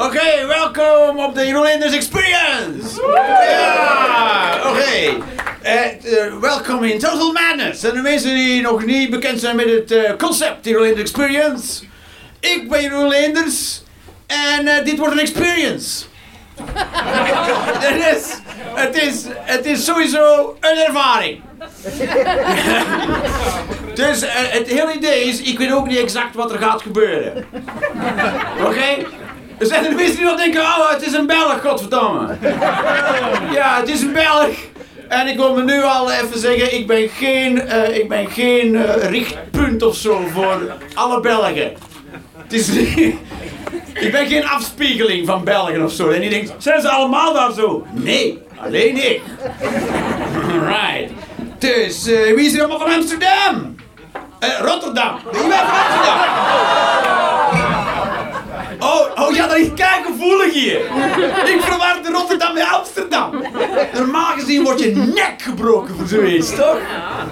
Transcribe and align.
Oké, 0.00 0.46
welkom 0.46 1.18
op 1.18 1.34
de 1.34 1.46
Jeroen 1.46 1.62
Linders 1.62 1.94
Experience! 1.94 3.02
Ja, 3.48 4.58
oké. 4.66 5.22
Eh, 5.62 5.84
eh, 5.84 6.34
welkom 6.40 6.84
in 6.84 6.98
Total 6.98 7.32
Madness. 7.32 7.84
En 7.84 7.94
de 7.94 8.00
mensen 8.00 8.34
die 8.34 8.62
nog 8.62 8.84
niet 8.84 9.10
bekend 9.10 9.40
zijn 9.40 9.56
met 9.56 9.70
het 9.70 9.90
eh, 9.90 10.16
concept 10.16 10.64
Jeroen 10.64 10.82
Linders 10.82 11.10
Experience. 11.10 11.84
Ik 12.40 12.68
ben 12.68 12.82
Jeroen 12.82 13.08
Linders 13.08 13.82
en 14.26 14.84
dit 14.84 14.98
wordt 14.98 15.12
een 15.12 15.20
experience. 15.20 16.04
het, 17.78 18.16
is, 18.16 18.36
het, 18.74 18.96
is, 19.02 19.24
het 19.32 19.66
is 19.66 19.84
sowieso 19.84 20.56
een 20.60 20.78
ervaring. 20.86 21.40
dus 24.00 24.20
het 24.34 24.68
hele 24.68 24.92
idee 24.94 25.24
is, 25.24 25.40
ik 25.40 25.58
weet 25.58 25.72
ook 25.72 25.86
niet 25.86 25.98
exact 25.98 26.34
wat 26.34 26.52
er 26.52 26.58
gaat 26.58 26.82
gebeuren. 26.82 27.44
Oké? 28.66 29.06
Er 29.60 29.66
zijn 29.66 29.84
er 29.84 29.94
mensen 29.94 30.16
die 30.16 30.24
nog 30.24 30.36
denken, 30.36 30.60
oh 30.60 30.90
het 30.90 31.06
is 31.06 31.12
een 31.12 31.26
Belg, 31.26 31.60
godverdomme. 31.62 32.36
Ja, 33.58 33.76
het 33.80 33.88
is 33.88 34.00
een 34.00 34.12
Belg. 34.12 34.48
En 35.08 35.26
ik 35.26 35.36
wil 35.36 35.54
me 35.54 35.62
nu 35.64 35.82
al 35.82 36.10
even 36.12 36.38
zeggen, 36.38 36.74
ik 36.74 36.86
ben 36.86 37.08
geen, 37.08 37.60
eh, 37.68 37.96
ik 37.96 38.08
ben 38.08 38.30
geen 38.30 38.76
eh, 38.76 39.10
richtpunt 39.10 39.82
of 39.82 39.96
zo 39.96 40.22
voor 40.32 40.76
alle 40.94 41.20
Belgen. 41.20 41.72
Het 42.42 42.52
is 42.52 42.66
niet- 42.68 43.14
ik 44.06 44.12
ben 44.12 44.26
geen 44.26 44.48
afspiegeling 44.48 45.26
van 45.26 45.44
Belgen 45.44 45.84
of 45.84 45.92
zo. 45.92 46.08
En 46.08 46.20
die 46.20 46.30
denkt, 46.30 46.52
zijn 46.58 46.80
ze 46.80 46.88
allemaal 46.88 47.32
daar 47.32 47.52
zo? 47.52 47.86
Nee, 47.92 48.38
alleen 48.64 48.96
ik. 49.10 49.20
Right. 50.66 51.10
Dus, 51.58 52.06
eh, 52.06 52.34
wie 52.34 52.46
is 52.46 52.54
er 52.54 52.60
allemaal 52.60 52.78
van 52.88 52.92
Amsterdam? 52.96 53.76
Eh, 54.38 54.48
Rotterdam. 54.60 55.14
Wie 55.32 55.40
bent 55.48 55.54
van 55.60 55.78
Amsterdam? 55.86 56.18
Oh, 58.80 59.06
oh 59.26 59.34
ja, 59.34 59.46
dat 59.46 59.56
is 59.56 59.68
kijkgevoelig 59.74 60.52
hier. 60.52 60.80
Ik 61.54 61.60
verwarde 61.60 62.10
Rotterdam 62.12 62.54
met 62.54 62.62
Amsterdam. 62.72 63.42
Normaal 63.94 64.32
gezien 64.32 64.62
wordt 64.62 64.80
je 64.80 64.90
nek 64.96 65.34
gebroken 65.42 65.94
voor 65.96 66.06
zoiets, 66.06 66.54
toch? 66.54 66.78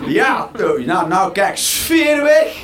Ja, 0.06 0.50
oh, 0.60 0.86
nou, 0.86 1.08
nou 1.08 1.32
kijk, 1.32 1.56
sfeer 1.56 2.22
weg. 2.22 2.46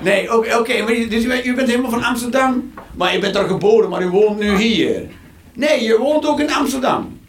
Nee, 0.00 0.34
oké, 0.34 0.72
je- 0.72 1.06
dus 1.08 1.24
u 1.44 1.54
bent, 1.54 1.68
helemaal 1.68 1.90
van 1.90 2.02
Amsterdam. 2.04 2.72
Maar 2.94 3.12
je 3.12 3.18
bent 3.18 3.36
er 3.36 3.44
geboren, 3.44 3.88
maar 3.90 4.02
u 4.02 4.08
woont 4.08 4.38
nu 4.38 4.56
hier. 4.56 5.02
Nee, 5.54 5.82
je 5.82 5.98
woont 5.98 6.26
ook 6.26 6.40
in 6.40 6.52
Amsterdam. 6.52 7.20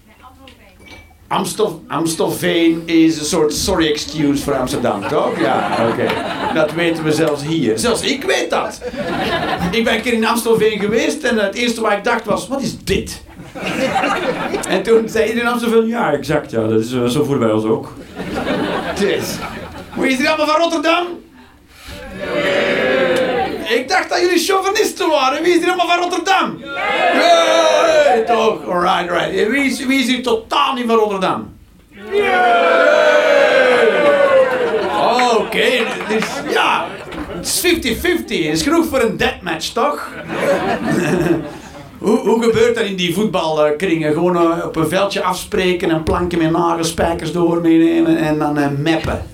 Amstel, 1.33 1.83
Amstelveen 1.87 2.83
is 2.85 3.19
een 3.19 3.25
soort 3.25 3.53
sorry 3.53 3.87
excuse 3.87 4.43
voor 4.43 4.53
Amsterdam, 4.53 5.07
toch? 5.07 5.39
Ja, 5.39 5.87
oké. 5.91 6.07
Dat 6.53 6.73
weten 6.73 7.03
we 7.03 7.11
zelfs 7.11 7.43
hier. 7.43 7.77
Zelfs 7.77 8.01
ik 8.01 8.23
weet 8.23 8.49
dat. 8.49 8.81
Ik 9.71 9.83
ben 9.83 9.93
een 9.93 10.01
keer 10.01 10.13
in 10.13 10.25
Amstelveen 10.25 10.79
geweest 10.79 11.23
en 11.23 11.37
het 11.37 11.55
eerste 11.55 11.81
waar 11.81 11.97
ik 11.97 12.03
dacht 12.03 12.25
was, 12.25 12.47
wat 12.47 12.61
is 12.61 12.77
dit? 12.83 13.21
En 14.67 14.83
toen 14.83 15.09
zei 15.09 15.23
iedereen 15.25 15.47
in 15.47 15.53
Amstelveen, 15.53 15.87
ja, 15.87 16.13
exact, 16.13 16.51
ja, 16.51 16.67
dat 16.67 16.79
is, 16.79 16.93
eh, 16.93 17.05
zo 17.05 17.23
voelen 17.23 17.47
wij 17.47 17.55
ons 17.55 17.65
ook. 17.65 17.93
Dus. 18.99 19.35
Hoe 19.95 20.07
is 20.07 20.17
het 20.17 20.27
allemaal 20.27 20.47
van 20.47 20.61
Rotterdam? 20.61 21.05
Ik 23.73 23.89
dacht 23.89 24.09
dat 24.09 24.19
jullie 24.19 24.39
chauvinisten 24.39 25.09
waren. 25.09 25.43
Wie 25.43 25.53
is 25.53 25.61
er 25.61 25.67
allemaal 25.67 25.87
van 25.87 25.99
Rotterdam? 25.99 26.59
Nee, 27.13 28.23
toch? 28.23 28.67
Alright, 28.67 29.09
alright. 29.09 29.49
Wie 29.49 29.63
is, 29.63 29.85
wie 29.85 29.99
is 29.99 30.07
hier 30.07 30.23
totaal 30.23 30.73
niet 30.73 30.87
van 30.87 30.95
Rotterdam? 30.95 31.53
Oh, 34.87 35.37
Oké, 35.37 35.69
dus 36.07 36.53
ja. 36.53 36.85
Het 37.27 37.45
is 37.45 37.97
50-50. 37.97 38.25
is 38.27 38.61
genoeg 38.61 38.85
voor 38.85 39.01
een 39.01 39.17
deathmatch, 39.17 39.67
toch? 39.67 40.07
hoe, 41.99 42.17
hoe 42.17 42.43
gebeurt 42.43 42.75
dat 42.75 42.83
in 42.83 42.95
die 42.95 43.13
voetbalkringen? 43.13 44.13
Gewoon 44.13 44.35
eh, 44.35 44.65
op 44.65 44.75
een 44.75 44.87
veldje 44.87 45.23
afspreken 45.23 45.91
en 45.91 46.03
planken 46.03 46.37
met 46.37 46.51
nagelspijkers 46.51 47.31
door 47.31 47.61
meenemen 47.61 48.17
en 48.17 48.39
dan 48.39 48.57
eh, 48.57 48.67
mappen, 48.83 49.25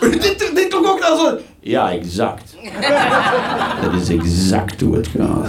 toch? 0.00 0.10
dit, 0.20 0.50
dit 0.54 0.70
toch 0.70 0.86
ook 0.86 1.00
al 1.00 1.16
zo? 1.16 1.38
Ja, 1.60 1.90
exact. 1.90 2.54
Dat 3.82 4.00
is 4.00 4.08
exact 4.08 4.80
hoe 4.80 4.96
het 4.96 5.08
gaat. 5.16 5.48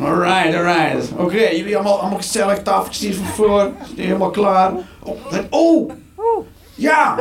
Alright, 0.00 0.54
alright. 0.56 1.12
Oké, 1.16 1.48
jullie 1.48 1.74
allemaal, 1.76 1.98
allemaal 2.00 2.18
gezellig, 2.18 2.62
tafeltjes 2.62 3.16
van 3.16 3.26
voor. 3.26 3.70
Die 3.94 4.04
helemaal 4.06 4.30
klaar? 4.30 4.72
Oh, 5.02 5.16
het- 5.30 5.46
oh! 5.50 5.92
Ja! 6.74 7.16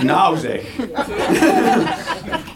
Nou 0.00 0.36
zeg. 0.38 0.60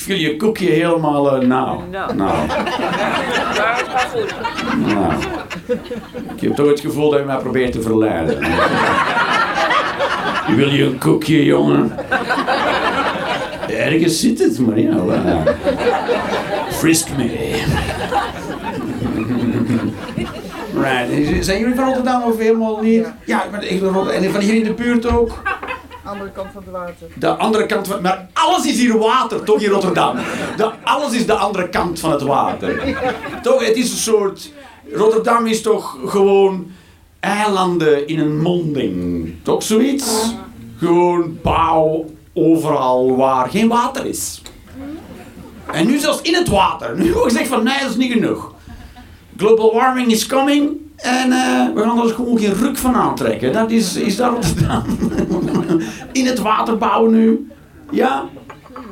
Vul 0.00 0.16
je 0.16 0.36
koekje 0.36 0.70
helemaal 0.70 1.36
eh, 1.40 1.46
nou. 1.48 1.80
Nou. 1.90 2.14
Nou. 2.14 2.46
Maar 3.56 3.76
het 3.78 3.88
gaat 3.88 4.10
goed. 4.10 4.34
nou. 4.86 5.12
Ik 6.34 6.40
heb 6.40 6.54
toch 6.54 6.68
het 6.68 6.80
gevoel 6.80 7.10
dat 7.10 7.18
je 7.20 7.26
mij 7.26 7.36
probeert 7.36 7.72
te 7.72 7.82
verleiden. 7.82 8.38
Wil 10.56 10.68
je 10.68 10.84
een 10.84 10.98
koekje, 10.98 11.44
jongen? 11.44 11.92
Ergens 13.68 14.20
zit 14.20 14.38
het, 14.38 14.58
maar 14.58 14.78
ja. 14.78 15.42
Frisk 16.70 17.08
me. 17.16 17.62
Right. 20.74 21.44
Zijn 21.44 21.58
jullie 21.58 21.74
van 21.74 21.84
Rotterdam 21.84 22.22
of 22.22 22.38
helemaal 22.38 22.82
niet? 22.82 23.12
Ja, 23.24 23.44
ik 23.60 23.80
ben 23.80 24.32
van 24.32 24.40
hier 24.40 24.54
in 24.54 24.64
de 24.64 24.72
buurt 24.74 25.06
ook? 25.06 25.42
Andere 26.10 26.30
kant 26.30 26.48
van 26.52 26.62
het 26.62 26.72
water. 26.72 27.06
De 27.14 27.28
andere 27.28 27.66
kant 27.66 27.88
van... 27.88 28.02
Maar 28.02 28.28
alles 28.32 28.66
is 28.66 28.78
hier 28.78 28.98
water, 28.98 29.44
toch 29.44 29.60
in 29.60 29.70
Rotterdam? 29.70 30.16
De, 30.56 30.70
alles 30.84 31.12
is 31.12 31.26
de 31.26 31.34
andere 31.34 31.68
kant 31.68 32.00
van 32.00 32.10
het 32.10 32.22
water. 32.22 32.96
Toch, 33.42 33.66
het 33.66 33.76
is 33.76 33.90
een 33.90 33.98
soort... 33.98 34.52
Rotterdam 34.92 35.46
is 35.46 35.62
toch 35.62 35.98
gewoon 36.06 36.70
eilanden 37.20 38.08
in 38.08 38.18
een 38.18 38.40
monding. 38.40 39.34
Toch 39.42 39.62
zoiets? 39.62 40.34
Gewoon 40.78 41.38
bouw 41.42 42.04
overal 42.32 43.16
waar 43.16 43.48
geen 43.48 43.68
water 43.68 44.06
is. 44.06 44.42
En 45.72 45.86
nu 45.86 45.98
zelfs 45.98 46.20
in 46.20 46.34
het 46.34 46.48
water. 46.48 46.98
Nu 46.98 47.12
wordt 47.12 47.32
gezegd 47.32 47.48
van 47.48 47.64
nee, 47.64 47.80
dat 47.80 47.90
is 47.90 47.96
niet 47.96 48.12
genoeg. 48.12 48.52
Global 49.36 49.74
warming 49.74 50.10
is 50.10 50.26
coming. 50.26 50.76
En 51.02 51.32
eh, 51.32 51.74
we 51.74 51.80
gaan 51.82 51.96
er 51.98 52.02
dus 52.02 52.12
gewoon 52.12 52.38
geen 52.38 52.54
ruk 52.54 52.76
van 52.76 52.94
aantrekken. 52.94 53.52
Dat 53.52 53.70
is, 53.70 53.96
is 53.96 54.16
dat 54.16 54.30
Rotterdam. 54.32 54.82
In 56.12 56.26
het 56.26 56.38
water 56.38 56.78
bouwen 56.78 57.10
nu. 57.12 57.50
Ja? 57.90 58.24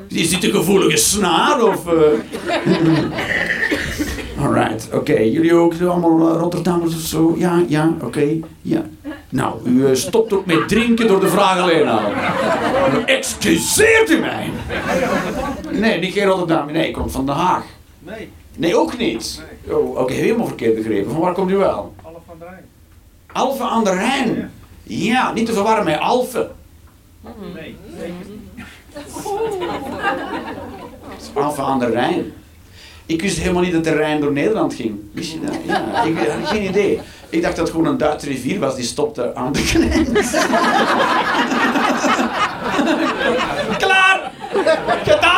Is 0.08 0.30
dit 0.30 0.44
een 0.44 0.50
gevoelige 0.50 0.96
snaar 0.96 1.62
of... 1.62 1.86
eh? 1.86 1.94
Alright, 4.44 4.88
oké. 4.92 5.18
Jullie 5.18 5.54
ook 5.54 5.74
allemaal 5.80 6.34
eh, 6.34 6.40
Rotterdammers 6.40 6.94
of 6.94 7.00
zo? 7.00 7.34
Ja, 7.38 7.62
ja, 7.68 7.92
oké. 8.02 8.26
Ja. 8.62 8.82
Nou, 9.28 9.54
u 9.68 9.96
stopt 9.96 10.32
ook 10.32 10.46
met 10.46 10.68
drinken 10.68 11.06
door 11.06 11.20
de 11.20 11.28
vraag 11.28 11.58
alleen 11.60 11.88
al. 11.88 12.00
Excuseert 13.06 14.10
u 14.10 14.18
mij? 14.18 14.50
Nee, 15.72 15.98
niet 16.00 16.12
geen 16.12 16.24
Rotterdam. 16.26 16.72
Nee, 16.72 16.86
ik 16.86 16.92
kom 16.92 17.10
van 17.10 17.26
Den 17.26 17.34
Haag. 17.34 17.64
Nee, 17.98 18.28
Nee, 18.56 18.76
ook 18.76 18.98
niet. 18.98 19.42
Oh, 19.70 19.98
Oké, 19.98 20.12
helemaal 20.12 20.46
verkeerd 20.46 20.74
begrepen. 20.74 21.10
Van 21.12 21.20
waar 21.20 21.32
komt 21.32 21.50
u 21.50 21.56
wel? 21.56 21.94
alle 22.02 22.16
van 22.26 22.36
de 22.38 22.44
Rijn. 22.44 22.64
Alphen 23.38 23.68
aan 23.68 23.84
de 23.84 23.94
Rijn. 23.94 24.52
Ja, 24.82 25.32
niet 25.32 25.46
te 25.46 25.52
verwarren 25.52 25.84
met 25.84 25.98
Alphen. 25.98 26.50
Nee. 27.54 27.76
Alphen 31.34 31.64
aan 31.64 31.78
de 31.78 31.86
Rijn. 31.86 32.32
Ik 33.06 33.22
wist 33.22 33.38
helemaal 33.38 33.62
niet 33.62 33.72
dat 33.72 33.84
de 33.84 33.94
Rijn 33.94 34.20
door 34.20 34.32
Nederland 34.32 34.74
ging. 34.74 34.98
Wist 35.12 35.32
je 35.32 35.40
dat? 35.40 35.54
Ja, 35.66 36.02
ik 36.02 36.16
had 36.18 36.48
geen 36.48 36.68
idee. 36.68 37.00
Ik 37.28 37.42
dacht 37.42 37.56
dat 37.56 37.66
het 37.66 37.76
gewoon 37.76 37.92
een 37.92 37.98
Duitse 37.98 38.26
rivier 38.26 38.58
was 38.58 38.76
die 38.76 38.84
stopte 38.84 39.34
aan 39.34 39.52
de 39.52 39.58
grens. 39.58 40.30
Klaar! 43.84 44.32
Gedaan 45.04 45.37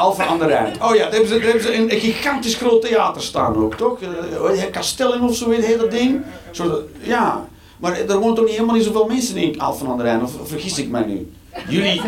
Alphen 0.00 0.26
aan 0.26 0.38
de 0.38 0.46
Rijn. 0.46 0.82
Oh 0.82 0.94
ja, 0.94 1.02
daar 1.02 1.10
hebben 1.12 1.28
ze, 1.28 1.34
hebben 1.38 1.62
ze 1.62 1.74
een, 1.74 1.90
gigantisch 1.90 2.54
groot 2.54 2.82
theater 2.82 3.22
staan 3.22 3.56
ook, 3.56 3.74
toch? 3.74 3.98
Uh, 4.00 4.62
Castellum 4.72 5.22
of 5.28 5.36
zo, 5.36 5.50
heet 5.50 5.78
dat 5.78 5.90
ding? 5.90 6.22
Zo, 6.50 6.82
ja, 7.00 7.44
maar 7.78 7.98
er 8.08 8.18
woont 8.18 8.36
toch 8.36 8.44
niet 8.44 8.54
helemaal 8.54 8.74
niet 8.74 8.84
zoveel 8.84 9.06
mensen 9.06 9.36
in 9.36 9.60
Alphen 9.60 9.86
aan 9.88 9.96
de 9.96 10.02
Rijn, 10.02 10.22
of 10.22 10.32
vergis 10.44 10.78
ik 10.78 10.88
mij 10.88 11.04
nu? 11.04 11.32
Jullie, 11.68 12.00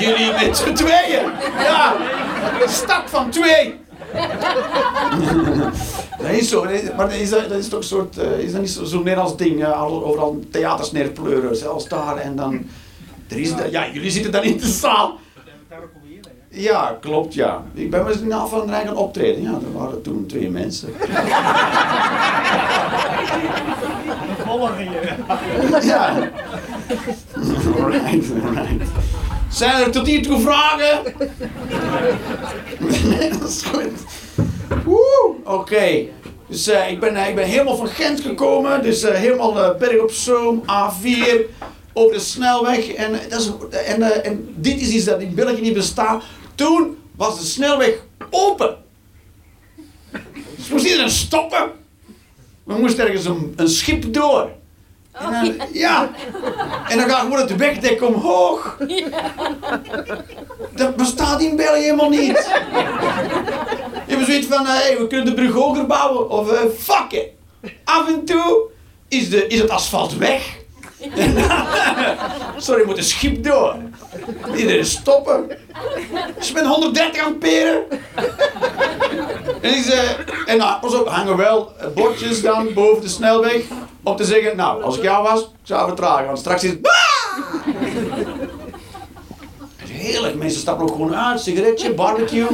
jullie 0.00 0.32
met 0.46 0.56
z'n 0.56 0.72
tweeën. 0.72 1.22
Ja, 1.58 1.96
een 2.62 2.68
stad 2.68 3.02
van 3.06 3.30
twee. 3.30 3.74
dat 6.20 6.30
is 6.30 6.48
zo, 6.48 6.64
maar 6.96 7.08
dat 7.08 7.12
is, 7.18 7.30
dat 7.30 7.50
is 7.50 7.68
toch 7.68 7.78
een 7.78 7.84
soort, 7.84 8.18
eh, 8.18 8.38
is 8.38 8.52
dat 8.52 8.60
niet 8.60 8.70
zo- 8.70 8.84
zo'n 8.84 9.02
Nederlands 9.02 9.36
ding, 9.36 9.64
eh, 9.64 9.80
al- 9.80 10.04
overal 10.04 10.40
theaters 10.50 10.92
neerpleuren, 10.92 11.56
zelfs 11.56 11.88
daar 11.88 12.16
en 12.16 12.36
dan, 12.36 12.66
er 13.28 13.38
is 13.38 13.52
ja, 13.70 13.86
jullie 13.92 14.10
zitten 14.10 14.32
dan 14.32 14.42
in 14.42 14.56
de 14.58 14.66
zaal. 14.66 15.18
Daar 15.68 15.78
kom 15.80 16.00
je 16.08 16.14
in, 16.14 16.24
hè? 16.28 16.34
Ja, 16.58 16.98
klopt, 17.00 17.34
ja. 17.34 17.62
Ik 17.74 17.90
ben 17.90 18.04
met 18.04 18.20
een 18.20 18.32
Alphen 18.32 18.60
aan 18.60 18.66
de 18.66 18.72
Rijn 18.72 18.86
gaan 18.86 18.96
optreden, 18.96 19.42
ja, 19.42 19.50
er 19.50 19.72
waren 19.72 20.02
toen 20.02 20.26
twee 20.26 20.50
mensen. 20.50 20.88
Volgen 24.46 24.84
je. 24.84 25.14
ja. 25.82 26.30
Alright, 27.80 28.30
alright. 28.44 28.90
Zijn 29.48 29.82
er 29.82 29.90
tot 29.90 30.06
hiertoe 30.06 30.40
vragen? 30.40 31.02
dat 33.40 33.48
is 33.48 33.62
goed. 33.62 33.92
Woe, 34.84 35.34
oké. 35.44 36.04
Dus 36.48 36.68
eh, 36.68 36.90
ik, 36.90 37.00
ben, 37.00 37.16
eh, 37.16 37.28
ik 37.28 37.34
ben 37.34 37.44
helemaal 37.46 37.76
van 37.76 37.88
Gent 37.88 38.20
gekomen. 38.20 38.82
Dus 38.82 39.02
eh, 39.02 39.14
helemaal 39.14 39.74
berg 39.78 40.00
op 40.00 40.10
Zoom, 40.10 40.62
A4, 40.62 41.40
over 41.92 42.14
de 42.14 42.20
snelweg. 42.20 42.88
En, 42.88 43.12
dat 43.28 43.40
is, 43.40 43.50
en, 43.70 44.24
en 44.24 44.54
dit 44.56 44.80
is 44.80 44.88
iets 44.88 45.04
dat 45.04 45.20
in 45.20 45.34
België 45.34 45.60
niet 45.60 45.74
bestaat. 45.74 46.22
Toen 46.56 46.98
was 47.16 47.38
de 47.38 47.46
snelweg 47.46 47.94
open. 48.30 48.76
Dus 50.56 50.68
moest 50.68 50.84
iedereen 50.84 51.10
stoppen. 51.10 51.70
We 52.64 52.74
moesten 52.78 53.06
ergens 53.06 53.24
een, 53.24 53.52
een 53.56 53.68
schip 53.68 54.12
door. 54.12 54.50
En 55.12 55.30
dan, 55.30 55.68
ja. 55.72 56.10
En 56.88 56.98
dan 56.98 57.08
gaat 57.08 57.20
gewoon 57.20 57.38
het 57.38 57.56
wegdek 57.56 58.02
omhoog. 58.02 58.78
Dat 60.74 60.96
bestaat 60.96 61.40
in 61.40 61.56
België 61.56 61.80
helemaal 61.80 62.08
niet. 62.08 62.48
Je 64.06 64.14
hebt 64.14 64.26
zoiets 64.26 64.46
van, 64.46 64.66
hey, 64.66 64.96
we 64.98 65.06
kunnen 65.06 65.26
de 65.26 65.34
brug 65.34 65.52
hoger 65.52 65.86
bouwen. 65.86 66.30
Of 66.30 66.52
eh, 66.52 66.60
fuck 66.78 67.12
it. 67.12 67.28
Af 67.84 68.08
en 68.08 68.24
toe 68.24 68.68
is, 69.08 69.30
de, 69.30 69.46
is 69.46 69.60
het 69.60 69.70
asfalt 69.70 70.16
weg. 70.16 70.56
Sorry, 72.56 72.86
moet 72.86 72.96
een 72.96 73.04
schip 73.04 73.44
door. 73.44 73.76
Iedereen 74.56 74.84
stoppen. 74.84 75.50
Is 76.38 76.52
met 76.52 76.66
130 76.66 77.24
ampère. 77.24 77.86
En, 79.60 79.74
is, 79.74 79.90
eh, 79.90 80.10
en 80.46 80.58
nou, 80.58 80.80
pas 80.80 80.92
hangen 80.92 81.36
wel 81.36 81.72
eh, 81.78 81.86
bordjes 81.94 82.42
dan 82.42 82.74
boven 82.74 83.02
de 83.02 83.08
snelweg. 83.08 83.62
Om 84.02 84.16
te 84.16 84.24
zeggen, 84.24 84.56
nou, 84.56 84.82
als 84.82 84.96
ik 84.96 85.02
jou 85.02 85.22
was, 85.22 85.40
ik 85.40 85.48
zou 85.62 85.86
vertragen. 85.86 86.26
Want 86.26 86.38
straks 86.38 86.64
is 86.64 86.70
het... 86.70 86.78
Het 89.76 89.90
heerlijk, 89.90 90.34
mensen 90.34 90.60
stappen 90.60 90.86
ook 90.86 90.92
gewoon 90.92 91.14
uit, 91.14 91.40
sigaretje, 91.40 91.94
barbecue. 91.94 92.46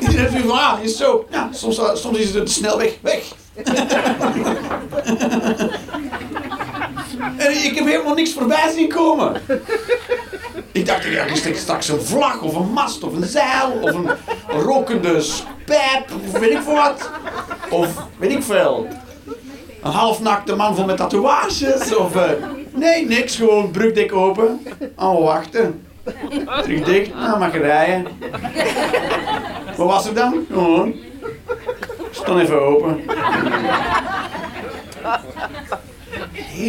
Iedereen 0.00 0.28
heeft 0.28 0.46
van, 0.46 0.58
ah, 0.58 0.82
is 0.82 0.96
zo. 0.96 1.26
Ja, 1.30 1.48
soms, 1.52 1.80
soms 1.94 2.18
is 2.18 2.34
het 2.34 2.46
de 2.46 2.52
snelweg 2.52 2.98
weg. 3.00 3.24
Ik 7.62 7.74
heb 7.74 7.84
helemaal 7.86 8.14
niks 8.14 8.32
voorbij 8.32 8.72
zien 8.74 8.88
komen. 8.88 9.40
Ik 10.72 10.86
dacht, 10.86 11.04
ja, 11.04 11.24
is 11.24 11.60
straks 11.60 11.88
een 11.88 12.00
vlag 12.02 12.42
of 12.42 12.54
een 12.54 12.72
mast 12.72 13.02
of 13.02 13.12
een 13.14 13.24
zeil 13.24 13.70
of 13.80 13.94
een 13.94 14.10
rokende 14.48 15.24
pijp 15.64 16.10
of 16.26 16.38
weet 16.38 16.50
ik 16.50 16.60
wat. 16.60 17.10
Of 17.70 17.88
weet 18.18 18.30
ik 18.32 18.42
veel. 18.42 18.88
Een 19.82 19.90
halfnakte 19.90 20.54
man 20.56 20.74
vol 20.74 20.84
met 20.84 20.96
tatoeages 20.96 21.94
of... 21.96 22.16
eh, 22.16 22.30
nee, 22.70 23.06
niks, 23.06 23.36
gewoon 23.36 23.70
brugdek 23.70 24.12
open. 24.12 24.66
Allemaal 24.96 25.22
wachten. 25.22 25.86
Terug 26.62 26.84
dicht, 26.84 27.14
nou 27.14 27.38
mag 27.38 27.52
rijden. 27.52 28.06
Wat 29.76 29.88
was 29.88 30.06
er 30.06 30.14
dan? 30.14 30.46
Gewoon. 30.50 30.94
Stond 32.10 32.40
even 32.40 32.62
open. 32.62 33.04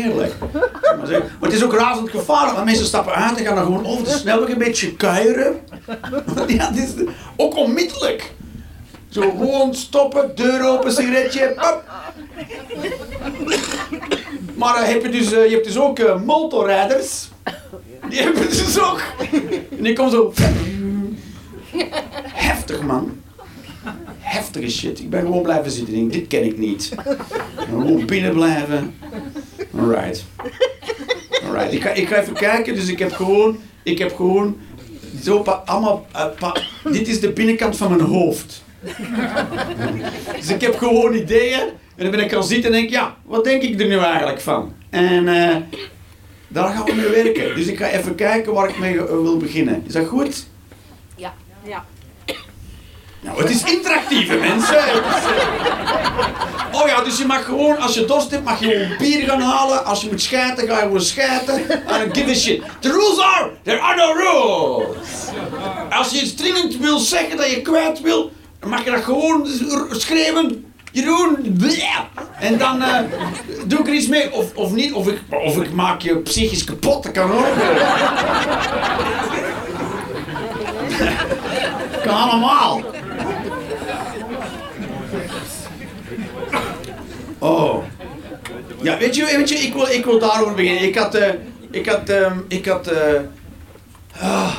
Maar 0.02 1.50
het 1.50 1.54
is 1.54 1.64
ook 1.64 1.74
razend 1.74 2.10
gevaarlijk, 2.10 2.54
want 2.54 2.66
mensen 2.66 2.86
stappen 2.86 3.14
uit 3.14 3.38
en 3.38 3.46
gaan 3.46 3.56
dan 3.56 3.66
gewoon 3.66 3.86
over 3.86 4.04
de 4.04 4.10
snelweg 4.10 4.50
een 4.50 4.58
beetje 4.58 4.96
kuieren. 4.96 5.60
Ja, 6.48 6.68
het 6.74 6.78
is 6.78 7.06
ook 7.36 7.58
onmiddellijk. 7.58 8.34
Zo 9.10 9.22
gewoon 9.22 9.76
stoppen, 9.76 10.32
deur 10.36 10.68
open, 10.68 10.92
sigaretje, 10.92 11.54
pap. 11.56 11.84
Maar 14.56 14.82
eh, 14.82 14.88
heb 14.88 15.02
je, 15.02 15.10
dus, 15.10 15.32
eh, 15.32 15.46
je 15.46 15.52
hebt 15.52 15.66
dus 15.66 15.78
ook 15.78 16.00
eh, 16.00 16.22
motorrijders. 16.22 17.30
Die 18.10 18.22
hebben 18.22 18.48
dus 18.50 18.80
ook. 18.80 19.02
En 19.78 19.84
die 19.84 19.94
komen 19.94 20.12
zo. 20.12 20.34
Heftig 22.48 22.82
man. 22.82 23.12
Heftige 24.20 24.70
shit. 24.70 25.00
Ik 25.00 25.10
ben 25.10 25.22
gewoon 25.22 25.42
blijven 25.42 25.72
zitten. 25.72 25.94
Denk, 25.94 26.12
dit 26.12 26.28
ken 26.28 26.44
ik 26.44 26.58
niet. 26.58 26.92
Gewoon 27.56 28.06
binnen 28.06 28.34
blijven. 28.34 28.96
Alright. 29.84 30.26
Alright. 31.46 31.74
Ik 31.74 31.82
ga, 31.82 31.90
ik 31.90 32.08
ga 32.08 32.16
even 32.22 32.34
kijken. 32.34 32.76
Dus 32.76 32.88
ik 32.88 33.00
heb 33.00 33.12
gewoon. 33.12 33.58
Ik 33.84 33.98
heb 33.98 34.16
gewoon. 34.16 34.58
Zo 35.24 35.40
pa- 35.42 35.62
allemaal. 35.66 36.06
eh, 36.14 36.26
pa- 36.40 36.58
dit 36.92 37.08
is 37.08 37.20
de 37.20 37.32
binnenkant 37.32 37.78
van 37.78 37.90
mijn 37.90 38.02
hoofd. 38.10 38.64
Dus 40.36 40.50
ik 40.50 40.62
heb 40.62 40.78
gewoon 40.78 41.14
ideeën. 41.14 41.60
En 41.96 42.04
dan 42.04 42.12
ben 42.12 42.20
ik 42.20 42.32
gaan 42.32 42.44
zitten 42.44 42.66
en 42.74 42.78
denk 42.80 42.90
ja, 42.90 43.16
wat 43.26 43.44
denk 43.44 43.62
ik 43.62 43.80
er 43.80 43.88
nu 43.88 43.98
eigenlijk 43.98 44.42
van? 44.42 44.74
En 44.90 45.28
eh, 45.28 45.56
daar 46.48 46.70
gaan 46.74 46.86
we 46.86 46.94
mee 46.96 47.24
werken. 47.24 47.56
Dus 47.56 47.68
ik 47.68 47.78
ga 47.78 47.90
even 47.90 48.16
kijken 48.16 48.54
waar 48.54 48.70
ik 48.70 48.80
mee 48.80 48.98
eh, 48.98 49.06
wil 49.06 49.38
beginnen. 49.38 49.84
Is 49.88 49.94
dat 49.94 50.06
goed? 50.08 50.46
Nou, 53.34 53.46
het 53.46 53.56
is 53.56 53.64
interactief, 53.64 54.28
hè, 54.28 54.38
mensen. 54.38 54.84
Oh 56.72 56.88
ja, 56.88 57.02
dus 57.02 57.18
je 57.18 57.26
mag 57.26 57.46
gewoon, 57.46 57.78
als 57.78 57.94
je 57.94 58.06
dorst 58.06 58.32
hebt, 58.32 58.44
mag 58.44 58.60
je 58.60 58.70
gewoon 58.70 58.98
bier 58.98 59.28
gaan 59.28 59.42
halen. 59.42 59.86
Als 59.86 60.02
je 60.02 60.08
moet 60.10 60.22
schijten, 60.22 60.68
ga 60.68 60.76
je 60.76 60.82
gewoon 60.82 61.02
schijten. 61.02 61.60
I 61.62 61.98
don't 61.98 62.18
give 62.18 62.30
a 62.30 62.34
shit. 62.34 62.62
The 62.80 62.90
rules 62.90 63.20
are, 63.20 63.52
there 63.64 63.80
are 63.80 63.96
no 63.96 64.14
rules. 64.14 65.08
Als 65.90 66.12
je 66.12 66.22
iets 66.22 66.36
dringend 66.36 66.78
wil 66.78 67.00
zeggen 67.00 67.38
dat 67.38 67.50
je 67.50 67.62
kwijt 67.62 68.02
wil, 68.02 68.32
dan 68.60 68.70
mag 68.70 68.84
je 68.84 68.92
dat 68.92 69.04
gewoon 69.04 69.48
schreeuwen. 69.90 70.66
Jeroen, 70.92 71.56
bleh. 71.58 72.00
En 72.40 72.58
dan 72.58 72.82
eh, 72.82 73.00
doe 73.66 73.80
ik 73.80 73.88
er 73.88 73.94
iets 73.94 74.08
mee. 74.08 74.34
Of, 74.34 74.46
of 74.56 74.72
niet, 74.72 74.94
of 74.94 75.08
ik, 75.08 75.20
of 75.30 75.58
ik 75.58 75.74
maak 75.74 76.02
je 76.02 76.18
psychisch 76.18 76.64
kapot, 76.64 77.04
dat 77.04 77.12
kan 77.12 77.32
ook. 77.32 77.46
kan 82.04 82.16
allemaal. 82.16 82.82
Oh. 87.44 87.84
Ja, 88.82 88.98
weet 88.98 89.16
je, 89.16 89.26
weet 89.38 89.50
je 89.50 89.56
ik, 89.56 89.74
wil, 89.74 89.88
ik 89.88 90.06
wil 90.06 90.20
daarover 90.20 90.54
beginnen. 90.54 90.84
Ik 90.84 90.96
had, 90.96 91.16
eh, 91.16 91.34
ik 91.72 91.86
had, 91.86 92.10
ehm, 92.10 92.38
ik 92.48 92.66
had, 92.66 92.88
eh, 92.88 93.22
ah, 94.20 94.58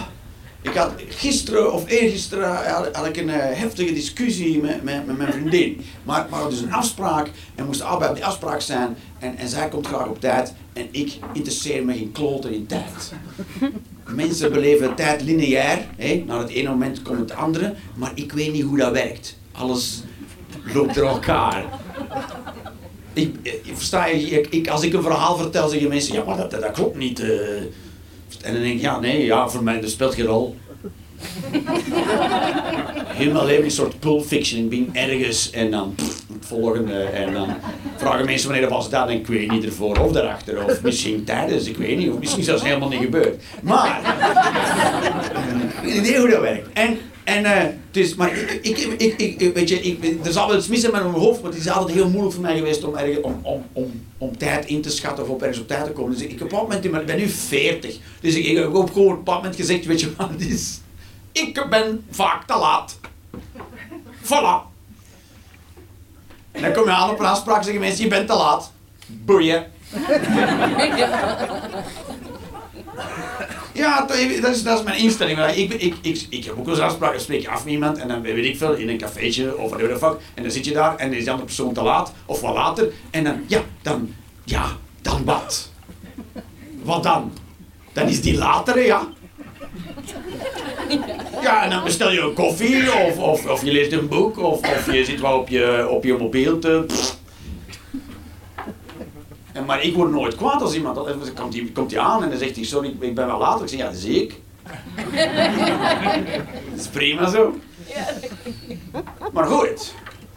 ik 0.62 0.74
had 0.74 0.92
gisteren 1.08 1.72
of 1.72 1.88
eergisteren 1.88 2.56
had, 2.66 2.96
had 2.96 3.06
ik 3.06 3.16
een 3.16 3.28
eh, 3.28 3.58
heftige 3.58 3.92
discussie 3.92 4.60
met, 4.60 4.82
met, 4.82 5.06
met 5.06 5.16
mijn 5.16 5.32
vriendin. 5.32 5.84
Maar, 6.02 6.26
maar 6.30 6.48
dus 6.48 6.60
een 6.60 6.72
afspraak 6.72 7.30
en 7.54 7.66
moesten 7.66 7.86
allebei 7.86 8.10
op 8.10 8.16
die 8.16 8.24
afspraak 8.24 8.60
zijn. 8.60 8.96
En, 9.18 9.36
en 9.36 9.48
zij 9.48 9.68
komt 9.68 9.86
graag 9.86 10.06
op 10.06 10.20
tijd 10.20 10.54
en 10.72 10.88
ik 10.90 11.18
interesseer 11.32 11.84
me 11.84 11.92
geen 11.92 12.12
kloter 12.12 12.50
in 12.50 12.66
tijd. 12.66 13.12
Mensen 14.06 14.52
beleven 14.52 14.94
tijd 14.94 15.22
lineair. 15.22 15.78
Hè? 15.96 16.24
Naar 16.26 16.38
het 16.38 16.50
ene 16.50 16.68
moment 16.68 17.02
komt 17.02 17.18
het 17.18 17.34
andere. 17.34 17.74
Maar 17.94 18.12
ik 18.14 18.32
weet 18.32 18.52
niet 18.52 18.64
hoe 18.64 18.78
dat 18.78 18.92
werkt. 18.92 19.36
Alles 19.52 20.02
loopt 20.72 20.94
door 20.94 21.08
elkaar. 21.08 21.64
Ik, 23.14 23.34
eh, 23.42 23.52
versta 23.74 24.06
je, 24.06 24.16
ik, 24.16 24.46
ik- 24.50 24.68
als 24.68 24.82
ik 24.82 24.92
een 24.92 25.02
verhaal 25.02 25.36
vertel, 25.36 25.68
zeggen 25.68 25.88
mensen, 25.88 26.14
ja, 26.14 26.24
maar 26.24 26.36
dat, 26.36 26.50
dat, 26.50 26.60
dat 26.60 26.70
klopt 26.72 26.96
niet. 26.96 27.20
eh. 27.20 27.28
En 28.42 28.52
dan 28.52 28.62
denk 28.62 28.74
ik, 28.74 28.80
ja, 28.80 29.00
nee, 29.00 29.24
ja, 29.24 29.48
voor 29.48 29.62
mij 29.62 29.80
dat 29.80 29.90
speelt 29.90 30.14
geen 30.14 30.24
rol. 30.26 30.56
Helemaal 33.06 33.44
leven 33.46 33.64
een 33.64 33.70
soort 33.70 33.98
pulp 34.00 34.24
fiction. 34.26 34.60
Ik 34.62 34.68
ben 34.70 34.88
ergens 35.02 35.50
en 35.50 35.70
dan 35.70 35.94
pff, 35.94 36.22
het 36.32 36.46
volgende. 36.46 37.02
En 37.02 37.32
dan 37.32 37.48
vragen 37.96 38.24
mensen 38.24 38.50
wanneer 38.50 38.68
was 38.68 38.90
dat. 38.90 39.08
En 39.08 39.14
ik 39.18 39.26
weet 39.26 39.50
niet 39.50 39.64
ervoor 39.64 39.96
of 39.98 40.12
daarachter. 40.12 40.64
Of 40.64 40.82
misschien 40.82 41.24
tijdens, 41.24 41.66
ik 41.66 41.76
weet 41.76 41.96
niet. 41.98 42.10
Of 42.10 42.18
misschien 42.18 42.44
zelfs 42.44 42.62
helemaal 42.62 42.88
niet 42.88 43.00
gebeurd. 43.00 43.42
Maar, 43.62 44.00
ik 45.82 45.92
weet 45.92 46.02
niet 46.02 46.16
hoe 46.16 46.28
dat 46.28 46.40
werkt. 46.40 46.68
En, 46.72 46.98
en 47.24 47.44
eh, 47.44 47.64
dus, 47.90 48.14
maar 48.14 48.36
ik, 48.36 48.58
ik, 48.62 48.78
ik, 48.78 49.40
ik, 49.40 49.54
weet 49.54 49.68
je, 49.68 49.80
ik, 49.80 50.26
er 50.26 50.32
zal 50.32 50.48
wel 50.48 50.56
iets 50.56 50.68
mis 50.68 50.80
zijn 50.80 50.92
met 50.92 51.02
mijn 51.02 51.14
hoofd, 51.14 51.42
maar 51.42 51.50
het 51.50 51.60
is 51.60 51.68
altijd 51.68 51.94
heel 51.94 52.08
moeilijk 52.08 52.34
voor 52.34 52.42
mij 52.42 52.56
geweest 52.56 52.84
om, 52.84 52.96
ergens, 52.96 53.20
om, 53.20 53.38
om, 53.42 53.64
om, 53.72 54.02
om 54.18 54.38
tijd 54.38 54.66
in 54.66 54.82
te 54.82 54.90
schatten 54.90 55.24
of 55.24 55.30
op 55.30 55.40
ergens 55.40 55.60
op 55.60 55.68
tijd 55.68 55.84
te 55.84 55.92
komen. 55.92 56.12
Dus 56.12 56.22
ik, 56.22 56.38
heb 56.38 56.52
op 56.52 56.62
moment, 56.62 56.84
ik 56.84 57.06
ben 57.06 57.16
nu 57.16 57.28
40, 57.28 57.96
dus 58.20 58.34
ik, 58.34 58.56
heb 58.56 58.64
gewoon 58.64 58.84
op 58.84 58.94
bepaald 58.94 59.42
moment 59.42 59.56
gezegd, 59.56 59.84
weet 59.84 60.00
je 60.00 60.12
wat 60.16 60.30
het 60.30 60.40
is? 60.40 60.80
Ik 61.32 61.66
ben 61.70 62.04
vaak 62.10 62.46
te 62.46 62.58
laat. 62.58 62.98
Voilà. 64.22 64.72
En 66.52 66.62
dan 66.62 66.72
kom 66.72 66.84
je 66.84 66.90
aan 66.90 67.10
op 67.10 67.18
een 67.18 67.26
afspraak 67.26 67.58
en 67.58 67.64
zeggen 67.64 67.82
mensen, 67.82 68.04
je 68.04 68.10
bent 68.10 68.28
te 68.28 68.34
laat. 68.34 68.72
Boeien. 69.06 69.72
Ja, 73.74 74.04
dat 74.06 74.16
is, 74.16 74.62
dat 74.62 74.78
is 74.78 74.84
mijn 74.84 74.98
instelling. 74.98 75.46
Ik, 75.46 75.72
ik, 75.72 75.94
ik, 76.02 76.26
ik 76.28 76.44
heb 76.44 76.58
ook 76.58 76.68
eens 76.68 76.78
afspraken, 76.78 77.20
spreek 77.20 77.40
je 77.40 77.48
af 77.48 77.64
met 77.64 77.72
iemand 77.72 77.98
en 77.98 78.08
dan 78.08 78.22
weet 78.22 78.44
ik 78.44 78.56
veel, 78.56 78.74
in 78.74 78.88
een 78.88 78.98
cafeetje 78.98 79.56
of 79.56 79.68
whatever 79.68 79.92
the 79.92 79.98
fuck. 80.06 80.16
En 80.34 80.42
dan 80.42 80.52
zit 80.52 80.64
je 80.64 80.72
daar 80.72 80.96
en 80.96 81.08
dan 81.08 81.16
is 81.16 81.22
die 81.22 81.30
andere 81.30 81.46
persoon 81.46 81.74
te 81.74 81.82
laat 81.82 82.12
of 82.26 82.40
wat 82.40 82.54
later. 82.54 82.92
En 83.10 83.24
dan, 83.24 83.44
ja, 83.46 83.60
dan, 83.82 84.14
ja, 84.44 84.66
dan 85.02 85.24
wat? 85.24 85.70
Wat 86.82 87.02
dan? 87.02 87.32
Dan 87.92 88.08
is 88.08 88.22
die 88.22 88.38
latere, 88.38 88.80
ja. 88.80 89.08
Ja, 91.42 91.64
en 91.64 91.70
dan 91.70 91.84
bestel 91.84 92.12
je 92.12 92.20
een 92.20 92.34
koffie 92.34 92.92
of, 92.92 93.18
of, 93.18 93.46
of 93.46 93.64
je 93.64 93.72
leest 93.72 93.92
een 93.92 94.08
boek 94.08 94.38
of, 94.38 94.58
of 94.58 94.92
je 94.92 95.04
zit 95.04 95.20
wel 95.20 95.38
op 95.38 95.48
je, 95.48 95.86
op 95.90 96.04
je 96.04 96.16
mobiel 96.16 96.58
te... 96.58 96.86
En, 99.54 99.64
maar 99.64 99.82
ik 99.82 99.94
word 99.94 100.10
nooit 100.10 100.36
kwaad 100.36 100.62
als 100.62 100.74
iemand, 100.74 100.94
dan 100.94 101.04
komt 101.34 101.54
hij 101.54 101.70
komt 101.74 101.90
die 101.90 102.00
aan 102.00 102.22
en 102.22 102.30
dan 102.30 102.38
zegt 102.38 102.56
hij, 102.56 102.64
sorry, 102.64 102.96
ik 103.00 103.14
ben 103.14 103.26
wel 103.26 103.38
later. 103.38 103.62
Ik 103.62 103.68
zeg, 103.68 103.78
ja, 103.78 103.86
dat 103.86 103.96
zie 103.96 104.22
ik. 104.22 104.40
dat 106.70 106.80
is 106.80 106.86
prima 106.86 107.28
zo. 107.28 107.54
Maar 109.32 109.46
goed, 109.46 109.94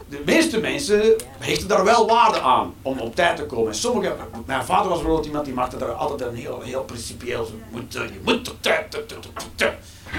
de 0.10 0.22
meeste 0.26 0.60
mensen 0.60 1.16
hechten 1.40 1.68
daar 1.68 1.84
wel 1.84 2.08
waarde 2.08 2.40
aan 2.40 2.74
om 2.82 3.00
op 3.00 3.16
tijd 3.16 3.38
te 3.38 3.46
komen. 3.46 3.68
En 3.68 3.78
sommige, 3.78 4.16
mijn 4.46 4.66
vader 4.66 4.90
was 4.90 4.98
bijvoorbeeld 4.98 5.26
iemand 5.26 5.46
die 5.46 5.54
maakte 5.54 5.78
daar 5.78 5.92
altijd 5.92 6.30
een 6.30 6.36
heel, 6.36 6.62
heel 6.62 6.84
principieel, 6.84 7.46
zo, 7.46 7.54
moet, 7.72 7.96
eh, 7.96 8.04
je 8.04 8.20
moet 8.24 8.52
op 8.52 8.62
tijd. 8.62 9.04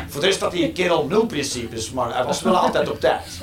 Voor 0.08 0.20
de 0.20 0.26
rest 0.26 0.40
had 0.40 0.52
hij 0.52 0.62
een 0.62 0.72
kerel 0.72 1.06
nul 1.06 1.26
principes, 1.26 1.90
maar 1.90 2.14
hij 2.14 2.24
was 2.24 2.42
wel 2.42 2.56
altijd 2.56 2.90
op 2.90 3.00
tijd. 3.00 3.40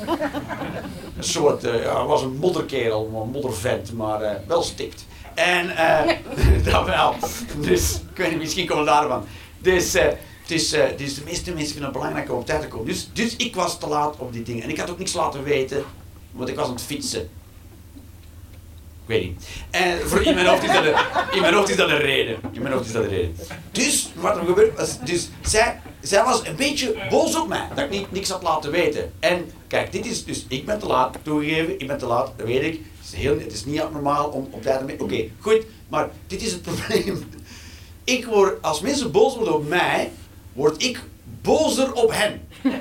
Een 1.17 1.23
soort, 1.23 1.63
eh, 1.63 1.71
hij 1.71 2.05
was 2.05 2.21
een 2.21 2.35
modderkerel, 2.35 3.21
een 3.23 3.29
moddervent, 3.29 3.93
maar 3.93 4.21
eh, 4.21 4.35
wel 4.47 4.61
stikt. 4.61 5.05
En 5.35 5.77
eh 5.77 6.15
dat 6.71 6.85
wel. 6.85 7.15
Dus, 7.57 7.93
ik 8.11 8.17
weet 8.17 8.29
niet, 8.29 8.39
misschien 8.39 8.67
komt 8.67 8.79
het 8.79 8.87
daarvan. 8.87 9.25
Dus, 9.57 9.91
dus 10.47 10.69
de 10.69 11.21
meeste 11.25 11.51
mensen 11.51 11.73
vinden 11.73 11.83
het 11.83 11.91
belangrijk 11.91 12.31
om 12.31 12.37
op 12.37 12.45
tijd 12.45 12.61
te 12.61 12.67
komen. 12.67 12.87
Dus, 12.87 13.09
dus 13.13 13.35
ik 13.35 13.55
was 13.55 13.79
te 13.79 13.87
laat 13.87 14.17
op 14.17 14.33
die 14.33 14.43
dingen. 14.43 14.63
En 14.63 14.69
ik 14.69 14.77
had 14.77 14.89
ook 14.89 14.97
niks 14.97 15.13
laten 15.13 15.43
weten, 15.43 15.83
want 16.31 16.49
ik 16.49 16.55
was 16.55 16.67
aan 16.67 16.73
het 16.73 16.81
fietsen. 16.81 17.29
Ik 19.07 19.11
weet 19.11 19.23
niet. 19.23 19.47
En 19.69 19.99
voor, 20.07 20.21
in, 20.21 20.35
mijn 20.35 20.47
hoofd 20.47 20.63
is 20.63 20.71
dat 20.71 20.85
een, 20.85 20.95
in 21.31 21.41
mijn 21.41 21.53
hoofd 21.53 21.69
is 21.69 21.75
dat 21.75 21.89
een 21.89 21.97
reden. 21.97 22.37
In 22.51 22.61
mijn 22.61 22.73
hoofd 22.73 22.85
is 22.85 22.91
dat 22.91 23.03
een 23.03 23.09
reden. 23.09 23.35
Dus, 23.71 24.09
wat 24.15 24.37
er 24.37 24.45
gebeurt 24.45 24.77
was, 24.77 24.99
dus 24.99 25.29
zij, 25.41 25.81
zij 26.01 26.23
was 26.23 26.47
een 26.47 26.55
beetje 26.55 26.95
boos 27.09 27.35
op 27.35 27.47
mij, 27.47 27.67
dat 27.75 27.83
ik 27.83 27.89
niet, 27.89 28.11
niks 28.11 28.29
had 28.29 28.43
laten 28.43 28.71
weten. 28.71 29.13
En 29.19 29.51
kijk, 29.67 29.91
dit 29.91 30.05
is, 30.05 30.25
dus 30.25 30.45
ik 30.47 30.65
ben 30.65 30.79
te 30.79 30.85
laat, 30.85 31.17
toegegeven, 31.21 31.79
ik 31.79 31.87
ben 31.87 31.97
te 31.97 32.05
laat, 32.05 32.31
dat 32.37 32.47
weet 32.47 32.63
ik. 32.63 32.81
Het 33.15 33.23
is, 33.23 33.29
heel, 33.29 33.39
het 33.39 33.53
is 33.53 33.65
niet 33.65 33.79
abnormaal 33.79 34.29
om 34.29 34.47
op 34.51 34.61
te 34.61 34.79
mee. 34.85 35.01
Oké, 35.01 35.27
goed, 35.39 35.65
maar 35.87 36.09
dit 36.27 36.41
is 36.41 36.51
het 36.51 36.61
probleem. 36.71 37.23
Ik 38.03 38.25
word, 38.25 38.61
als 38.61 38.81
mensen 38.81 39.11
boos 39.11 39.35
worden 39.35 39.55
op 39.55 39.67
mij, 39.67 40.11
word 40.53 40.83
ik 40.83 41.03
bozer 41.41 41.93
op 41.93 42.11
hen. 42.13 42.41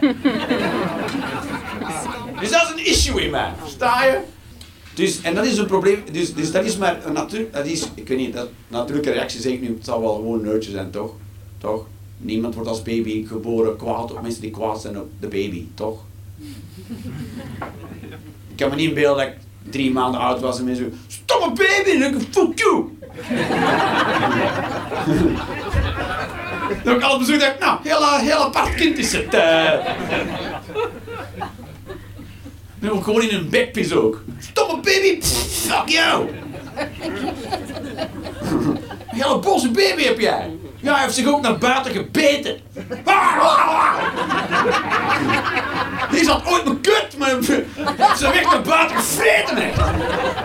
dus 2.41 2.51
dat 2.51 2.63
is 2.63 2.71
een 2.71 2.87
issue 2.87 3.23
in 3.23 3.31
mij, 3.31 3.53
versta 3.61 4.05
je? 4.05 4.21
Dus, 4.95 5.21
en 5.21 5.35
dat 5.35 5.45
is 5.45 5.59
een 5.59 5.67
probleem, 5.67 6.03
dus, 6.13 6.35
dus 6.35 6.53
dat 6.53 6.65
is 6.65 6.77
maar 6.77 7.07
een 7.07 7.13
natuur, 7.13 7.47
dat 7.51 7.67
is, 7.67 7.89
ik 7.95 8.09
weet 8.09 8.19
niet, 8.19 8.33
dat 8.33 8.49
natuurlijke 8.69 9.11
reactie 9.11 9.41
zeg 9.41 9.53
ik 9.53 9.61
nu, 9.61 9.75
het 9.75 9.85
zal 9.85 10.01
wel 10.01 10.15
gewoon 10.15 10.39
een 10.39 10.45
neurtje 10.45 10.71
zijn, 10.71 10.91
toch? 10.91 11.13
Toch? 11.59 11.87
Niemand 12.19 12.55
wordt 12.55 12.69
als 12.69 12.83
baby 12.83 13.27
geboren 13.27 13.77
kwaad 13.77 14.13
op 14.13 14.23
mensen 14.23 14.41
die 14.41 14.51
kwaad 14.51 14.81
zijn 14.81 14.99
op 14.99 15.09
de 15.21 15.29
baby, 15.29 15.67
toch? 15.75 16.05
ik 18.49 18.57
kan 18.57 18.71
me 18.71 18.77
niet 18.77 18.89
inbeelden 18.89 19.25
dat 19.25 19.35
ik 19.35 19.44
drie 19.71 19.93
maanden 19.93 20.21
oud 20.21 20.41
was 20.41 20.59
en 20.59 20.77
zo, 20.77 20.85
stomme 21.07 21.53
baby, 21.55 21.91
ik 22.15 22.15
fuck 22.31 22.59
you! 22.59 22.99
Heb 26.85 26.97
ik 26.97 27.03
al 27.03 27.19
bezoek 27.19 27.41
dacht, 27.41 27.59
nou, 27.59 27.79
heel, 27.83 28.01
eh, 28.01 28.19
heel 28.19 28.45
apart 28.45 28.75
kind 28.75 28.99
is 28.99 29.13
het. 29.13 29.35
ik 32.97 33.03
gewoon 33.03 33.23
in 33.23 33.35
een 33.37 33.49
bekpis 33.49 33.93
ook. 33.93 34.23
Stomme 34.39 34.81
baby, 34.83 35.23
fuck 35.23 35.89
jou! 35.89 36.29
Een 39.11 39.21
hele 39.21 39.39
boze 39.39 39.71
baby 39.71 40.03
heb 40.03 40.19
jij. 40.19 40.51
Ja, 40.85 40.93
hij 40.93 41.03
heeft 41.03 41.15
zich 41.15 41.27
ook 41.27 41.41
naar 41.41 41.59
buiten 41.59 41.93
gebeten. 41.93 42.57
Die 46.11 46.25
zat 46.25 46.47
ooit 46.47 46.65
mijn 46.65 46.81
kut, 46.81 47.19
maar 47.19 47.29
ze 48.19 48.31
weg 48.33 48.43
naar 48.43 48.63
buiten 48.63 48.97
gevreten 48.97 49.57
echt. 49.57 49.81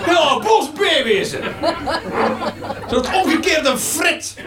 Hele 0.01 0.41
boze 0.43 0.69
baby 0.71 1.09
is 1.09 1.31
het. 1.31 1.43
Zo'n 2.89 3.13
omgekeerde 3.13 3.77
frit. 3.77 4.33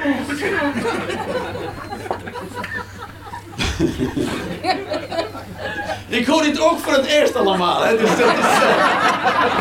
Ik 6.09 6.27
hoor 6.27 6.43
dit 6.43 6.61
ook 6.61 6.79
voor 6.79 6.93
het 6.93 7.07
eerst 7.07 7.37
allemaal, 7.37 7.83
hè. 7.83 7.97
Dus 7.97 8.09
dat 8.09 8.19
eh, 8.19 8.35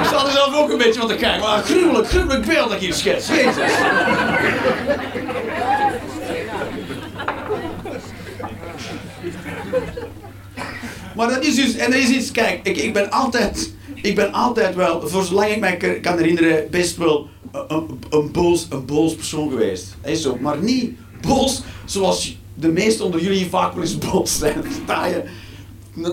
ik 0.02 0.08
zal 0.10 0.26
er 0.26 0.32
zelf 0.32 0.56
ook 0.56 0.72
een 0.72 0.78
beetje 0.78 1.00
van 1.00 1.08
te 1.10 1.16
kijken. 1.16 1.42
Maar 1.42 1.58
een 1.58 1.64
gruwelijk, 1.64 2.08
gruwelijk 2.08 2.46
beeld 2.46 2.64
dat 2.64 2.72
ik 2.72 2.80
hier 2.80 2.94
schets. 2.94 3.28
Jezus. 3.28 3.72
Maar 11.22 11.30
dat 11.30 11.46
is 11.46 11.56
dus, 11.56 11.75
en 11.75 11.94
er 11.94 12.00
is 12.00 12.10
iets, 12.10 12.32
kijk, 12.32 12.60
ik, 12.63 12.78
ik 12.78 12.94
ben 12.94 13.10
altijd, 13.12 13.74
ik 13.96 14.16
ben 14.16 14.32
altijd 14.32 14.75
wel, 14.75 15.08
voor 15.08 15.24
zolang 15.24 15.51
ik 15.51 15.60
mij 15.60 15.78
kan- 16.01 16.18
herinneren, 16.18 16.68
best 16.72 16.98
wel 16.98 17.28
een, 17.68 18.00
een, 18.10 18.32
boos, 18.32 18.68
een 18.70 18.86
boos 18.86 19.16
persoon 19.16 19.50
geweest. 19.50 19.96
Is 20.04 20.22
zo, 20.22 20.38
maar 20.40 20.58
niet 20.58 20.92
boos 21.22 21.62
zoals 21.86 22.38
de 22.54 22.68
meesten 22.68 23.06
onder 23.06 23.22
jullie 23.22 23.50
vaak 23.50 23.74
wel 23.74 23.84
eens 23.84 23.98
boos 23.98 24.38
zijn, 24.38 24.63
versta 24.72 25.06
je? 25.06 25.24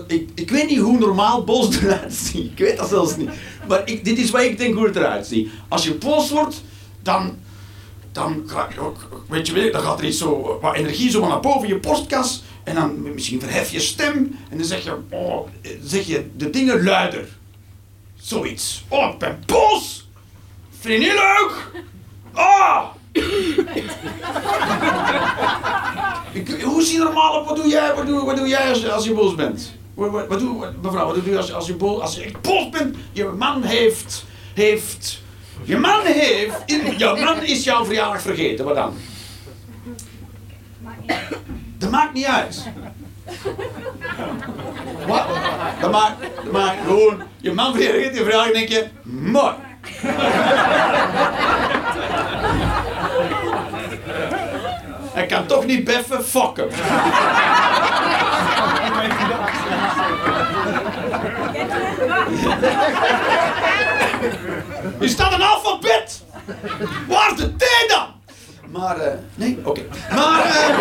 Ik, 0.07 0.29
ik 0.35 0.49
weet 0.49 0.69
niet 0.69 0.79
hoe 0.79 0.97
normaal 0.97 1.43
boos 1.43 1.75
eruit 1.81 2.13
ziet, 2.13 2.51
ik 2.51 2.57
weet 2.57 2.77
dat 2.77 2.89
zelfs 2.89 3.17
niet. 3.17 3.29
Maar 3.67 3.81
ik, 3.85 4.05
dit 4.05 4.17
is 4.17 4.29
wat 4.29 4.41
ik 4.41 4.57
denk 4.57 4.75
hoe 4.75 4.85
het 4.85 4.95
eruit 4.95 5.27
ziet. 5.27 5.49
Als 5.67 5.83
je 5.83 5.93
boos 5.93 6.31
wordt, 6.31 6.63
dan, 7.01 7.35
dan, 8.11 8.43
weet 9.29 9.47
je, 9.47 9.69
dan 9.71 9.81
gaat 9.81 9.99
er 9.99 10.05
iets 10.05 10.17
zo, 10.17 10.57
wat 10.61 10.75
energie 10.75 11.09
zo 11.09 11.27
naar 11.27 11.39
boven 11.39 11.67
je 11.67 11.79
borstkas. 11.79 12.43
En 12.63 12.75
dan 12.75 13.13
misschien 13.13 13.39
verhef 13.39 13.71
je 13.71 13.79
stem. 13.79 14.35
En 14.49 14.57
dan 14.57 14.65
zeg 14.65 14.83
je, 14.83 14.97
oh, 15.09 15.47
zeg 15.83 16.05
je 16.07 16.29
de 16.35 16.49
dingen 16.49 16.83
luider. 16.83 17.27
Zoiets. 18.15 18.83
Oh, 18.87 19.09
ik 19.13 19.17
ben 19.19 19.43
boos. 19.45 20.07
Vind 20.79 21.03
je 21.03 21.13
leuk? 21.13 21.83
Ik, 26.33 26.61
hoe 26.61 26.81
zie 26.83 26.93
je 26.97 27.03
normaal 27.03 27.39
op? 27.39 27.47
Wat 27.47 27.55
doe 27.55 27.67
jij, 27.67 27.95
wat 27.95 28.05
doe, 28.07 28.25
wat 28.25 28.37
doe 28.37 28.47
jij 28.47 28.69
als, 28.69 28.79
je- 29.03 29.09
je 29.09 29.13
boos 29.15 29.35
bent? 29.35 29.73
Wat, 29.93 30.11
wat, 30.11 30.27
wat 30.27 30.39
doe, 30.39 30.71
mevrouw, 30.81 31.05
wat 31.05 31.15
doe 31.15 31.29
je 31.29 31.37
als, 31.37 31.47
je- 31.47 31.53
als, 31.53 31.67
je 31.67 31.73
boos, 31.75 32.01
als 32.01 32.15
je 32.15 32.21
echt 32.23 32.41
boos 32.41 32.69
bent? 32.69 32.95
Je 33.11 33.23
man 33.25 33.63
heeft, 33.63 34.25
heeft, 34.53 35.21
je 35.63 35.77
man 35.77 36.05
heeft, 36.05 36.55
jouw 36.97 37.15
man 37.15 37.43
is 37.43 37.63
jouw 37.63 37.85
verjaardag 37.85 38.21
vergeten. 38.21 38.65
Wat 38.65 38.75
dan? 38.75 38.93
Dat 41.79 41.91
maakt 41.91 42.13
niet 42.13 42.25
uit. 42.25 42.65
Wat? 45.07 45.25
Dat 45.79 45.91
maakt, 45.91 46.15
dat 46.43 46.51
maakt 46.51 46.77
gewoon, 46.85 47.23
je 47.37 47.51
man 47.51 47.73
vergeet 47.75 48.17
je 48.17 48.23
verjaardag 48.23 48.47
en 48.47 48.53
denk 48.53 48.69
je, 48.69 48.87
mooi. 49.03 49.53
Hij 55.13 55.25
kan 55.25 55.45
toch 55.45 55.65
niet 55.65 55.83
beffen, 55.83 56.25
fuck 56.25 56.57
hem. 56.57 56.69
Je 64.99 65.07
staat 65.07 65.33
een 65.33 65.41
alfabet! 65.41 66.23
Waar 67.07 67.31
is 67.31 67.37
de 67.37 67.55
T 67.55 67.89
dan? 67.89 68.08
Maar, 68.71 68.99
eh, 68.99 69.13
nee, 69.35 69.59
oké. 69.63 69.81
Maar, 70.09 70.43
eh. 70.43 70.77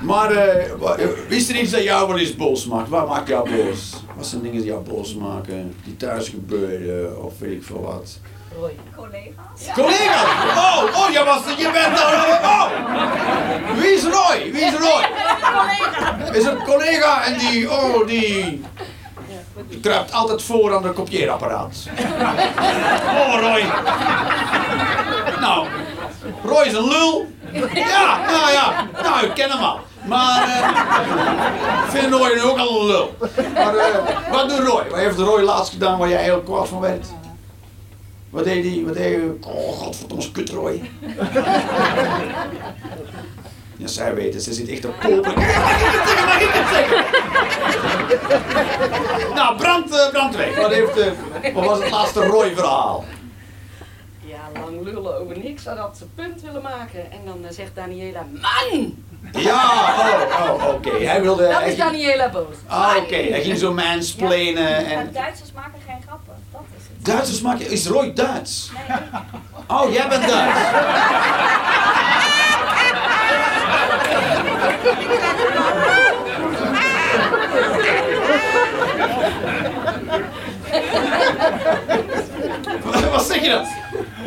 maar, 0.00 0.30
eh, 0.30 1.04
eh, 1.04 1.10
is 1.28 1.48
er 1.48 1.56
iets 1.56 1.70
dat 1.70 1.82
jou 1.82 2.08
wel 2.08 2.18
eens 2.18 2.36
boos 2.36 2.66
maakt? 2.66 2.88
Waar 2.88 3.06
maakt 3.06 3.28
jou 3.28 3.50
boos? 3.50 3.92
Wat 4.16 4.26
zijn 4.26 4.42
dingen 4.42 4.60
die 4.60 4.70
jou 4.70 4.82
boos 4.82 5.14
maken? 5.14 5.76
Die 5.84 5.96
thuis 5.96 6.28
gebeuren 6.28 7.24
of 7.24 7.38
weet 7.38 7.52
ik 7.52 7.62
veel 7.62 7.80
wat? 7.80 8.18
Collega's? 8.96 9.72
Collega! 9.74 10.22
Oh, 10.56 10.82
oh, 10.96 11.10
jij 11.12 11.24
was, 11.24 11.42
je 11.56 11.70
bent 11.72 11.96
daar. 11.96 12.40
Oh! 12.42 12.70
Wie 13.80 13.92
is 13.92 14.02
Roy? 14.02 14.52
Wie 14.52 14.64
is 14.64 14.72
Roy? 14.72 15.04
Is 16.36 16.44
een 16.44 16.62
collega 16.64 17.24
en 17.24 17.38
die, 17.38 17.70
oh, 17.70 18.06
die. 18.06 18.62
Kruipt 19.82 20.12
altijd 20.12 20.42
voor 20.42 20.74
aan 20.76 20.82
de 20.82 20.92
kopieerapparaat. 20.92 21.76
Oh, 23.16 23.40
Roy. 23.40 23.62
Nou, 25.40 25.66
Roy 26.44 26.64
is 26.66 26.72
een 26.72 26.88
lul. 26.88 27.26
Ja, 27.74 28.20
nou 28.26 28.52
ja, 28.52 28.86
nou, 29.02 29.26
ik 29.26 29.34
ken 29.34 29.50
hem 29.50 29.62
al. 29.62 29.78
Maar, 30.06 30.48
ik 31.84 31.90
vind 31.90 32.12
Roy 32.12 32.34
nu 32.34 32.42
ook 32.42 32.58
al 32.58 32.80
een 32.80 32.86
lul. 32.86 33.14
Maar, 33.54 33.76
eh, 33.76 34.30
wat 34.30 34.48
doet 34.48 34.58
Roy? 34.68 34.84
Wat 34.90 34.98
heeft 34.98 35.18
Roy 35.18 35.42
laatst 35.42 35.72
gedaan 35.72 35.98
waar 35.98 36.08
jij 36.08 36.22
heel 36.22 36.40
kwaad 36.40 36.68
van 36.68 36.80
werd? 36.80 37.06
Wat 38.30 38.44
deed 38.44 38.64
hij? 38.64 38.82
Wat 38.84 38.94
deed 38.94 39.16
hij? 39.16 39.52
Oh, 39.52 39.72
godverdomme, 39.78 40.30
kut 40.30 40.50
Roy. 40.50 40.90
Ja, 43.76 43.86
zij 43.86 44.14
weten, 44.14 44.40
ze 44.40 44.52
zit 44.52 44.68
echt 44.68 44.84
op 44.84 45.00
kopen. 45.00 45.34
Mag 45.34 45.44
ik 45.48 45.90
het 45.92 46.08
zeggen? 46.08 46.26
Mag 46.26 46.40
ik 46.40 46.50
het 46.52 46.68
zeggen? 46.68 47.04
nou, 49.34 49.56
brand, 49.56 49.90
eh, 49.90 50.08
brandweg. 50.10 50.56
Wat, 50.56 50.72
heeft, 50.72 50.98
eh, 50.98 51.54
wat 51.54 51.64
was 51.64 51.78
het 51.78 51.90
laatste 51.90 52.26
Roy-verhaal? 52.26 53.04
Ja, 54.20 54.60
lang 54.60 54.84
lullen 54.84 55.20
over 55.20 55.38
niks, 55.38 55.62
zodat 55.62 55.96
ze 55.96 56.04
punt 56.14 56.42
willen 56.42 56.62
maken. 56.62 57.10
En 57.10 57.18
dan 57.24 57.44
eh, 57.44 57.50
zegt 57.50 57.74
Daniela, 57.74 58.26
man! 58.32 59.04
Ja, 59.32 59.64
oh, 60.30 60.54
oh 60.54 60.74
oké. 60.74 61.04
Hij 61.04 61.22
wilde... 61.22 61.42
Dat 61.42 61.60
hij 61.60 61.70
is 61.70 61.76
Daniela 61.76 62.30
boos. 62.30 62.56
Ah, 62.66 62.96
oké. 62.96 63.16
Hij 63.16 63.42
ging 63.42 63.58
zo 63.58 63.72
mansplainen 63.72 64.86
en... 64.86 65.12
Duitsers 65.12 65.52
maken 65.52 65.80
geen 65.86 66.02
grappen. 66.06 66.34
Dat 66.52 66.60
is 66.76 66.82
het. 66.88 67.04
Duitsers 67.04 67.40
maken... 67.40 67.70
Is 67.70 67.86
Roy 67.86 68.12
Duits? 68.12 68.70
Oh, 69.68 69.92
jij 69.92 70.08
bent 70.08 70.28
Duits. 70.28 70.58
Wat 83.10 83.26
zeg 83.26 83.42
je 83.42 83.48
dan? 83.48 83.64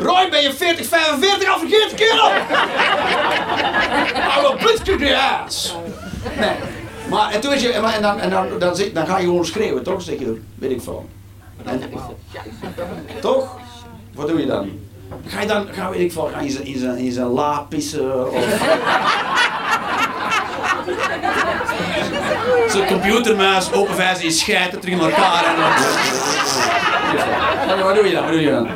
Roy, 0.06 0.28
ben 0.30 0.42
je 0.42 0.52
40, 0.52 0.86
45 0.86 1.48
al 1.52 1.58
verkeerd, 1.58 1.94
kerel? 1.94 2.30
The 4.98 5.16
ass. 5.44 5.74
Nee. 6.38 6.50
Maar 7.10 7.30
en 7.30 7.40
toen 7.40 7.60
je, 7.60 7.72
en, 7.72 8.02
dan, 8.02 8.20
en 8.20 8.30
dan, 8.58 8.76
zit- 8.76 8.94
dan 8.94 9.06
ga 9.06 9.18
je 9.18 9.24
gewoon 9.24 9.44
schreeuwen, 9.44 9.82
toch? 9.82 10.02
Zeg 10.02 10.18
je, 10.18 10.40
weet 10.54 10.70
ik. 10.70 10.80
En, 11.64 11.82
toch? 13.20 13.56
Wat 14.14 14.28
doe 14.28 14.40
je 14.40 14.46
dan? 14.46 14.70
Ga 15.26 15.40
je 15.40 15.46
dan, 15.46 15.66
ga, 15.72 15.90
weet 15.90 16.00
ik 16.00 16.12
veel, 16.12 16.30
ga 16.34 16.40
je 16.40 16.52
in 16.62 16.78
zijn, 16.78 16.96
in 16.96 17.12
zijn 17.12 17.26
la 17.26 17.66
pissen 17.68 18.32
of... 18.32 18.44
Zo'n 22.68 22.86
computermuis, 22.86 23.72
openvijzen, 23.72 24.24
je 24.24 24.30
schijt 24.30 24.70
terug 24.70 24.84
in 24.84 25.00
elkaar 25.00 25.44
en 25.44 25.56
dan... 25.56 25.70
Ja, 27.76 27.82
Wat 27.84 27.94
doe 27.94 28.06
je 28.08 28.12
dan? 28.14 28.22
Wat 28.24 28.32
doe 28.32 28.40
je 28.40 28.50
dan? 28.50 28.68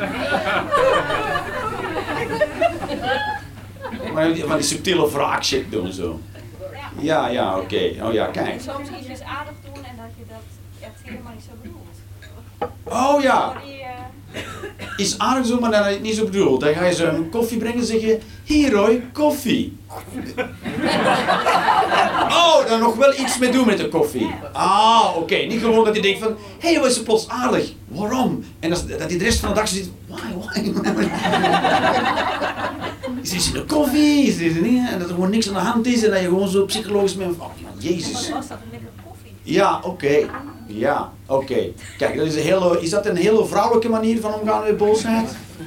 Maar 4.13 4.33
die- 4.33 4.43
van 4.43 4.55
die 4.57 4.65
subtiele 4.65 5.11
wraakshit 5.11 5.71
doen 5.71 5.91
zo. 5.91 6.19
Ja, 6.99 7.27
ja, 7.27 7.57
oké. 7.57 7.91
Oh 8.01 8.13
ja, 8.13 8.25
kijk. 8.25 8.61
Soms 8.61 8.89
iets 9.09 9.21
aardig 9.21 9.53
doen 9.63 9.83
en 9.85 9.95
dat 9.97 10.05
je 10.17 10.23
dat 10.29 10.43
echt 10.81 10.99
helemaal 11.03 11.31
niet 11.33 11.43
zo 11.43 11.51
bedoelt. 11.61 11.97
Oh 12.83 13.21
ja. 13.21 13.53
Iets 14.97 15.17
aardigs 15.17 15.49
doen, 15.49 15.59
maar 15.59 15.71
dan 15.71 15.83
het 15.83 16.01
niet 16.01 16.15
zo 16.15 16.23
bedoeld. 16.23 16.61
Dan 16.61 16.73
ga 16.73 16.85
je 16.85 16.93
ze 16.93 17.05
een 17.05 17.29
koffie 17.29 17.57
brengen 17.57 17.79
en 17.79 17.85
zeg 17.85 18.01
je... 18.01 18.19
Hier 18.43 18.71
Roy, 18.71 19.03
koffie. 19.13 19.77
Oh, 22.29 22.67
dan 22.67 22.79
nog 22.79 22.95
wel 22.95 23.13
iets 23.19 23.37
mee 23.37 23.51
doen 23.51 23.65
met 23.65 23.77
de 23.77 23.87
koffie. 23.87 24.29
Ah, 24.53 25.17
oké. 25.17 25.35
Niet 25.35 25.59
gewoon 25.59 25.83
dat 25.85 25.93
hij 25.93 26.01
denkt 26.01 26.19
van... 26.19 26.35
Hé, 26.59 26.71
hey, 26.71 26.79
wat 26.79 26.89
is 26.89 26.95
ze 26.95 27.03
plots 27.03 27.29
aardig? 27.29 27.73
Waarom? 27.87 28.43
En 28.59 28.69
dat, 28.69 28.89
dat 28.89 28.99
hij 28.99 29.17
de 29.17 29.23
rest 29.23 29.39
van 29.39 29.49
de 29.49 29.55
dag 29.55 29.67
zit... 29.67 29.89
Why, 30.07 30.19
why? 30.39 30.71
Is 33.35 33.51
er 33.51 33.59
een 33.59 33.65
koffie? 33.65 34.25
Is? 34.25 34.57
En 34.57 34.99
dat 34.99 35.09
er 35.09 35.13
gewoon 35.13 35.29
niks 35.29 35.47
aan 35.47 35.53
de 35.53 35.59
hand 35.59 35.85
is. 35.85 36.03
En 36.03 36.09
dat 36.09 36.19
je 36.19 36.25
gewoon 36.25 36.47
zo 36.47 36.65
psychologisch 36.65 37.15
bent. 37.15 37.39
Oh, 37.39 37.45
jezus. 37.77 38.31
Een. 39.45 39.53
Ja, 39.53 39.79
oké. 39.83 40.25
Ja, 40.67 41.11
oké. 41.25 41.71
Kijk, 41.97 42.17
dat 42.17 42.25
is, 42.25 42.35
een 42.35 42.41
hele, 42.41 42.81
is 42.81 42.89
dat 42.89 43.05
een 43.05 43.15
hele 43.15 43.45
vrouwelijke 43.45 43.89
manier 43.89 44.19
van 44.21 44.33
omgaan 44.33 44.63
met 44.63 44.77
boosheid? 44.77 45.35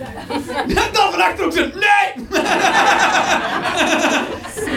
Dan 0.92 1.10
van 1.10 1.20
achter 1.20 1.44
ook 1.44 1.52
zo, 1.52 1.60
nee! 1.60 2.26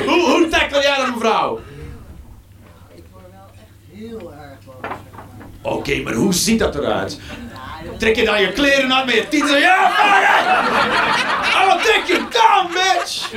hoe, 0.08 0.30
hoe 0.30 0.48
tackle 0.50 0.82
jij 0.82 0.96
dat, 0.98 1.08
mevrouw? 1.14 1.60
Ik 2.96 3.04
word 3.12 3.24
wel 3.32 3.50
echt 3.54 3.64
heel 4.00 4.34
erg 4.34 4.58
boos. 4.66 4.76
Oké, 5.62 6.02
maar 6.02 6.14
hoe 6.14 6.34
ziet 6.34 6.60
dat 6.60 6.76
eruit? 6.76 7.20
Trek 7.98 8.16
je 8.16 8.26
dan 8.26 8.42
je 8.42 8.52
kleren 8.52 8.94
uit 8.94 9.06
met 9.06 9.16
je 9.16 9.28
tieten? 9.28 9.60
Ja, 9.60 9.90
fuck 9.90 10.22
it! 10.22 10.30
I 11.56 11.66
will 11.66 11.78
take 11.94 12.08
you 12.08 12.20
down, 12.30 12.68
bitch! 12.74 13.30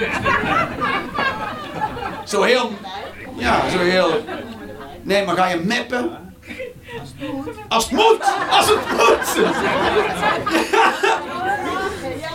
Zo 2.25 2.43
heel... 2.43 2.73
Ja, 3.37 3.71
zo 3.71 3.79
heel... 3.79 4.25
Nee, 5.05 5.25
maar 5.25 5.37
ga 5.37 5.49
je 5.49 5.57
meppen? 5.57 6.11
Als 7.69 7.85
het 7.85 7.93
moet! 7.93 8.25
Als 8.51 8.67
het 8.69 8.91
moet! 8.97 9.53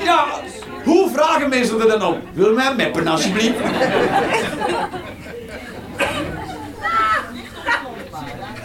Ja, 0.03 0.25
hoe 0.83 1.09
vragen 1.09 1.49
mensen 1.49 1.81
er 1.81 1.87
dan 1.99 2.03
op? 2.03 2.17
Wil 2.33 2.53
mij 2.53 2.75
meppen, 2.75 3.07
alsjeblieft? 3.07 3.57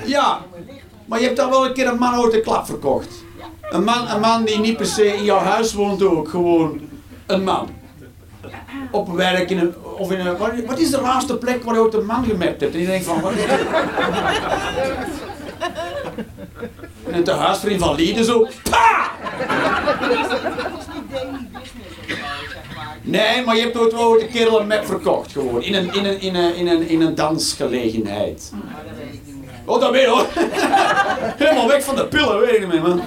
Ja, 0.04 0.40
maar 1.04 1.18
je 1.18 1.24
hebt 1.24 1.36
dan 1.36 1.50
wel 1.50 1.66
een 1.66 1.72
keer 1.72 1.86
een 1.86 1.98
man 1.98 2.22
uit 2.22 2.32
de 2.32 2.40
klap 2.40 2.66
verkocht. 2.66 3.08
Een 3.70 3.84
man, 3.84 4.08
een 4.08 4.20
man 4.20 4.44
die 4.44 4.58
niet 4.58 4.76
per 4.76 4.86
se 4.86 5.16
in 5.16 5.24
jouw 5.24 5.38
huis 5.38 5.72
woont 5.72 6.02
ook, 6.02 6.28
gewoon 6.28 6.80
een 7.26 7.44
man. 7.44 7.68
Op 8.90 9.08
werk 9.08 9.50
of 9.96 10.10
in 10.12 10.20
een, 10.20 10.36
wat, 10.66 10.78
is 10.78 10.90
de 10.90 11.00
laatste 11.00 11.36
plek 11.36 11.62
waar 11.62 11.74
je 11.74 11.80
ook 11.80 11.92
een 11.92 12.06
man 12.06 12.24
gemapt 12.24 12.60
hebt? 12.60 12.74
En 12.74 12.80
je 12.80 12.86
denkt 12.86 13.04
van, 13.04 13.20
wat 13.20 13.32
is 13.32 13.46
dit? 13.46 13.66
En 17.06 17.14
een 17.14 17.24
tehuisvriend 17.24 17.80
van 17.80 17.94
Lieden 17.94 18.24
zo, 18.24 18.46
pa! 18.70 19.10
Nee, 23.02 23.44
maar 23.44 23.56
je 23.56 23.62
hebt 23.62 23.96
ooit 23.96 24.22
een 24.22 24.30
kerel 24.30 24.60
een 24.60 24.66
map 24.66 24.86
verkocht 24.86 25.32
gewoon. 25.32 25.62
In 25.62 25.74
een, 25.74 25.94
in 25.94 26.04
een, 26.04 26.20
in 26.20 26.34
een, 26.66 26.88
in 26.88 27.00
een, 27.00 27.14
dansgelegenheid. 27.14 28.52
Oh, 29.64 29.80
dat 29.80 29.90
weet 29.90 30.02
je 30.02 30.08
hoor. 30.08 30.26
Helemaal 31.36 31.68
weg 31.68 31.84
van 31.84 31.96
de 31.96 32.06
pillen, 32.06 32.40
weet 32.40 32.56
ik 32.56 32.72
niet 32.72 32.82
man. 32.82 33.02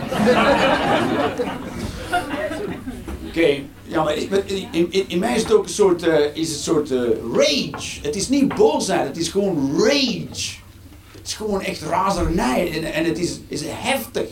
Oké, 3.28 3.62
ja, 3.88 4.04
maar 4.04 4.16
in, 4.16 4.68
in, 4.72 5.10
in, 5.10 5.20
mij 5.20 5.36
is 5.36 5.42
het 5.42 5.54
ook 5.54 5.64
een 5.64 5.70
soort, 5.70 6.04
eh, 6.04 6.36
is 6.36 6.50
het 6.50 6.60
soort 6.60 6.92
eh, 6.92 7.00
rage. 7.34 8.00
Het 8.02 8.16
is 8.16 8.30
niet 8.30 8.56
boosheid, 8.56 9.08
het 9.08 9.18
is 9.18 9.30
gewoon 9.30 9.72
rage. 9.78 10.56
Het 11.12 11.28
is 11.28 11.34
gewoon 11.34 11.62
echt 11.62 11.82
razernij 11.82 12.72
en, 12.72 12.94
en 12.94 13.06
het 13.06 13.20
is, 13.20 13.40
is 13.48 13.62
heftig. 13.66 14.28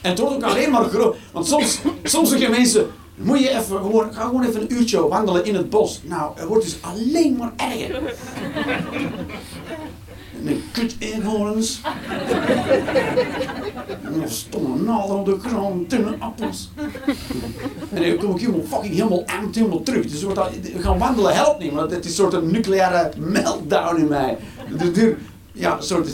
En 0.00 0.10
het 0.10 0.18
wordt 0.18 0.34
ook 0.34 0.42
alleen 0.42 0.70
maar 0.70 0.84
groot. 0.84 1.16
Want 1.32 1.46
soms, 1.46 1.78
soms 2.02 2.28
zeggen 2.28 2.50
mensen, 2.50 2.90
moet 3.14 3.40
je 3.40 3.48
even 3.48 3.76
gewoon, 3.76 4.14
ga 4.14 4.24
gewoon 4.24 4.44
even 4.44 4.60
een 4.60 4.72
uurtje 4.72 5.08
wandelen 5.08 5.44
in 5.44 5.54
het 5.54 5.70
bos. 5.70 6.00
Nou, 6.04 6.32
het 6.34 6.48
wordt 6.48 6.64
dus 6.64 6.76
alleen 6.80 7.36
maar 7.36 7.52
erger. 7.56 8.14
En 10.44 10.62
kut 10.72 10.96
eenhoorns. 10.98 11.80
En 14.02 14.22
een 14.22 14.30
stomme 14.30 14.82
naalden 14.82 15.18
op 15.18 15.26
de 15.26 15.48
grond, 15.48 15.90
dunne 15.90 16.16
appels. 16.18 16.70
En 17.92 18.02
dan 18.02 18.16
kom 18.16 18.34
ik 18.34 18.40
helemaal 18.40 18.66
fucking 18.66 18.94
helemaal 18.94 19.24
amped 19.26 19.54
helemaal 19.54 19.82
terug. 19.82 20.06
Dus 20.06 20.22
wordt 20.22 20.36
dat, 20.36 20.50
gaan 20.78 20.98
wandelen 20.98 21.34
helpt 21.34 21.58
niet, 21.58 21.72
want 21.72 21.90
het 21.90 22.04
is 22.04 22.10
een 22.18 22.30
soort 22.30 22.50
nucleaire 22.50 23.10
meltdown 23.18 23.96
in 24.00 24.08
mij. 24.08 24.38
Dus 24.92 25.14
ja, 25.52 25.80
soort, 25.80 26.06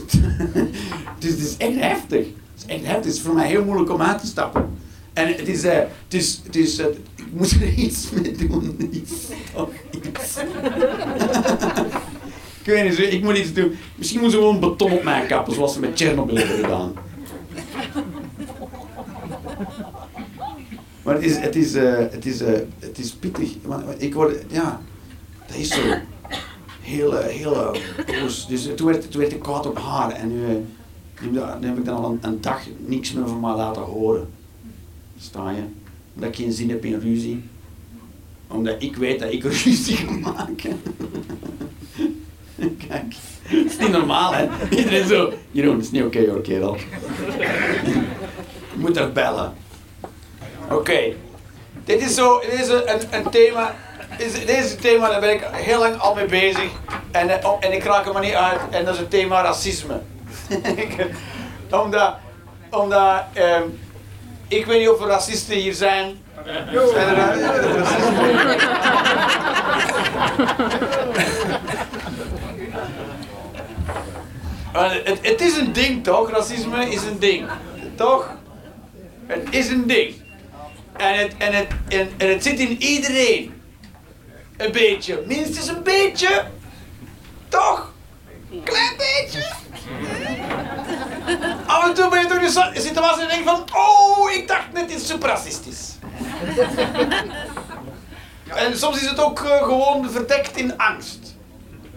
dus 1.19 1.31
het 1.31 1.41
is 1.41 1.57
echt 1.57 1.77
heftig. 1.77 2.27
Het 2.27 2.65
is 2.67 2.67
echt 2.67 2.85
heftig. 2.85 3.05
Het 3.05 3.15
is 3.15 3.21
voor 3.21 3.35
mij 3.35 3.47
heel 3.47 3.65
moeilijk 3.65 3.91
om 3.91 4.03
uit 4.03 4.21
te 4.21 4.27
stappen. 4.27 4.71
En 5.13 5.29
het 5.29 5.49
is, 5.49 5.65
eh, 5.65 5.79
het 5.79 6.15
is, 6.15 6.41
het 6.45 6.57
is, 6.57 6.79
eh, 6.79 6.87
ik 7.15 7.27
moet 7.33 7.51
er 7.51 7.75
iets 7.75 8.11
mee 8.11 8.33
doen. 8.33 8.77
Iets. 8.93 9.13
Of 9.55 9.69
iets. 9.91 10.35
ik 12.65 12.73
weet 12.73 12.99
niet, 12.99 13.13
ik 13.13 13.23
moet 13.23 13.37
iets 13.39 13.53
doen. 13.53 13.77
Misschien 13.95 14.21
moeten 14.21 14.39
ze 14.39 14.45
gewoon 14.45 14.61
beton 14.61 14.93
op 14.93 15.03
mij 15.03 15.27
kappen, 15.27 15.55
zoals 15.55 15.73
ze 15.73 15.81
met 15.81 15.91
Chernobyl 15.95 16.37
hebben 16.37 16.57
gedaan. 16.57 16.93
Maar 21.03 21.15
het 21.15 21.25
is, 21.25 21.37
het 21.37 21.57
is, 21.57 21.75
eh, 21.75 21.99
het 21.99 22.27
is, 22.27 22.41
eh, 22.41 22.53
het 22.79 22.99
is 22.99 23.13
pittig. 23.13 23.55
Ik 23.97 24.15
word, 24.15 24.45
ja, 24.51 24.81
dat 25.47 25.57
is 25.57 25.69
zo. 25.69 25.81
Heel, 26.81 27.19
eh, 27.19 27.27
heel. 27.27 27.77
Dus 28.49 28.69
toen 28.77 28.87
werd, 28.87 29.11
toen 29.11 29.21
werd 29.21 29.33
ik 29.33 29.41
kwaad 29.41 29.67
op 29.67 29.79
haar 29.79 30.11
en 30.11 30.29
nu, 30.29 30.65
nu, 31.31 31.41
heb 31.41 31.79
ik 31.79 31.85
dan 31.85 31.97
al 31.97 32.11
een, 32.11 32.19
een 32.21 32.41
dag 32.41 32.61
niks 32.87 33.13
meer 33.13 33.29
van 33.29 33.41
mij 33.41 33.55
laten 33.55 33.83
horen. 33.83 34.29
Sta 35.19 35.51
je? 35.51 35.63
Omdat 36.15 36.29
ik 36.29 36.37
geen 36.37 36.53
zin 36.53 36.71
heb 36.71 36.85
in 36.85 36.99
ruzie. 36.99 37.43
Omdat 38.49 38.83
ik 38.83 38.97
weet 38.97 39.21
dat 39.21 39.33
ik 39.33 39.43
ruzie 39.43 39.97
ga 39.97 40.13
maken. 40.13 40.81
Kijk, 42.89 43.15
het 43.43 43.71
is 43.71 43.77
niet 43.79 43.91
normaal 43.91 44.35
hè. 44.35 44.47
Iedereen 44.71 45.07
zo, 45.07 45.33
Jeroen, 45.51 45.75
dat 45.77 45.85
is 45.85 45.91
niet 45.91 46.03
oké 46.03 46.27
hoor 46.31 46.41
kerel. 46.41 46.77
Je 47.39 48.81
moet 48.81 48.95
toch 48.95 49.13
bellen. 49.13 49.55
Oké. 50.71 51.01
Dit 51.85 52.01
is 52.01 52.15
zo, 52.15 52.41
dit 52.41 52.61
is 52.61 52.69
een, 52.69 52.83
een 53.11 53.31
thema. 53.31 53.75
Is, 54.19 54.33
dit 54.33 54.49
is 54.49 54.71
een 54.73 54.79
thema, 54.79 55.09
daar 55.09 55.21
ben 55.21 55.31
ik 55.31 55.45
heel 55.53 55.79
lang 55.79 55.99
al 55.99 56.15
mee 56.15 56.27
bezig. 56.27 56.71
En, 57.11 57.41
eh, 57.41 57.49
oh, 57.51 57.57
en 57.61 57.73
ik 57.73 57.85
raak 57.85 58.07
er 58.07 58.13
maar 58.13 58.23
niet 58.23 58.35
uit. 58.35 58.61
En 58.71 58.85
dat 58.85 58.95
is 58.95 59.01
het 59.01 59.11
thema 59.11 59.43
racisme. 59.43 60.01
Ik- 60.77 61.07
omdat, 61.71 62.15
omdat 62.71 63.23
ehm, 63.33 63.63
ik 64.49 64.67
weet 64.67 64.79
niet 64.81 64.89
of 64.89 65.01
er 65.01 65.07
racisten 65.07 65.57
hier 65.57 65.75
zijn. 65.75 66.19
Zijn 66.93 67.09
er 67.09 67.15
racisten? 67.17 68.63
Het, 74.83 75.19
het 75.23 75.41
is 75.41 75.57
een 75.57 75.73
ding 75.73 76.05
toch? 76.05 76.31
Racisme 76.31 76.91
is 76.91 77.03
een 77.03 77.19
ding. 77.19 77.49
Toch? 77.95 78.31
Het 79.27 79.47
is 79.51 79.69
een 79.69 79.87
ding. 79.87 80.15
En 80.97 81.19
het, 81.19 81.37
en 81.39 81.53
het, 81.53 81.69
en, 81.89 82.11
en 82.17 82.29
het 82.29 82.43
zit 82.43 82.59
in 82.59 82.83
iedereen. 82.83 83.63
Een 84.57 84.73
beetje. 84.73 85.23
Minstens 85.27 85.69
een 85.69 85.83
beetje. 85.83 86.45
Toch? 87.49 87.93
Klein 88.65 88.97
beetje. 88.97 89.53
Af 91.67 91.89
en 91.89 91.95
toe 91.95 92.09
ben 92.09 92.21
je 92.21 92.27
toch 92.27 92.37
in 92.37 92.75
een 92.75 92.83
situatie 92.83 93.23
en 93.23 93.29
denk 93.29 93.41
je 93.41 93.45
van, 93.45 93.65
oh, 93.73 94.31
ik 94.33 94.49
dacht 94.49 94.73
net 94.73 94.91
iets 94.91 95.07
super 95.07 95.29
racistisch. 95.29 95.93
En 98.55 98.79
soms 98.79 99.01
is 99.01 99.09
het 99.09 99.21
ook 99.21 99.41
eh, 99.41 99.63
gewoon 99.63 100.11
verdekt 100.11 100.57
in 100.57 100.77
angst. 100.77 101.24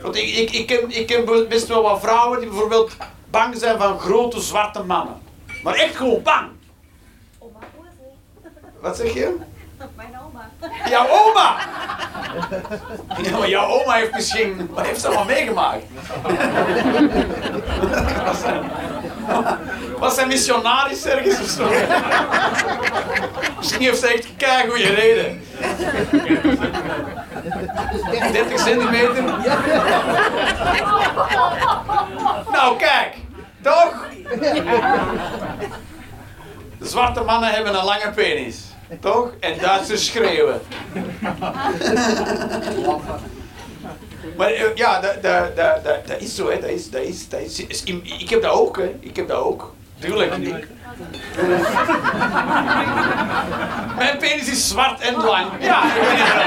Want 0.02 0.16
ik, 0.16 0.36
ik, 0.36 0.52
ik, 0.52 0.68
ken, 0.68 0.92
ik 0.92 1.08
ken 1.08 1.26
best 1.50 1.68
wel 1.68 1.82
wat 1.82 2.00
vrouwen 2.00 2.40
die 2.40 2.50
bijvoorbeeld 2.50 2.98
bang 3.30 3.58
zijn 3.58 3.78
van 3.78 4.00
grote 4.00 4.42
zwarte 4.42 4.84
mannen. 4.84 5.22
Maar 5.64 5.76
echt 5.76 5.96
gewoon 5.96 6.22
bang. 6.22 6.50
Wat 8.80 8.98
zeg 8.98 9.14
je? 9.14 9.36
Mijn. 9.96 10.17
Jouw 10.90 11.08
oma! 11.10 11.56
Ja, 13.22 13.48
jouw 13.48 13.68
oma 13.68 13.94
heeft 13.94 14.14
misschien... 14.14 14.70
Wat 14.74 14.86
heeft 14.86 15.02
ze 15.02 15.08
allemaal 15.08 15.26
meegemaakt? 15.26 15.84
Was 19.98 20.16
zij, 20.16 20.26
missionaris 20.26 21.06
ergens 21.06 21.40
of 21.40 21.48
zo? 21.48 21.70
Misschien 23.58 23.82
heeft 23.82 24.00
ze 24.00 24.08
echt 24.08 24.64
een 24.64 24.70
goede 24.70 24.94
reden. 24.94 25.42
30 28.32 28.60
centimeter? 28.60 29.24
Nou, 32.52 32.78
kijk. 32.78 33.16
Toch? 33.62 34.06
Zwarte 36.82 37.24
mannen 37.24 37.50
hebben 37.50 37.76
een 37.76 37.86
lange 37.86 38.12
penis. 38.16 38.66
Toch? 39.00 39.32
En 39.40 39.58
Duitsers 39.60 40.06
schreeuwen. 40.06 40.62
Maar 44.38 44.50
eh, 44.52 44.76
ja, 44.76 45.00
dat, 45.02 45.24
dat, 45.24 45.56
dat, 45.56 45.84
dat, 46.08 46.20
is 46.22 46.36
zo, 46.36 46.50
hè. 46.50 46.60
Dat 46.60 46.70
is, 46.70 46.90
dat 46.90 47.02
is, 47.02 47.30
dat 47.30 47.40
is- 47.40 47.84
ik 48.20 48.30
heb 48.30 48.42
dat 48.42 48.52
ook, 48.52 48.78
hè. 48.78 48.96
Ik 49.00 49.16
heb 49.16 49.28
dat 49.28 49.38
ook. 49.44 49.74
Tuurlijk. 50.00 50.38
Mijn 53.98 54.18
penis 54.18 54.50
is 54.50 54.68
zwart 54.68 55.00
en 55.00 55.16
lang. 55.16 55.52
Ja, 55.60 55.84
ik 55.84 55.94
weet 56.02 56.16
niet 56.18 56.34
wel. 56.34 56.44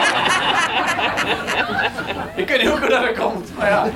Ik 2.34 2.48
weet 2.48 2.62
niet 2.62 2.70
hoe 2.70 2.88
dat 2.88 3.18
komt, 3.18 3.56
maar 3.58 3.68
ja. 3.68 3.90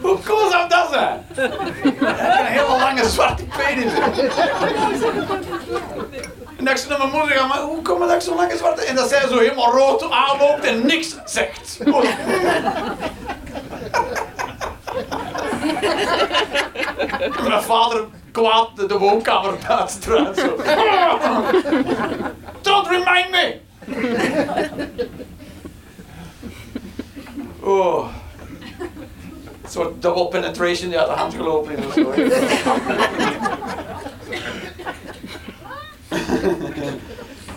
Hoe 0.00 0.18
cool 0.24 0.50
zou 0.50 0.68
dat 0.68 0.88
zijn? 0.92 1.24
Een 1.34 2.46
hele 2.46 2.78
lange 2.78 3.08
zwarte 3.08 3.44
penis. 3.44 3.92
En 6.56 6.64
dat 6.64 6.74
ik 6.74 6.80
zo 6.80 6.88
naar 6.88 6.98
mijn 6.98 7.10
moeder 7.10 7.46
maar 7.46 7.60
hoe 7.60 7.82
kom 7.82 7.98
dat 7.98 8.12
ik 8.12 8.20
zo'n 8.20 8.36
lange 8.36 8.56
zwarte... 8.56 8.82
En 8.82 8.94
dat 8.94 9.08
zij 9.08 9.28
zo 9.28 9.38
helemaal 9.38 9.72
rood 9.72 10.10
aanloopt 10.10 10.64
en 10.64 10.86
niks 10.86 11.16
zegt. 11.24 11.78
Mijn 17.48 17.62
vader 17.62 18.04
kwaad 18.32 18.68
de, 18.76 18.86
de 18.86 18.98
woonkamer 18.98 19.54
buiten 19.68 20.02
zo. 20.34 20.56
Don't 22.62 22.86
remind 22.88 23.30
me! 23.30 23.60
Oh. 27.64 28.08
Een 29.62 29.70
soort 29.70 30.02
double 30.02 30.28
penetration 30.28 30.88
die 30.88 30.98
uit 30.98 31.08
de 31.08 31.14
hand 31.14 31.34
gelopen 31.34 31.76
is 31.76 31.94
zo. 31.94 32.12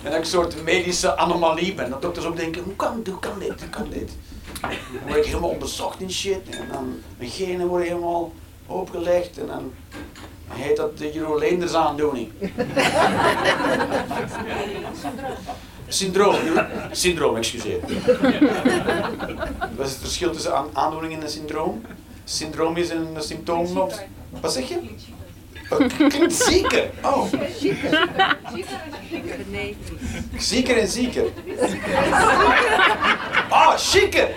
En 0.03 0.13
dat 0.13 0.13
ik 0.13 0.19
een 0.19 0.25
soort 0.25 0.63
medische 0.63 1.17
anomalie 1.17 1.73
ben. 1.73 1.89
Dat 1.89 2.01
dokters 2.01 2.25
ook 2.25 2.35
denken, 2.35 2.63
hoe 2.63 2.75
kan, 2.75 3.01
hoe 3.09 3.19
kan 3.19 3.39
dit, 3.39 3.59
hoe 3.61 3.69
kan 3.69 3.89
dit? 3.89 4.11
Dan 4.61 4.71
word 5.07 5.17
ik 5.17 5.25
helemaal 5.25 5.49
onderzocht 5.49 6.01
in 6.01 6.11
shit. 6.11 6.49
En 6.49 6.67
dan 6.71 6.99
mijn 7.17 7.29
genen 7.29 7.67
worden 7.67 7.87
helemaal 7.87 8.31
opgelegd. 8.65 9.37
En 9.37 9.47
dan 9.47 9.73
heet 10.47 10.77
dat 10.77 10.97
de 10.97 11.11
Jeroen 11.11 11.37
Leenders 11.37 11.73
aandoening. 11.73 12.31
Syndroom. 15.87 16.35
Syndroom, 16.91 17.35
excuseer. 17.35 17.79
Wat 19.75 19.85
is 19.85 19.91
het 19.91 20.01
verschil 20.01 20.31
tussen 20.31 20.55
aan- 20.55 20.69
aandoening 20.73 21.13
en 21.13 21.21
een 21.21 21.29
syndroom? 21.29 21.81
Syndroom 22.23 22.77
is 22.77 22.89
een 22.89 23.07
symptoom 23.17 23.77
op... 23.77 23.93
Wat 24.41 24.53
zeg 24.53 24.67
je? 24.69 24.79
Oh, 25.71 25.87
Klinkt 26.09 26.33
zieker. 30.37 30.77
En 30.77 30.87
zieker. 30.87 31.23
Oh, 33.49 33.73
chiquer. 33.77 34.29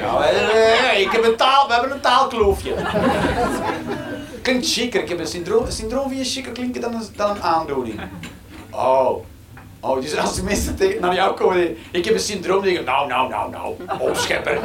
Nou, 0.00 0.24
eh, 0.24 0.90
eh, 0.90 1.00
ik 1.00 1.10
heb 1.10 1.24
een 1.24 1.36
taal, 1.36 1.66
we 1.66 1.72
hebben 1.72 1.92
een 1.92 2.00
taalkloofje. 2.00 2.74
Klinkt 4.42 4.66
chiquer. 4.66 5.02
Ik 5.02 5.08
heb 5.08 5.18
een 5.18 5.26
syndroom. 5.26 5.70
Syndroom 5.70 6.12
je 6.12 6.24
chiquer 6.24 6.52
klinken 6.52 6.80
dan 6.80 6.94
een, 6.94 7.08
dan 7.16 7.30
een 7.30 7.42
aandoening. 7.42 8.00
Oh. 8.70 9.24
Oh, 9.86 10.00
dus 10.00 10.16
als 10.16 10.34
de 10.34 10.42
mensen 10.42 10.76
naar 11.00 11.14
jou 11.14 11.34
komen, 11.34 11.76
ik 11.90 12.04
heb 12.04 12.14
een 12.14 12.20
syndroom, 12.20 12.64
dan 12.64 12.84
nou, 12.84 13.08
nou, 13.08 13.30
nou, 13.30 13.50
nou, 13.50 13.74
opschepper. 13.98 14.60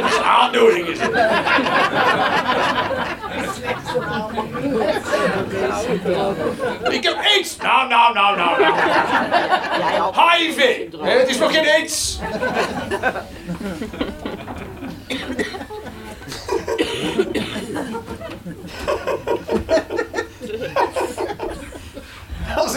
Dat 0.00 0.10
is 0.10 0.18
aandoening, 0.18 0.86
is 0.86 0.98
het. 1.00 1.10
Ik 6.92 7.04
heb 7.04 7.16
aids! 7.16 7.56
Nou, 7.56 7.88
nou, 7.88 8.14
nou, 8.14 8.36
nou, 8.36 8.60
nou. 8.60 10.14
HIV! 10.14 10.78
Het 11.00 11.28
is 11.28 11.38
nog 11.38 11.52
geen 11.52 11.68
aids! 11.68 12.18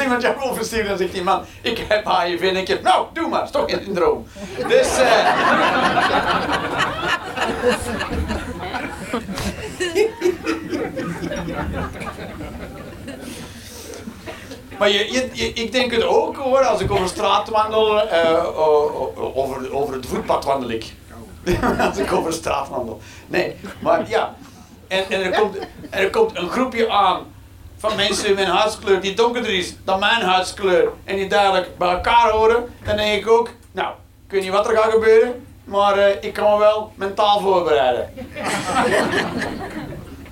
Jou 0.10 0.36
wil 0.40 0.54
versturen, 0.54 0.88
dan 0.88 0.98
zegt 0.98 1.12
die 1.12 1.24
man, 1.24 1.46
ik 1.62 1.86
heb 1.88 2.06
HIV 2.06 2.42
en 2.42 2.56
ik 2.56 2.68
heb, 2.68 2.82
nou, 2.82 3.08
doe 3.14 3.28
maar, 3.28 3.52
toch 3.52 3.70
geen 3.70 3.82
syndroom. 3.84 4.28
Dus, 4.68 4.98
eh... 4.98 5.28
Maar 14.78 14.92
je, 14.92 15.30
ik 15.54 15.72
denk 15.72 15.92
het 15.92 16.04
ook 16.04 16.38
hoor, 16.38 16.60
als 16.60 16.82
ik 16.82 16.92
over 16.92 17.08
straat 17.08 17.50
wandel, 17.50 18.10
eh, 18.10 18.60
over, 19.36 19.74
over 19.74 19.94
het 19.94 20.06
voetpad 20.06 20.46
wandel 20.46 20.70
ik. 20.70 20.94
als 21.88 21.98
ik 21.98 22.14
over 22.14 22.34
straat 22.34 22.70
wandel. 22.70 23.00
Nee, 23.28 23.56
maar 23.80 24.10
ja. 24.10 24.36
En, 24.88 25.04
en, 25.10 25.22
er 25.22 25.40
komt, 25.40 25.58
en 25.90 26.04
er 26.04 26.10
komt 26.10 26.38
een 26.38 26.50
groepje 26.50 26.90
aan 26.90 27.20
van 27.84 27.96
mensen 27.96 28.36
met 28.36 28.46
een 28.46 28.52
huidskleur 28.52 29.02
die 29.02 29.14
donkerder 29.14 29.54
is 29.54 29.76
dan 29.84 30.00
mijn 30.00 30.22
huidskleur 30.22 30.90
en 31.04 31.16
die 31.16 31.28
duidelijk 31.28 31.78
bij 31.78 31.90
elkaar 31.90 32.30
horen, 32.30 32.74
dan 32.84 32.96
denk 32.96 33.22
ik 33.22 33.30
ook, 33.30 33.50
nou, 33.72 33.94
ik 34.26 34.32
weet 34.32 34.42
niet 34.42 34.52
wat 34.52 34.68
er 34.68 34.78
gaat 34.78 34.92
gebeuren, 34.92 35.46
maar 35.64 35.98
eh, 35.98 36.24
ik 36.24 36.34
kan 36.34 36.52
me 36.52 36.58
wel 36.58 36.92
mentaal 36.96 37.40
voorbereiden. 37.40 38.14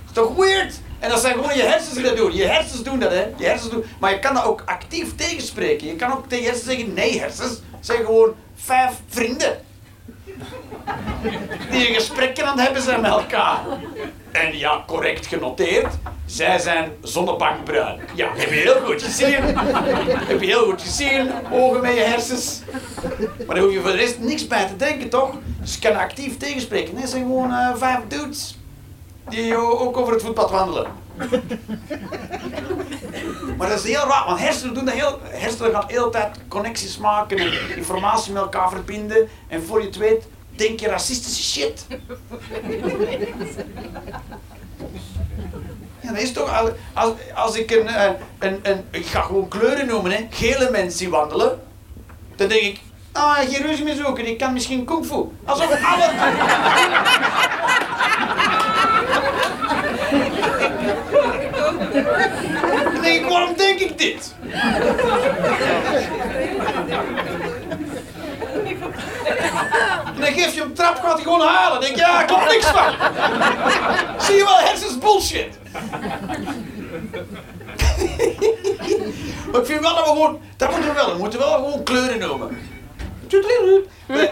is 0.06 0.12
toch 0.12 0.34
weird? 0.36 0.80
En 0.98 1.10
dat 1.10 1.20
zijn 1.20 1.34
gewoon 1.34 1.56
je 1.56 1.62
hersens 1.62 1.94
die 1.94 2.02
dat 2.02 2.16
doen. 2.16 2.34
Je 2.34 2.46
hersens 2.46 2.82
doen 2.82 2.98
dat, 2.98 3.10
hè. 3.10 3.26
Je 3.36 3.46
hersens 3.46 3.70
doen. 3.70 3.84
Maar 4.00 4.10
je 4.10 4.18
kan 4.18 4.34
dat 4.34 4.44
ook 4.44 4.62
actief 4.66 5.14
tegenspreken. 5.14 5.86
Je 5.86 5.96
kan 5.96 6.12
ook 6.12 6.28
tegen 6.28 6.44
hersens 6.44 6.66
zeggen, 6.66 6.94
nee 6.94 7.20
hersens, 7.20 7.60
zeg 7.80 7.96
gewoon 7.96 8.34
vijf 8.54 8.92
vrienden. 9.08 9.60
Die 11.70 11.88
een 11.88 11.94
gesprekje 11.94 12.44
aan 12.44 12.58
hebben 12.58 12.82
zijn 12.82 13.00
met 13.00 13.10
elkaar. 13.10 13.60
En 14.32 14.58
ja, 14.58 14.84
correct 14.86 15.26
genoteerd, 15.26 15.94
zij 16.26 16.58
zijn 16.58 16.90
zonnebankbruin. 17.02 18.00
Ja, 18.14 18.28
heb 18.34 18.48
je 18.48 18.54
heel 18.54 18.80
goed 18.84 19.02
gezien. 19.02 19.34
Heb 20.26 20.40
je 20.40 20.46
heel 20.46 20.64
goed 20.64 20.82
gezien, 20.82 21.30
ogen 21.50 21.80
met 21.80 21.94
je 21.94 22.00
hersens. 22.00 22.60
Maar 23.46 23.54
daar 23.56 23.64
hoef 23.64 23.72
je 23.72 23.80
voor 23.80 23.90
de 23.90 23.96
rest 23.96 24.18
niks 24.18 24.46
bij 24.46 24.66
te 24.66 24.76
denken, 24.76 25.08
toch? 25.08 25.30
Dus 25.60 25.74
je 25.74 25.80
kan 25.80 25.96
actief 25.96 26.36
tegenspreken. 26.36 26.96
Het 26.96 27.08
zijn 27.10 27.22
gewoon 27.22 27.50
eh, 27.52 27.74
vijf 27.76 27.98
dudes 28.08 28.58
die 29.28 29.56
o- 29.56 29.78
ook 29.78 29.96
over 29.96 30.12
het 30.12 30.22
voetpad 30.22 30.50
wandelen. 30.50 30.86
Maar 33.58 33.68
dat 33.68 33.78
is 33.78 33.84
heel 33.84 34.06
raar, 34.08 34.24
want 34.26 34.38
hersenen 34.40 34.74
doen 34.74 34.84
dat 34.84 34.94
heel, 34.94 35.18
hersenen 35.22 35.72
gaan 35.72 35.84
de 35.86 35.92
hele 35.94 36.10
tijd 36.10 36.38
connecties 36.48 36.98
maken 36.98 37.38
en 37.38 37.76
informatie 37.76 38.32
met 38.32 38.42
elkaar 38.42 38.68
verbinden. 38.70 39.28
En 39.48 39.62
voor 39.64 39.80
je 39.80 39.86
het 39.86 39.96
weet, 39.96 40.24
denk 40.56 40.80
je 40.80 40.88
racistische 40.88 41.42
shit. 41.42 41.86
Ja, 46.00 46.12
dat 46.12 46.22
is 46.22 46.32
toch, 46.32 46.72
als, 46.92 47.10
als, 47.34 47.56
ik 47.56 47.70
een, 47.70 47.88
een, 48.38 48.58
een, 48.62 48.84
ik 48.90 49.06
ga 49.06 49.20
gewoon 49.20 49.48
kleuren 49.48 49.86
noemen, 49.86 50.12
hè, 50.12 50.26
gele 50.30 50.70
mensen 50.70 51.10
wandelen, 51.10 51.60
dan 52.36 52.48
denk 52.48 52.62
ik, 52.62 52.80
ah, 53.12 53.38
geen 53.38 53.62
ruzie 53.62 53.84
meer 53.84 53.94
zoeken, 53.94 54.26
ik 54.26 54.38
kan 54.38 54.52
misschien 54.52 54.84
kung 54.84 55.06
fu. 55.06 55.24
Alsof 55.44 55.84
alle... 55.84 56.10
Dan 62.92 63.02
denk 63.02 63.24
ik, 63.24 63.28
waarom 63.28 63.56
denk 63.56 63.78
ik 63.78 63.98
dit? 63.98 64.34
Gaat 71.12 71.14
hij 71.14 71.22
gewoon 71.22 71.40
halen. 71.40 71.80
Dan 71.80 71.80
denk 71.80 71.94
je, 71.94 72.00
ja, 72.00 72.24
komt 72.24 72.48
niks 72.48 72.66
van. 72.66 72.92
Zie 74.18 74.36
je 74.36 74.44
wel, 74.44 74.58
hersens 74.58 74.98
bullshit. 74.98 75.58
maar 79.50 79.60
ik 79.60 79.66
vind 79.66 79.80
wel 79.80 79.94
dat 79.94 80.04
we 80.04 80.10
gewoon, 80.10 80.40
dat 80.56 80.70
moeten 80.70 80.88
we 80.88 80.94
wel, 80.94 81.12
we 81.12 81.18
moeten 81.18 81.38
wel 81.38 81.54
gewoon 81.54 81.82
kleuren 81.82 82.18
noemen. 82.18 82.58
We, 84.06 84.30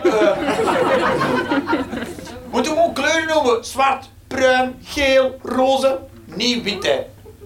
we 2.43 2.51
moeten 2.51 2.73
gewoon 2.73 2.93
kleuren 2.93 3.27
noemen. 3.29 3.65
Zwart, 3.65 4.09
bruin, 4.27 4.79
geel, 4.85 5.39
roze, 5.43 5.99
niet 6.25 6.63
wit 6.63 6.87
hè. 6.87 6.99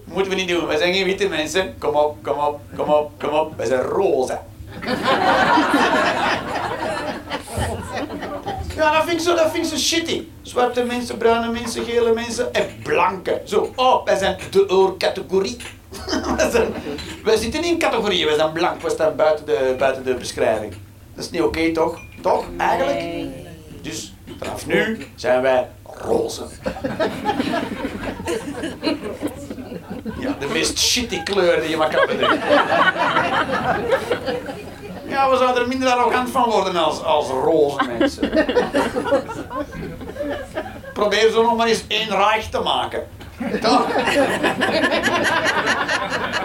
Moeten 0.03 0.31
we 0.31 0.37
niet 0.37 0.47
doen, 0.47 0.67
wij 0.67 0.77
zijn 0.77 0.93
geen 0.93 1.05
witte 1.05 1.27
mensen. 1.27 1.75
Kom 1.79 1.95
op, 1.95 2.23
kom 2.23 2.37
op, 2.37 2.59
kom 2.75 2.89
op, 2.89 3.11
kom 3.19 3.29
op. 3.29 3.57
Wij 3.57 3.65
zijn 3.65 3.81
roze. 3.81 4.39
Ja, 8.75 8.91
dat 8.91 9.03
vind 9.03 9.19
ik 9.19 9.27
zo, 9.27 9.35
dat 9.35 9.51
vind 9.51 9.65
ik 9.65 9.71
zo 9.71 9.77
shitty. 9.77 10.23
Zwarte 10.41 10.83
mensen, 10.83 11.17
bruine 11.17 11.51
mensen, 11.51 11.85
gele 11.85 12.13
mensen 12.13 12.53
en 12.53 12.65
blanke. 12.83 13.41
Zo, 13.45 13.71
oh, 13.75 14.05
wij 14.05 14.17
zijn 14.17 14.37
de 14.51 14.69
oorcategorie. 14.69 15.57
wij, 16.37 16.49
zijn, 16.49 16.73
wij 17.23 17.37
zitten 17.37 17.61
niet 17.61 17.71
in 17.71 17.79
categorieën, 17.79 18.25
wij 18.25 18.35
zijn 18.35 18.51
blank, 18.51 18.81
wij 18.81 18.91
staan 18.91 19.15
buiten 19.15 19.45
de, 19.45 19.75
buiten 19.77 20.03
de 20.03 20.13
beschrijving. 20.13 20.73
Dat 21.13 21.23
is 21.23 21.29
niet 21.31 21.41
oké, 21.41 21.71
toch? 21.71 21.99
Toch, 22.21 22.45
eigenlijk? 22.57 23.01
Dus 23.81 24.13
vanaf 24.39 24.65
nu 24.65 25.07
zijn 25.15 25.41
wij 25.41 25.67
roze. 25.83 26.43
Ja, 30.19 30.35
de 30.39 30.47
meest 30.47 30.79
shitty 30.79 31.23
kleur 31.23 31.61
die 31.61 31.69
je 31.69 31.77
maar 31.77 31.95
kan 31.95 32.05
bedenken. 32.07 32.41
Ja, 35.15 35.29
we 35.29 35.37
zouden 35.37 35.61
er 35.61 35.67
minder 35.67 35.89
arrogant 35.89 36.29
van 36.29 36.49
worden 36.49 36.75
als, 36.75 37.03
als 37.03 37.27
roze 37.27 37.83
mensen. 37.97 38.31
Probeer 40.93 41.31
zo 41.31 41.41
nog 41.41 41.55
maar 41.57 41.67
eens 41.67 41.83
één 41.87 42.09
rijk 42.09 42.41
te 42.41 42.59
maken. 42.59 43.07
Toch? 43.61 43.87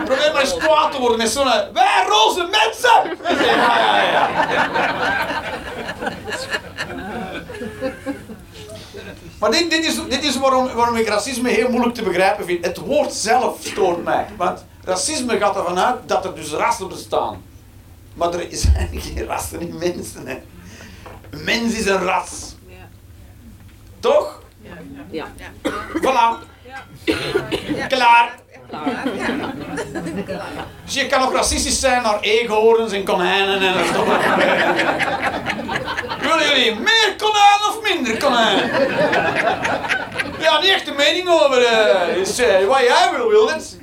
Probeer 0.04 0.30
maar 0.32 0.40
eens 0.40 0.56
kwaad 0.56 0.92
te 0.92 0.98
worden 0.98 1.18
met 1.18 1.28
zo'n... 1.28 1.44
Wij 1.72 2.04
roze 2.08 2.48
mensen! 2.50 3.18
Ja, 3.44 3.78
ja, 3.78 4.02
ja. 4.10 4.28
Maar 9.38 9.50
dit, 9.50 9.70
dit 9.70 9.84
is, 9.84 10.06
dit 10.08 10.24
is 10.24 10.38
waarom, 10.38 10.72
waarom 10.74 10.96
ik 10.96 11.08
racisme 11.08 11.48
heel 11.48 11.68
moeilijk 11.70 11.94
te 11.94 12.02
begrijpen 12.02 12.44
vind. 12.44 12.64
Het 12.64 12.78
woord 12.78 13.12
zelf 13.12 13.56
stoort 13.60 14.04
mij. 14.04 14.26
Want 14.36 14.64
racisme 14.84 15.38
gaat 15.38 15.56
ervan 15.56 15.78
uit 15.78 15.96
dat 16.06 16.24
er 16.24 16.34
dus 16.34 16.52
rassen 16.52 16.88
bestaan. 16.88 17.48
Maar 18.20 18.34
er 18.34 18.46
zijn 18.50 18.88
geen 19.14 19.26
rassen 19.26 19.60
in 19.60 19.78
mensen. 19.78 20.26
Hè. 20.26 20.38
Een 21.30 21.44
mens 21.44 21.74
is 21.74 21.86
een 21.86 22.02
ras. 22.02 22.54
Toch? 24.00 24.42
Ja. 25.10 25.26
Voilà. 25.94 26.48
Klaar. 27.88 28.38
Dus 30.84 30.94
je 30.94 31.06
kan 31.06 31.22
ook 31.22 31.32
racistisch 31.32 31.80
zijn 31.80 32.02
naar 32.02 32.20
eekhoorns 32.20 32.92
en 32.92 33.04
konijnen 33.04 33.60
en 33.60 33.74
dat 33.74 34.04
Willen 36.20 36.46
jullie 36.48 36.74
meer 36.74 37.14
konijn 37.16 37.60
of 37.68 37.78
minder 37.82 38.16
konijn? 38.18 38.70
Ja, 40.40 40.58
niet 40.60 40.70
echt 40.70 40.88
een 40.88 40.96
mening 40.96 41.28
over. 41.28 41.62
eh 41.62 42.14
dus, 42.14 42.38
eh, 42.38 42.66
wat 42.66 42.80
jij 42.80 43.10
wil, 43.16 43.28
wil 43.28 43.48
het. 43.50 43.78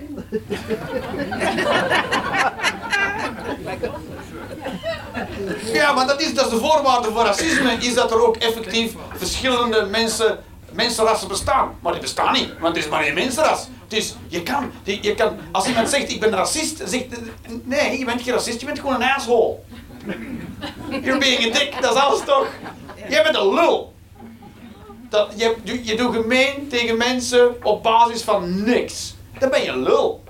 Ja, 5.73 5.93
maar 5.93 6.07
dat 6.07 6.21
is, 6.21 6.33
dat 6.33 6.45
is 6.45 6.51
de 6.51 6.57
voorwaarde 6.57 7.11
voor 7.11 7.23
racisme, 7.23 7.71
is 7.71 7.93
dat 7.93 8.11
er 8.11 8.27
ook 8.27 8.35
effectief 8.35 8.93
verschillende 9.15 9.85
mensen, 9.85 10.43
mensenrassen 10.71 11.27
bestaan. 11.27 11.77
Maar 11.81 11.91
die 11.91 12.01
bestaan 12.01 12.33
niet, 12.33 12.49
want 12.59 12.75
het 12.75 12.85
is 12.85 12.91
maar 12.91 13.03
één 13.03 13.13
mensenras. 13.13 13.67
Dus 13.87 14.15
je 14.27 14.43
kan, 14.43 14.71
je, 14.83 14.97
je 15.01 15.15
kan, 15.15 15.37
als 15.51 15.67
iemand 15.67 15.89
zegt 15.89 16.11
ik 16.11 16.19
ben 16.19 16.29
racist, 16.29 16.81
zegt 16.85 17.05
nee, 17.63 17.99
je 17.99 18.05
bent 18.05 18.21
geen 18.21 18.33
racist, 18.33 18.59
je 18.59 18.65
bent 18.65 18.79
gewoon 18.79 18.95
een 18.95 19.09
asshole. 19.09 19.55
You're 20.89 21.17
being 21.17 21.55
a 21.55 21.59
dick, 21.59 21.81
dat 21.81 21.95
is 21.95 22.01
alles 22.01 22.21
toch? 22.25 22.47
Jij 23.09 23.23
bent 23.23 23.35
een 23.35 23.53
lul. 23.53 23.93
Dat, 25.09 25.33
je, 25.35 25.55
je, 25.63 25.85
je 25.85 25.95
doet 25.95 26.15
gemeen 26.15 26.67
tegen 26.69 26.97
mensen 26.97 27.55
op 27.63 27.83
basis 27.83 28.21
van 28.21 28.63
niks. 28.63 29.15
Dan 29.39 29.49
ben 29.49 29.63
je 29.63 29.69
een 29.69 29.83
lul. 29.83 30.23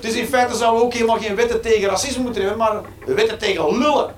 Dus 0.00 0.14
in 0.14 0.26
feite 0.26 0.56
zouden 0.56 0.80
we 0.80 0.86
ook 0.86 0.92
helemaal 0.92 1.18
geen 1.18 1.34
wetten 1.34 1.60
tegen 1.60 1.88
racisme 1.88 2.22
moeten 2.22 2.42
hebben, 2.42 2.58
maar 2.58 2.80
wetten 3.06 3.38
tegen 3.38 3.78
lullen. 3.78 4.14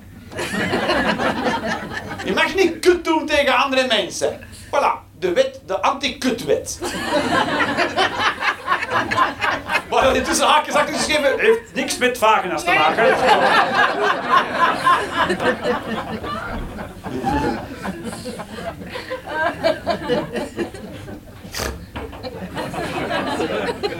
Je 2.25 2.33
mag 2.35 2.55
niet 2.55 2.79
kut 2.79 3.03
doen 3.03 3.25
tegen 3.25 3.55
andere 3.55 3.87
mensen. 3.87 4.39
Voilà, 4.65 4.91
de 5.19 5.33
wet, 5.33 5.61
de 5.65 5.81
anti-kutwet. 5.81 6.79
Maar 9.89 10.13
dat 10.13 10.25
tussen 10.25 10.47
haakjes 10.47 10.75
achter 10.75 10.95
geschreven 10.95 11.39
heeft 11.39 11.73
niks 11.73 11.97
met 11.97 12.17
vagina's 12.17 12.63
te 12.63 12.71
maken. 12.71 13.15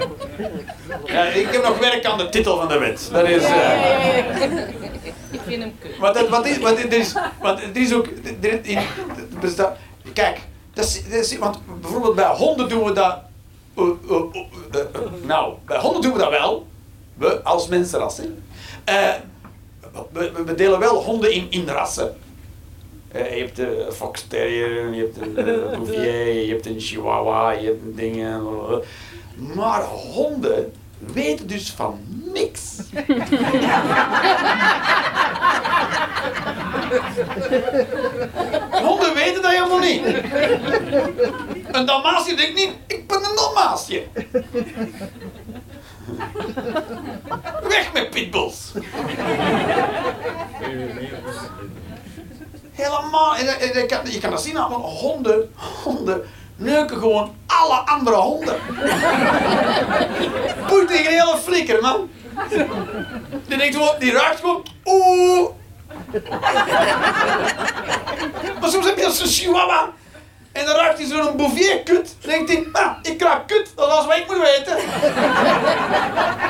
Ja, 1.06 1.24
ik 1.24 1.48
heb 1.52 1.64
nog 1.64 1.80
werk 1.80 2.06
aan 2.06 2.18
de 2.18 2.30
titel 2.30 2.58
van 2.58 2.68
de 2.68 2.78
wet. 2.78 3.10
Dat 3.12 3.28
is... 3.28 3.44
eh, 3.44 4.18
Ik 5.32 5.40
vind 5.46 5.62
hem 5.64 5.74
kut. 5.80 5.98
Want, 5.98 6.14
dat, 6.14 6.30
wat 6.30 6.46
is, 6.46 6.58
wat 6.60 6.78
dit 6.78 6.94
is, 6.94 7.14
want 7.42 7.62
het 7.62 7.78
is 7.78 7.94
ook. 7.94 8.08
in- 8.08 8.78
het 8.78 9.40
bestaat- 9.40 9.78
kijk, 10.14 10.40
dat 10.74 10.86
is, 10.86 11.04
dat 11.10 11.20
is- 11.20 11.38
want 11.38 11.60
bijvoorbeeld 11.82 12.16
bij 12.16 12.26
honden 12.36 12.70
doen 12.70 12.84
we 12.84 12.92
dat. 12.92 13.18
eh, 13.78 13.84
eh, 14.72 15.00
nou, 15.26 15.54
bij 15.66 15.78
honden 15.80 16.02
doen 16.02 16.14
we 16.14 16.20
dat 16.20 16.30
wel. 16.30 16.68
We 17.18 17.42
als 17.44 17.68
mensenras. 17.68 18.20
we, 20.12 20.32
we- 20.46 20.56
delen 20.56 20.80
wel 20.80 21.04
honden 21.04 21.32
in, 21.34 21.48
in 21.50 21.68
rassen. 21.68 22.18
Je 23.14 23.20
hebt 23.20 23.56
de 23.56 23.88
Fox 23.92 24.26
Terrier, 24.28 24.94
je 24.94 25.02
hebt 25.02 25.18
een 25.22 25.38
eh, 25.38 25.78
Bouvier, 25.78 26.34
je 26.48 26.52
hebt 26.54 26.66
een 26.66 26.80
Chihuahua, 26.80 27.52
je 27.52 27.66
hebt 27.66 27.82
een 27.84 27.96
ding. 27.96 28.16
eh, 28.26 28.38
Maar 29.36 29.84
honden 29.84 30.74
weten 30.98 31.48
dus 31.48 31.72
van 31.72 32.00
niks. 32.34 32.78
Honden 38.72 39.14
weten 39.14 39.42
dat 39.42 39.52
helemaal 39.52 39.80
niet. 39.80 40.06
Een 41.72 41.86
Dalmatië 41.86 42.36
denkt 42.36 42.56
niet, 42.56 42.72
ik 42.88 43.08
ben 43.08 43.18
een 43.18 43.36
Dalmatië. 43.36 44.08
Weg 47.64 47.94
met 47.94 48.10
pitbulls. 48.10 48.72
Helemaal, 52.72 53.36
je, 53.36 53.86
kan, 54.22 54.32
dat 54.32 54.42
zien 54.42 54.54
want 54.54 54.86
honden, 54.86 55.52
honden 55.84 56.24
neuken 56.56 56.98
gewoon 56.98 57.36
alle 57.74 57.86
andere 57.86 58.16
honden. 58.16 58.56
Poeit 60.68 60.88
tegen 60.88 61.06
een 61.06 61.12
hele 61.20 61.38
flikker, 61.44 61.82
man. 61.82 62.10
Die 63.48 63.58
denkt 63.58 63.76
gewoon, 63.76 63.96
die 64.00 64.12
ruikt 64.12 64.40
gewoon, 64.40 64.66
oeh. 64.86 65.50
Maar 68.60 68.70
soms 68.70 68.86
heb 68.86 68.98
je 68.98 69.06
als 69.06 69.20
een 69.20 69.28
chihuahua. 69.28 69.90
En 70.52 70.66
dan 70.66 70.76
ruikt 70.76 70.98
hij 70.98 71.08
zo'n 71.08 71.38
bouvier 71.38 71.80
kut. 71.84 72.16
Dan 72.20 72.30
denkt 72.30 72.50
hij, 72.50 72.68
nou, 72.72 72.92
ik 73.02 73.22
ruik 73.22 73.48
kut, 73.48 73.72
dat 73.76 73.88
is 73.88 74.06
wat 74.06 74.18
ik 74.18 74.28
moet 74.28 74.38
weten. 74.38 74.76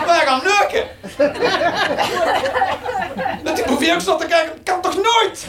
Wij 0.08 0.26
gaan 0.26 0.42
neuken. 0.44 0.88
Dat 3.44 3.56
die 3.56 3.66
bouvier 3.66 3.94
ook 3.94 4.02
zat 4.02 4.20
te 4.20 4.26
kijken, 4.26 4.64
kan 4.64 4.82
toch 4.82 4.96
nooit? 4.96 5.46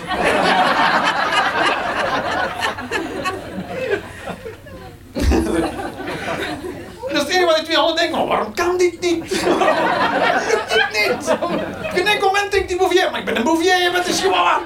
Dat 7.25 7.33
is 7.33 7.39
het 7.39 7.49
enige 7.49 7.57
wat 7.57 7.57
die 7.57 7.75
twee 7.75 7.85
honden 7.85 7.97
denken, 7.97 8.19
maar 8.19 8.27
waarom 8.27 8.55
kan 8.55 8.77
dit 8.77 9.01
niet? 9.01 9.43
Waarom 9.43 9.59
lukt 10.49 10.93
dit 10.93 11.17
niet? 11.17 11.31
Op 11.41 11.91
geen 11.93 12.07
enkel 12.07 12.27
moment 12.27 12.53
denkt 12.53 12.69
die 12.69 12.77
bouvier, 12.77 13.11
maar 13.11 13.21
ik 13.21 13.27
ben 13.27 13.37
een 13.37 13.43
bouvier, 13.43 13.83
je 13.83 13.91
bent 13.93 14.07
een 14.07 14.15
chihuahua. 14.15 14.61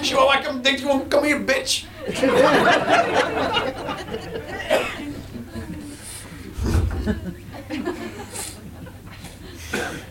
Chihuahua 0.00 0.52
denkt 0.62 0.80
gewoon, 0.80 1.08
kom 1.08 1.22
hier 1.22 1.44
bitch. 1.44 1.82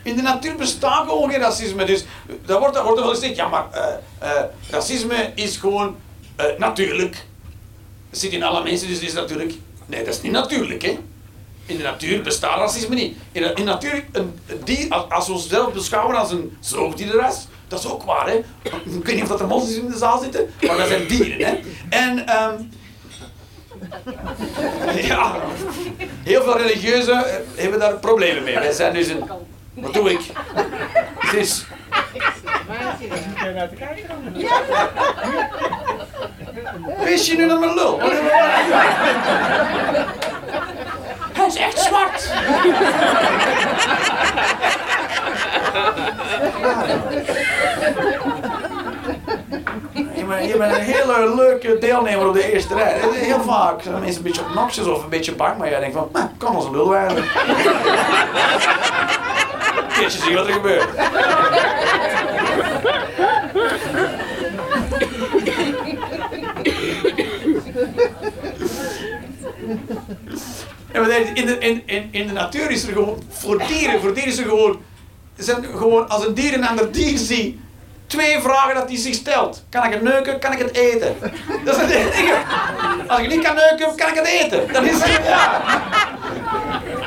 In 0.03 0.15
de 0.15 0.21
natuur 0.21 0.55
bestaat 0.55 1.07
gewoon 1.07 1.31
geen 1.31 1.39
racisme. 1.39 1.85
Dus 1.85 2.03
daar 2.45 2.59
wordt, 2.59 2.73
daar 2.73 2.83
wordt 2.83 2.99
er 2.99 3.05
wel 3.05 3.13
gezegd, 3.13 3.35
ja 3.35 3.47
maar 3.47 3.71
eh, 3.71 3.93
eh, 4.19 4.43
racisme 4.69 5.31
is 5.35 5.57
gewoon 5.57 5.95
eh, 6.35 6.45
natuurlijk. 6.57 7.25
Het 8.09 8.19
zit 8.19 8.31
in 8.31 8.43
alle 8.43 8.63
mensen, 8.63 8.87
dus 8.87 8.97
het 8.97 9.07
is 9.07 9.13
natuurlijk. 9.13 9.53
Nee, 9.89 10.03
dat 10.03 10.13
is 10.13 10.21
niet 10.21 10.31
natuurlijk, 10.31 10.81
hè? 10.81 10.97
In 11.65 11.77
de 11.77 11.83
natuur 11.83 12.21
bestaat 12.21 12.57
racisme 12.57 12.95
niet. 12.95 13.17
In 13.31 13.41
de, 13.41 13.47
in 13.47 13.55
de 13.55 13.63
natuur, 13.63 14.03
een, 14.11 14.39
dier, 14.63 14.93
als, 14.93 15.27
we 15.27 15.33
onszelf 15.33 15.73
beschouwen 15.73 16.15
als 16.15 16.31
een 16.31 16.57
zoogdierenras, 16.59 17.47
Dat 17.67 17.79
is 17.79 17.91
ook 17.91 18.03
waar, 18.03 18.27
hè. 18.27 18.35
Ik 18.63 19.05
weet 19.05 19.15
niet 19.15 19.23
of 19.23 19.29
dat 19.29 19.39
er 19.39 19.47
moslims 19.47 19.75
in 19.77 19.91
de 19.91 19.97
zaal 19.97 20.19
zitten, 20.21 20.49
maar 20.61 20.77
dat 20.77 20.87
zijn 20.87 21.07
dieren, 21.07 21.47
hè. 21.47 21.59
En, 21.89 22.27
ehm 22.27 22.61
ja, 25.11 25.35
heel 26.23 26.43
veel 26.43 26.57
religieuzen 26.57 27.25
eh, 27.25 27.33
hebben 27.55 27.79
daar 27.79 27.93
problemen 27.97 28.43
mee. 28.43 28.55
Wij 28.55 28.71
zijn 28.71 28.93
dus 28.93 29.07
een... 29.07 29.23
Wat 29.73 29.93
doe 29.93 30.11
ik? 30.11 30.19
Het 31.19 31.33
is... 31.33 31.65
Moet 32.67 33.39
je 33.43 33.51
naar 33.55 33.69
te 33.69 33.75
kijken 33.75 34.07
dan? 34.07 34.33
Wees 37.03 37.25
je 37.25 37.35
nu 37.35 37.45
naar 37.45 37.59
mijn 37.59 37.73
lul? 37.73 37.99
Hij 41.33 41.47
is 41.47 41.55
echt 41.55 41.79
zwart. 41.79 42.31
Je 50.47 50.57
bent, 50.57 50.75
een 50.75 50.81
hele 50.81 51.35
leuke 51.35 51.77
deelnemer 51.77 52.27
op 52.27 52.33
de 52.33 52.51
eerste 52.51 52.73
rij. 52.73 52.99
Heel 53.13 53.41
vaak 53.41 53.81
zijn 53.81 53.99
mensen 53.99 54.17
een 54.17 54.23
beetje 54.23 54.41
obnoxious 54.41 54.87
of 54.87 55.03
een 55.03 55.09
beetje 55.09 55.35
bang, 55.35 55.57
maar 55.57 55.69
jij 55.69 55.79
denkt 55.79 55.95
van, 55.95 56.09
nou, 56.13 56.27
kan 56.37 56.55
als 56.55 56.65
een 56.65 56.71
lul 56.71 56.95
eigenlijk. 56.95 57.27
Keertje 59.93 60.19
zien 60.19 60.35
wat 60.35 60.47
er 60.47 60.53
gebeurt. 60.53 60.87
En 69.58 69.58
wat 69.58 69.58
in, 71.33 71.45
de, 71.45 71.57
in, 71.59 71.83
in, 71.85 72.07
in 72.11 72.27
de 72.27 72.33
natuur 72.33 72.71
is 72.71 72.83
er 72.83 72.93
gewoon, 72.93 73.23
voor 73.29 73.63
dieren, 73.67 74.01
voor 74.01 74.13
dieren 74.13 74.31
is 74.31 74.37
er 74.37 74.45
gewoon, 74.45 74.81
zijn 75.37 75.63
gewoon, 75.63 76.09
als 76.09 76.25
een 76.25 76.33
dier 76.33 76.53
een 76.53 76.67
ander 76.67 76.91
dier 76.91 77.17
ziet, 77.17 77.57
twee 78.07 78.39
vragen 78.39 78.75
dat 78.75 78.89
hij 78.89 78.97
zich 78.97 79.13
stelt. 79.13 79.63
Kan 79.69 79.85
ik 79.85 79.93
het 79.93 80.01
neuken, 80.01 80.39
kan 80.39 80.51
ik 80.51 80.57
het 80.57 80.75
eten? 80.75 81.15
Dat 81.65 81.75
is 81.75 81.81
het 81.81 81.91
enige. 81.91 82.37
Als 83.07 83.19
ik 83.19 83.29
niet 83.29 83.43
kan 83.43 83.55
neuken, 83.55 83.95
kan 83.95 84.09
ik 84.09 84.15
het 84.15 84.27
eten. 84.27 84.73
Dat 84.73 84.83
is, 84.83 85.05
ja. 85.05 85.61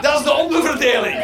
Dat 0.01 0.19
is 0.19 0.25
de 0.25 0.33
onderverdeling. 0.33 1.17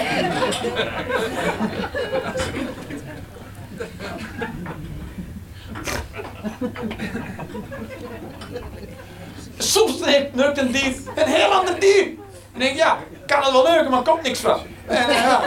Soms 9.59 9.99
neukt 10.33 10.59
een 10.59 10.73
dier 10.73 10.95
een 11.15 11.27
heel 11.27 11.53
ander 11.53 11.81
dier. 11.81 12.07
En 12.53 12.59
denk 12.61 12.77
ja, 12.77 12.99
kan 13.27 13.43
het 13.43 13.53
wel 13.53 13.63
neuken, 13.63 13.91
maar 13.91 14.03
komt 14.03 14.23
niks 14.23 14.41
van. 14.41 14.61
En, 14.87 15.13
ja. 15.13 15.43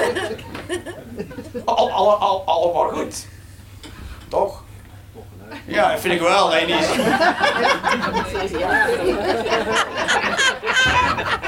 Al, 1.66 1.92
al, 1.92 2.14
al, 2.16 2.44
allemaal 2.46 2.90
goed. 2.90 3.28
Toch? 4.28 4.64
Ja, 5.72 5.98
vind 6.00 6.14
ik 6.14 6.22
wel. 6.22 6.48
Nee, 6.50 6.66
niet. 6.66 6.90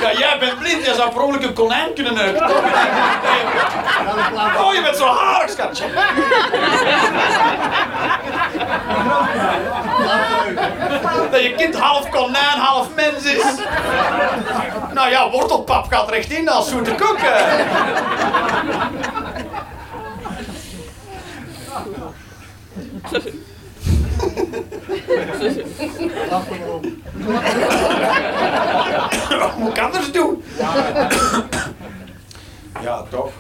Ja, 0.02 0.12
jij 0.18 0.38
bent 0.40 0.60
blind, 0.60 0.86
je 0.86 0.94
zou 0.96 1.12
per 1.12 1.22
ongeluk 1.22 1.44
een 1.44 1.54
konijn 1.54 1.94
kunnen 1.94 2.14
neuken. 2.14 2.48
Toch? 2.48 2.64
Oh, 4.66 4.74
je 4.74 4.82
bent 4.84 4.96
zo 4.98 5.06
harig, 5.08 5.50
schatje. 5.50 5.86
Dat 11.32 11.44
je 11.44 11.54
kind 11.58 11.76
half 11.80 12.10
konijn, 12.10 12.58
half 12.60 12.88
mens 12.96 13.24
is. 13.24 13.44
Nou 14.94 15.10
ja, 15.10 15.30
wortelpap 15.30 15.86
gaat 15.92 16.10
recht 16.10 16.32
in 16.32 16.50
als 16.50 16.70
zoete 16.70 16.96
koek. 16.96 17.18
eh. 17.18 17.60
Lach 26.30 26.50
er 26.50 26.60
maar 26.60 26.70
om. 26.74 26.82
Wat 29.40 29.58
moet 29.58 29.70
ik 29.78 29.80
anders 29.84 30.12
doen? 30.12 30.44
Ja, 32.82 33.04
toch? 33.10 33.32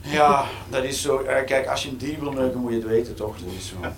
Ja, 0.00 0.44
dat 0.70 0.84
is 0.84 1.02
zo. 1.02 1.18
eh, 1.18 1.44
Kijk, 1.46 1.66
als 1.66 1.82
je 1.82 1.88
een 1.88 1.96
dier 1.96 2.20
wil 2.20 2.32
neuken, 2.32 2.60
moet 2.60 2.70
je 2.70 2.76
het 2.78 2.86
weten, 2.86 3.14
toch? 3.14 3.36
Dat 3.38 3.52
is 3.58 3.68
zo. 3.68 3.76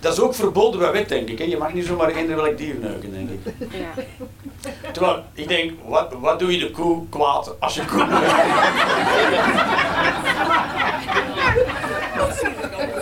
Dat 0.00 0.12
is 0.12 0.20
ook 0.20 0.34
verboden 0.34 0.80
bij 0.80 0.92
wet, 0.92 1.08
denk 1.08 1.28
ik. 1.28 1.38
Hè? 1.38 1.44
Je 1.44 1.56
mag 1.56 1.72
niet 1.72 1.86
zomaar 1.86 2.08
eender 2.08 2.36
welk 2.36 2.58
dier 2.58 2.74
neuken, 2.74 3.12
denk 3.12 3.30
ik. 3.30 3.54
Ja. 3.70 4.02
Terwijl, 4.92 5.24
ik 5.34 5.48
denk, 5.48 5.72
wat, 5.86 6.12
wat 6.20 6.38
doe 6.38 6.52
je 6.52 6.58
de 6.58 6.70
koe 6.70 7.08
kwaad 7.08 7.60
als 7.60 7.74
je 7.74 7.84
koe? 7.84 8.06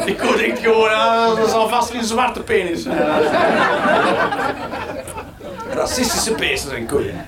Die 0.04 0.16
koe 0.16 0.36
denkt 0.36 0.58
gewoon, 0.58 0.90
ah, 0.90 1.36
dat 1.36 1.50
zal 1.50 1.68
vast 1.68 1.90
geen 1.90 2.04
zwarte 2.04 2.42
penis 2.42 2.82
zijn. 2.82 3.22
Racistische 5.70 6.34
beesten 6.34 6.70
zijn 6.70 6.86
koeien. 6.86 7.26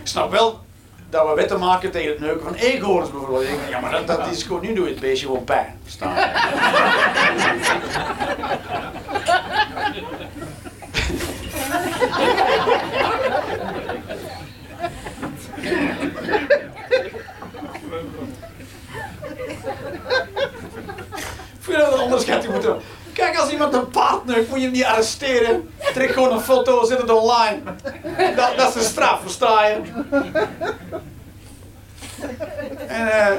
Ik 0.00 0.10
snap 0.10 0.30
wel 0.30 0.60
dat 1.14 1.28
we 1.28 1.34
wetten 1.34 1.58
maken 1.58 1.90
tegen 1.90 2.10
het 2.10 2.20
neuken 2.20 2.44
van 2.44 2.54
eekhoorns 2.54 3.10
bijvoorbeeld. 3.10 3.46
Denk, 3.46 3.58
Ja, 3.68 3.80
maar 3.80 3.90
dat, 3.90 4.06
dat 4.06 4.26
is 4.26 4.42
gewoon, 4.42 4.62
nu 4.62 4.74
doe 4.74 4.86
het 4.86 5.00
beestje 5.00 5.26
gewoon 5.26 5.44
pijn. 5.44 5.78
Verstaan? 5.82 6.16
je? 9.94 10.02
Ik 21.58 21.70
vind 21.70 21.78
dat 21.78 21.92
een 21.94 22.00
onderschatting 22.00 22.52
moeten. 22.52 22.80
Kijk, 23.24 23.38
als 23.38 23.50
iemand 23.50 23.74
een 23.74 23.88
paard 23.88 24.24
neukt, 24.24 24.48
moet 24.48 24.58
je 24.58 24.64
hem 24.64 24.72
niet 24.72 24.84
arresteren. 24.84 25.70
Trek 25.94 26.10
gewoon 26.10 26.32
een 26.32 26.40
foto, 26.40 26.84
zet 26.84 27.00
het 27.00 27.10
online. 27.10 27.60
Dat, 28.36 28.56
dat 28.56 28.68
is 28.68 28.74
de 28.74 28.80
straf, 28.80 29.20
versta 29.20 29.66
je? 29.66 29.80
En 32.86 33.10
eh. 33.10 33.32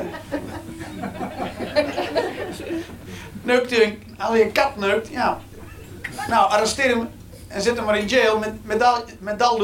neukt 3.42 3.72
u 3.72 3.84
een, 3.84 4.16
als 4.18 4.38
je 4.38 4.44
een 4.44 4.52
kat 4.52 4.76
neukt, 4.76 5.08
ja. 5.08 5.40
Nou, 6.28 6.50
arresteer 6.50 6.90
hem 6.90 7.10
en 7.48 7.62
zet 7.62 7.76
hem 7.76 7.86
maar 7.86 7.98
in 7.98 8.08
jail 8.08 8.40
met, 8.40 8.66
met, 8.66 8.80
dat, 8.80 9.06
met 9.20 9.40
dat 9.40 9.58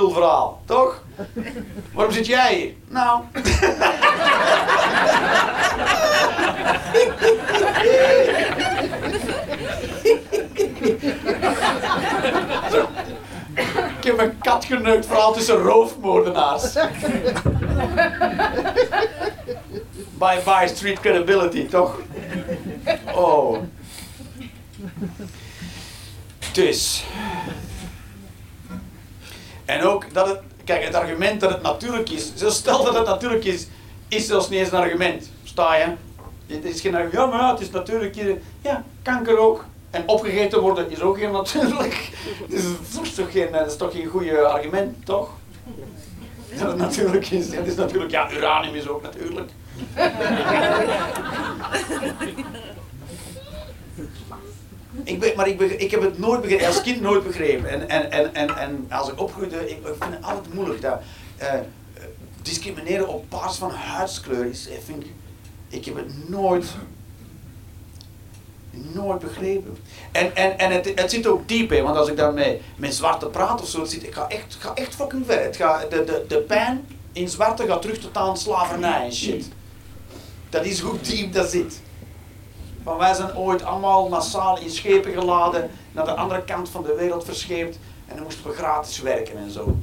toch? 0.66 1.04
Waarom 1.94 2.14
zit 2.14 2.26
jij 2.26 2.56
hier? 2.56 2.74
Nou. 2.88 3.22
Ik 14.02 14.08
heb 14.08 14.20
een 14.20 14.38
kat 14.38 14.66
geneukt, 14.66 15.06
vooral 15.06 15.34
tussen 15.34 15.56
roofmoordenaars. 15.56 16.74
Bye 20.18 20.42
bye 20.46 20.68
street 20.68 21.00
credibility, 21.00 21.68
toch? 21.68 22.00
Oh. 23.16 23.58
Dus. 26.54 27.04
En 29.66 29.84
ook 29.84 30.14
dat 30.14 30.28
het, 30.28 30.40
kijk, 30.64 30.84
het 30.84 30.96
argument 30.96 31.42
dat 31.42 31.50
het 31.50 31.62
natuurlijk 31.62 32.10
is, 32.10 32.32
stel 32.36 32.84
dat 32.84 32.94
het 32.94 33.06
natuurlijk 33.06 33.46
is, 33.46 33.68
is 34.08 34.28
zelfs 34.28 34.50
niet 34.50 34.60
eens 34.60 34.72
een 34.72 34.80
argument. 34.80 35.30
Sta 35.44 35.76
je? 35.76 35.86
Het 36.48 36.66
is 36.66 36.82
geen 36.82 36.96
argument, 36.96 37.14
ja, 37.14 37.26
maar 37.26 37.52
het 37.52 37.60
is 37.60 37.72
natuurlijk. 37.72 38.16
Ja, 38.62 38.84
kanker 39.02 39.38
ook. 39.38 39.66
En 39.92 40.08
opgegeten 40.08 40.62
worden 40.62 40.92
is 40.92 41.02
ook 41.02 41.18
heel 41.18 41.32
natuurlijk. 41.32 42.10
Dus 42.48 42.64
dat 42.94 43.04
is 43.04 43.14
toch 43.16 43.32
geen, 43.32 43.52
dat 43.52 43.78
toch 43.78 43.92
geen 43.92 44.08
goede 44.08 44.40
argument, 44.40 45.06
toch? 45.06 45.30
Dat 46.60 46.68
het 46.68 46.78
natuurlijk 46.78 47.30
is. 47.30 47.56
Het 47.56 47.68
is 47.68 47.76
natuurlijk, 47.76 48.12
ja, 48.12 48.32
uranium 48.32 48.76
is 48.76 48.88
ook 48.88 49.02
natuurlijk. 49.02 49.50
Ik 55.04 55.20
weet, 55.20 55.36
maar 55.36 55.48
ik, 55.48 55.62
ik 55.62 55.92
heb 55.92 56.02
het 56.02 56.20
nooit 56.20 56.42
begrepen, 56.42 56.68
als 56.68 56.82
kind 56.82 57.02
nooit 57.02 57.24
begrepen. 57.24 57.70
En, 57.70 57.90
en, 57.90 58.12
en, 58.12 58.36
en, 58.36 58.58
en 58.58 58.86
als 58.90 59.10
ik 59.10 59.20
opgroeide, 59.20 59.70
ik, 59.70 59.78
vind 59.84 60.14
het 60.14 60.24
altijd 60.24 60.54
moeilijk. 60.54 60.82
Dat, 60.82 61.02
eh, 61.38 61.54
eh, 61.54 61.62
discrimineren 62.42 63.08
op 63.08 63.30
basis 63.30 63.58
van 63.58 63.72
huidskleur 63.72 64.46
is, 64.46 64.70
eh, 64.70 64.76
vind 64.86 65.04
ik, 65.04 65.12
ik 65.68 65.86
heb 65.86 65.96
het 65.96 66.30
nooit, 66.30 66.76
nooit 68.72 69.20
begrepen. 69.20 69.78
En, 70.12 70.36
en, 70.36 70.58
en 70.58 70.72
het, 70.72 70.92
het 70.96 71.12
zit 71.12 71.28
ook 71.28 71.48
diep 71.48 71.72
in, 71.72 71.84
want 71.84 71.98
als 71.98 72.08
ik 72.10 72.18
dan 72.18 72.34
met, 72.76 72.96
zwarte 72.96 73.26
praat 73.26 73.62
of 73.62 73.68
zo, 73.68 73.86
zit, 73.86 74.04
ik 74.04 74.14
ga 74.14 74.28
echt, 74.28 74.58
ga 74.60 74.74
echt 74.74 74.96
fucking 74.96 75.26
ver. 75.26 75.44
Het 75.44 75.56
gaat, 75.56 75.92
de, 75.92 76.04
de, 76.04 76.26
de 76.28 76.38
pijn 76.38 76.88
in 77.12 77.30
zwarte 77.30 77.66
gaat 77.66 77.82
terug 77.82 77.98
tot 77.98 78.18
aan 78.18 78.38
slavernij 78.38 79.04
en 79.04 79.14
shit. 79.14 79.50
Dat 80.50 80.66
is 80.66 80.80
hoe 80.80 81.02
diep 81.02 81.34
dat 81.34 81.50
zit. 81.50 81.82
Van 82.84 82.98
wij 82.98 83.14
zijn 83.14 83.36
ooit 83.36 83.64
allemaal 83.64 84.10
massaal 84.10 84.60
in 84.60 84.70
schepen 84.70 85.12
geladen, 85.12 85.70
naar 85.92 86.06
de 86.06 86.16
andere 86.16 86.44
kant 86.44 86.70
van 86.70 86.84
de 86.84 86.96
wereld 86.96 87.26
verscheept 87.26 87.78
en 88.08 88.16
dan 88.16 88.24
moesten 88.24 88.48
we 88.48 88.54
gratis 88.54 89.02
werken 89.02 89.38
en 89.38 89.52
zo. 89.52 89.78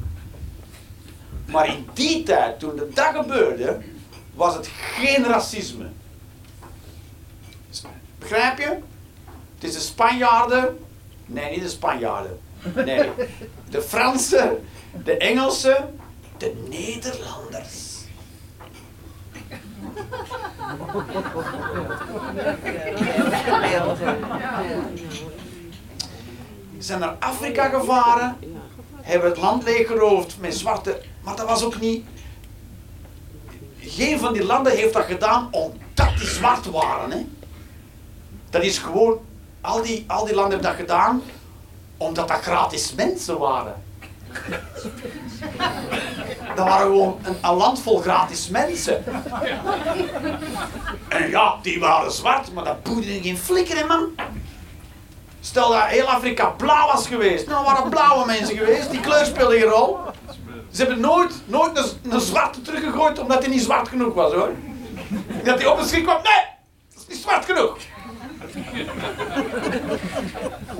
Maar 1.47 1.69
in 1.69 1.89
die 1.95 2.23
tijd, 2.23 2.59
toen 2.59 2.81
dat 2.95 3.15
gebeurde, 3.15 3.79
was 4.35 4.55
het 4.55 4.67
geen 4.67 5.25
racisme. 5.25 5.87
Begrijp 8.19 8.59
je? 8.59 8.79
Het 9.55 9.65
is 9.69 9.73
de 9.73 9.81
Spanjaarden. 9.81 10.79
Nee, 11.27 11.51
niet 11.51 11.63
de 11.63 11.69
Spanjaarden. 11.69 12.41
Nee. 12.75 13.11
De 13.71 13.83
Fransen, 13.83 14.69
de 15.05 15.17
Engelsen, 15.17 15.99
de 16.37 16.67
Nederlanders. 16.69 17.97
Zijn 26.79 27.01
naar 27.01 27.17
Afrika 27.19 27.69
gevaren, 27.69 28.37
hebben 29.01 29.29
het 29.29 29.39
land 29.39 29.65
leeggeroofd 29.65 30.37
met 30.41 30.55
zwarte. 30.55 31.03
Maar 31.23 31.37
dat 31.37 31.47
was 31.47 31.65
ook 31.65 31.81
niet. 31.81 32.05
Geen 33.81 34.19
van 34.19 34.33
die 34.33 34.45
landen 34.45 34.77
heeft 34.77 34.93
dat 34.93 35.05
gedaan 35.05 35.49
omdat 35.51 36.19
die 36.19 36.27
zwart 36.27 36.71
waren. 36.71 37.11
Hè. 37.11 37.27
Dat 38.51 38.63
is 38.63 38.79
gewoon. 38.79 39.19
Al 39.61 39.83
die, 39.83 40.05
al 40.07 40.25
die 40.25 40.35
landen 40.35 40.53
hebben 40.53 40.71
dat 40.71 40.81
gedaan 40.81 41.23
omdat 41.99 42.29
dat 42.29 42.41
gratis 42.41 42.95
mensen 42.95 43.39
waren. 43.39 43.83
Dat 46.57 46.67
waren 46.67 46.87
gewoon 46.87 47.19
een, 47.43 47.55
land 47.55 47.81
vol 47.81 47.99
gratis 47.99 48.49
mensen. 48.49 49.05
En 51.09 51.31
ja, 51.31 51.59
die 51.63 51.81
waren 51.81 52.13
zwart, 52.13 52.53
maar 52.53 52.65
dat 52.65 52.83
boeide 52.83 53.21
geen 53.23 53.39
flikker 53.39 53.87
man. 53.87 54.15
Stel 55.41 55.71
dat 55.71 55.85
heel 55.85 56.07
Afrika 56.07 56.47
blauw 56.47 56.87
was 56.87 57.07
geweest. 57.07 57.47
Nou, 57.47 57.65
waren 57.65 57.91
blauwe 57.91 58.27
mensen 58.27 58.57
geweest. 58.57 58.91
Die 58.91 59.01
kleur 59.01 59.25
speelde 59.25 59.59
geen 59.59 59.69
rol. 59.69 59.99
Ze 60.71 60.83
hebben 60.83 61.01
nooit, 61.01 61.33
nooit 61.45 61.77
een, 61.77 62.13
een 62.13 62.21
zwarte 62.21 62.63
teruggegooid 62.63 63.19
omdat 63.19 63.39
hij 63.39 63.49
niet 63.49 63.63
zwart 63.63 63.89
genoeg 63.89 64.15
was, 64.15 64.33
hoor. 64.33 64.51
Dat 65.45 65.59
hij 65.59 65.67
op 65.67 65.79
een 65.79 65.87
schrik 65.87 66.03
kwam. 66.03 66.23
Nee, 66.23 66.45
dat 66.95 67.03
is 67.03 67.15
niet 67.15 67.23
zwart 67.23 67.45
genoeg. 67.45 67.77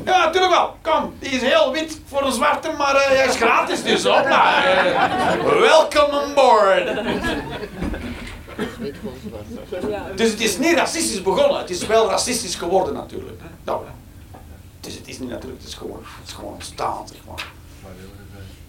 Ja, 0.05 0.25
natuurlijk 0.25 0.53
wel. 0.53 0.77
Kom, 0.83 1.15
die 1.19 1.31
is 1.31 1.41
heel 1.41 1.73
wit 1.73 2.01
voor 2.07 2.23
een 2.23 2.33
zwarte, 2.33 2.71
maar 2.79 2.95
eh, 2.95 3.07
hij 3.07 3.27
is 3.27 3.37
gratis 3.37 3.83
dus. 3.83 4.05
Hopla. 4.05 4.65
Eh, 4.65 5.61
welcome 5.61 6.23
on 6.23 6.35
board. 6.35 6.87
Dus 10.17 10.31
het 10.31 10.41
is 10.41 10.59
niet 10.59 10.75
racistisch 10.75 11.23
begonnen. 11.23 11.59
Het 11.59 11.71
is 11.71 11.87
wel 11.87 12.09
racistisch 12.09 12.55
geworden 12.55 12.95
natuurlijk. 12.95 13.41
Nou, 13.65 13.85
dus 14.81 14.95
het 14.95 15.09
is 15.09 15.19
niet 15.19 15.29
natuurlijk, 15.29 15.61
het 15.61 15.69
is 15.69 15.75
gewoon, 15.75 16.03
het 16.19 16.29
is 16.29 16.33
gewoon 16.33 16.53
ontstaan. 16.53 17.09
Zeg 17.09 17.19
maar. 17.27 17.47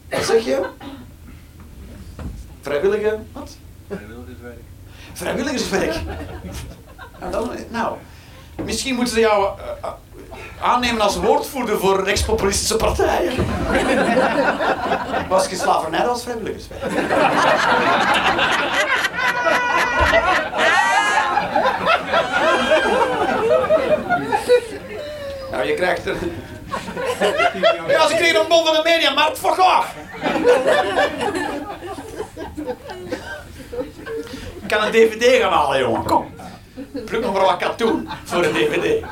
Wat 0.10 0.26
zeg 0.26 0.45
je? 0.45 0.66
Vrijwillige, 2.62 3.20
wat? 3.32 3.57
Vrijwilligerswerk. 3.88 4.60
Vrijwilligerswerk. 5.14 5.95
Nou, 7.20 7.32
dan, 7.32 7.49
nou, 7.70 7.97
misschien 8.64 8.95
moeten 8.95 9.14
ze 9.14 9.20
jou 9.20 9.43
eh, 9.43 9.70
eh, 9.82 9.89
aannemen 10.62 11.01
als 11.01 11.16
woordvoerder 11.16 11.80
voor 11.80 12.03
rechtspopulistische 12.03 12.76
partijen. 12.76 13.45
Was 15.30 15.49
je 15.49 15.55
slavernij 15.55 16.07
als 16.07 16.24
vrijwilligerswerk? 16.24 16.82
Nou, 25.51 25.66
je 25.66 25.74
krijgt 25.74 26.05
er... 26.05 26.16
Ja, 27.88 28.07
ze 28.07 28.16
kregen 28.16 28.39
een 28.39 28.47
bon 28.47 28.66
van 28.66 28.74
de 28.74 28.82
media, 28.84 29.14
maar 29.14 29.32
fuck 29.36 29.57
off! 29.57 29.93
Ik 34.62 34.68
kan 34.68 34.84
een 34.84 34.91
dvd 34.91 35.41
gaan 35.41 35.51
halen, 35.51 35.80
jongen. 35.80 36.03
Kom. 36.03 36.34
Pluk 37.06 37.22
nog 37.22 37.40
wat 37.42 37.58
katoen 37.58 38.10
voor 38.24 38.44
een 38.44 38.54
dvd. 38.54 39.04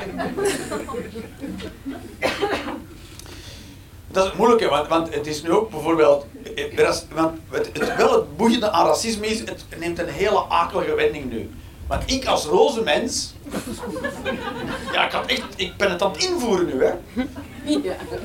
Dat 4.07 4.23
is 4.23 4.29
het 4.29 4.37
moeilijke, 4.39 4.67
want, 4.69 4.87
want 4.87 5.13
het 5.13 5.27
is 5.27 5.41
nu 5.43 5.51
ook 5.51 5.69
bijvoorbeeld... 5.69 6.25
eh, 6.55 6.77
ras- 6.77 7.05
Want 7.13 7.37
het, 7.49 7.69
het, 7.73 7.95
wel 7.95 8.11
het 8.13 8.37
boeiende 8.37 8.69
aan 8.71 8.85
racisme 8.87 9.27
is, 9.27 9.39
het 9.39 9.65
neemt 9.77 9.99
een 9.99 10.09
hele 10.09 10.43
akelige 10.49 10.95
wending 10.95 11.31
nu. 11.31 11.49
Want 11.87 12.11
ik 12.11 12.25
als 12.25 12.45
roze 12.45 12.81
mens... 12.81 13.33
Ja, 14.93 15.05
ik, 15.05 15.11
had 15.11 15.25
echt, 15.25 15.43
ik 15.55 15.77
ben 15.77 15.91
het 15.91 16.01
aan 16.01 16.11
het 16.11 16.23
invoeren 16.23 16.65
nu, 16.65 16.83
hè. 16.83 16.91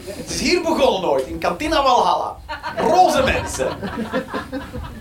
Het 0.06 0.30
is 0.30 0.40
hier 0.40 0.62
begonnen 0.62 1.10
ooit, 1.10 1.26
in 1.26 1.38
Cantina 1.38 1.82
Valhalla. 1.82 2.36
Roze 2.76 3.22
mensen. 3.22 3.68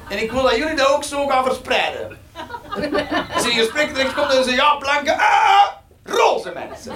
En 0.09 0.21
ik 0.23 0.31
wil 0.31 0.43
dat 0.43 0.55
jullie 0.55 0.75
dat 0.75 0.87
ook 0.87 1.03
zo 1.03 1.27
gaan 1.27 1.43
verspreiden. 1.43 2.17
Als 3.33 3.43
je 3.43 3.51
in 3.51 3.57
gesprek 3.57 3.93
terecht 3.93 4.13
komt 4.13 4.33
en 4.33 4.43
ze 4.43 4.51
ja, 4.51 4.75
blanke, 4.75 5.17
ah, 5.17 5.67
roze 6.03 6.51
mensen. 6.53 6.93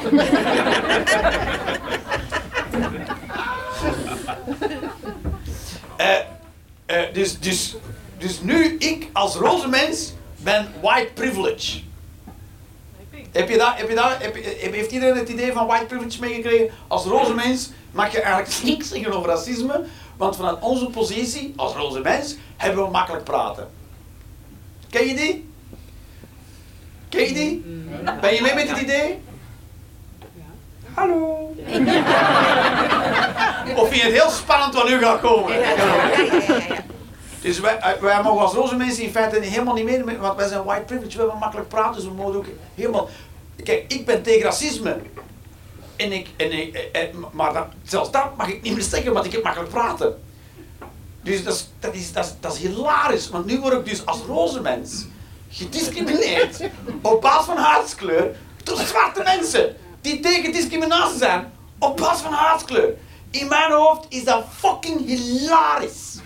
Eh, 5.98 6.18
eh, 6.86 7.14
dus, 7.14 7.40
dus, 7.40 7.76
dus 8.18 8.42
nu, 8.42 8.76
ik 8.80 9.10
als 9.14 9.36
roze 9.36 9.68
mens 9.68 10.14
ben 10.38 10.74
white 10.82 11.12
privilege. 11.14 11.80
Heb 13.32 13.50
je 13.50 13.58
dat, 13.58 13.74
heb 13.76 13.90
je 13.90 13.96
dat, 13.96 14.16
heb- 14.20 14.36
heeft 14.74 14.92
iedereen 14.92 15.18
het 15.18 15.30
idee 15.30 15.52
van 15.54 15.68
white 15.68 15.86
privilege 15.86 16.20
meegekregen? 16.20 16.70
Als 16.88 17.06
roze 17.06 17.34
mens 17.34 17.70
mag 17.92 18.12
je 18.12 18.22
eigenlijk 18.22 18.64
niks 18.72 18.88
zeggen 18.90 19.14
over 19.14 19.30
racisme, 19.30 19.86
want 20.18 20.36
vanuit 20.36 20.60
onze 20.60 20.86
positie 20.86 21.54
als 21.56 21.74
roze 21.74 22.00
mens 22.00 22.36
hebben 22.58 22.84
we 22.84 22.90
makkelijk 22.92 23.24
praten. 23.24 23.70
Ken 24.96 25.08
je 25.08 25.16
die? 25.16 25.50
Ken 27.10 27.22
je 27.22 27.34
die? 27.34 27.64
Ben 28.22 28.34
je 28.34 28.42
mee 28.42 28.54
met 28.54 28.70
het 28.70 28.80
idee? 28.80 29.20
Hallo. 30.94 31.56
Of 33.82 33.90
vind 33.90 34.02
je 34.02 34.08
het 34.08 34.22
heel 34.22 34.30
spannend 34.30 34.74
wat 34.74 34.88
nu 34.88 35.00
gaat 35.00 35.20
komen? 35.20 35.56
Dus 37.42 37.60
wij, 37.60 37.78
eh, 37.78 38.02
wij 38.02 38.24
mogen 38.24 38.42
als 38.42 38.54
roze 38.54 38.76
mensen 38.76 39.04
in 39.04 39.12
feite 39.12 39.40
helemaal 39.40 39.74
niet 39.74 39.86
mee, 39.86 40.18
want 40.18 40.38
wij 40.38 40.48
zijn 40.48 40.64
white 40.64 40.84
privilege, 40.84 41.16
we 41.16 41.22
hebben 41.22 41.40
makkelijk 41.40 41.70
praten, 41.70 41.96
dus 41.96 42.04
we 42.04 42.12
mogen 42.12 42.36
ook 42.36 42.46
helemaal... 42.76 43.10
Kijk, 43.64 43.84
ik 43.88 44.06
ben 44.06 44.24
tegen 44.24 44.44
racisme. 44.44 44.98
En 45.96 46.12
ik, 46.12 46.28
en 46.36 46.52
ik, 46.52 46.76
eh, 46.76 47.02
eh, 47.02 47.10
maar 47.32 47.54
dat, 47.54 47.66
zelfs 47.84 48.12
dat 48.12 48.38
mag 48.38 48.48
ik 48.48 48.62
niet 48.62 48.74
meer 48.74 48.84
zeggen, 48.84 49.14
want 49.14 49.26
ik 49.26 49.32
heb 49.32 49.44
makkelijk 49.44 49.72
praten. 49.72 50.24
Dus 51.26 51.44
dat 51.44 51.54
is, 51.54 51.68
dat, 51.80 51.94
is, 51.94 52.12
dat, 52.12 52.26
is, 52.26 52.32
dat 52.40 52.54
is 52.54 52.60
hilarisch, 52.60 53.30
want 53.30 53.46
nu 53.46 53.60
word 53.60 53.74
ik 53.74 53.86
dus 53.86 54.06
als 54.06 54.20
roze 54.28 54.62
mens 54.62 55.06
gediscrimineerd 55.50 56.60
op 57.02 57.22
basis 57.22 57.46
van 57.46 57.58
huidskleur 57.58 58.36
door 58.64 58.78
zwarte 58.78 59.24
mensen 59.24 59.76
die 60.02 60.20
tegen 60.20 60.52
discriminatie 60.52 61.18
zijn 61.18 61.52
op 61.80 61.98
basis 61.98 62.22
van 62.22 62.34
huidskleur. 62.34 62.94
In 63.32 63.48
mijn 63.48 63.72
hoofd 63.72 64.06
is 64.10 64.24
dat 64.24 64.46
fucking 64.56 65.06
hilarisch. 65.06 66.18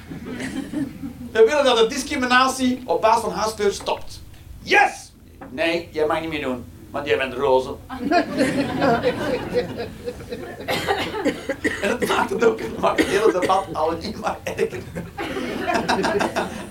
We 1.31 1.43
willen 1.45 1.63
dat 1.63 1.77
de 1.77 1.87
discriminatie 1.87 2.81
op 2.85 3.01
basis 3.01 3.21
van 3.21 3.31
huidskleur 3.31 3.73
stopt. 3.73 4.21
Yes! 4.61 5.11
Nee, 5.49 5.89
jij 5.91 6.05
mag 6.05 6.21
niet 6.21 6.29
meer 6.29 6.41
doen, 6.41 6.65
want 6.91 7.07
jij 7.07 7.17
bent 7.17 7.33
roze. 7.33 7.75
en 11.81 11.89
dat 11.89 12.07
maakt 12.07 12.29
het 12.29 12.43
ook, 12.43 12.59
dat 12.59 12.77
maakt 12.79 12.99
het 12.99 13.07
hele 13.07 13.39
debat 13.39 13.65
al 13.73 13.91
niet 14.01 14.19
maar 14.19 14.37
erger. 14.43 14.79
dat 15.83 15.97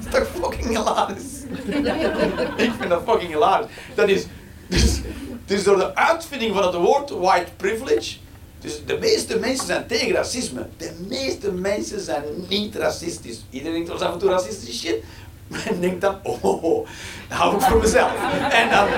is 0.00 0.10
toch 0.10 0.28
fucking 0.40 0.66
hilarisch? 0.66 1.42
Ik 2.56 2.72
vind 2.78 2.88
dat 2.88 3.02
fucking 3.06 3.30
hilarisch. 3.30 3.70
Dat 3.94 4.08
is, 4.08 4.26
dus, 4.66 5.00
dus 5.44 5.64
door 5.64 5.76
de 5.76 5.94
uitvinding 5.94 6.54
van 6.54 6.64
het 6.64 6.74
woord 6.74 7.10
white 7.10 7.50
privilege, 7.56 8.16
dus 8.60 8.84
de 8.86 8.98
meeste 9.00 9.38
mensen 9.38 9.66
zijn 9.66 9.86
tegen 9.86 10.12
racisme. 10.12 10.66
De 10.76 10.92
meeste 11.08 11.52
mensen 11.52 12.00
zijn 12.00 12.24
niet 12.48 12.74
racistisch. 12.74 13.44
Iedereen 13.50 13.74
denkt 13.74 13.90
eens 13.90 14.00
af 14.00 14.12
en 14.12 14.18
toe 14.18 14.30
racistisch 14.30 14.80
shit. 14.80 15.02
Men 15.48 15.80
denkt 15.80 16.00
dan, 16.00 16.18
oh, 16.22 16.44
oh, 16.44 16.88
dat 17.28 17.38
hou 17.38 17.54
ik 17.54 17.60
voor 17.60 17.80
mezelf. 17.80 18.12
En 18.50 18.70
dan... 18.70 18.88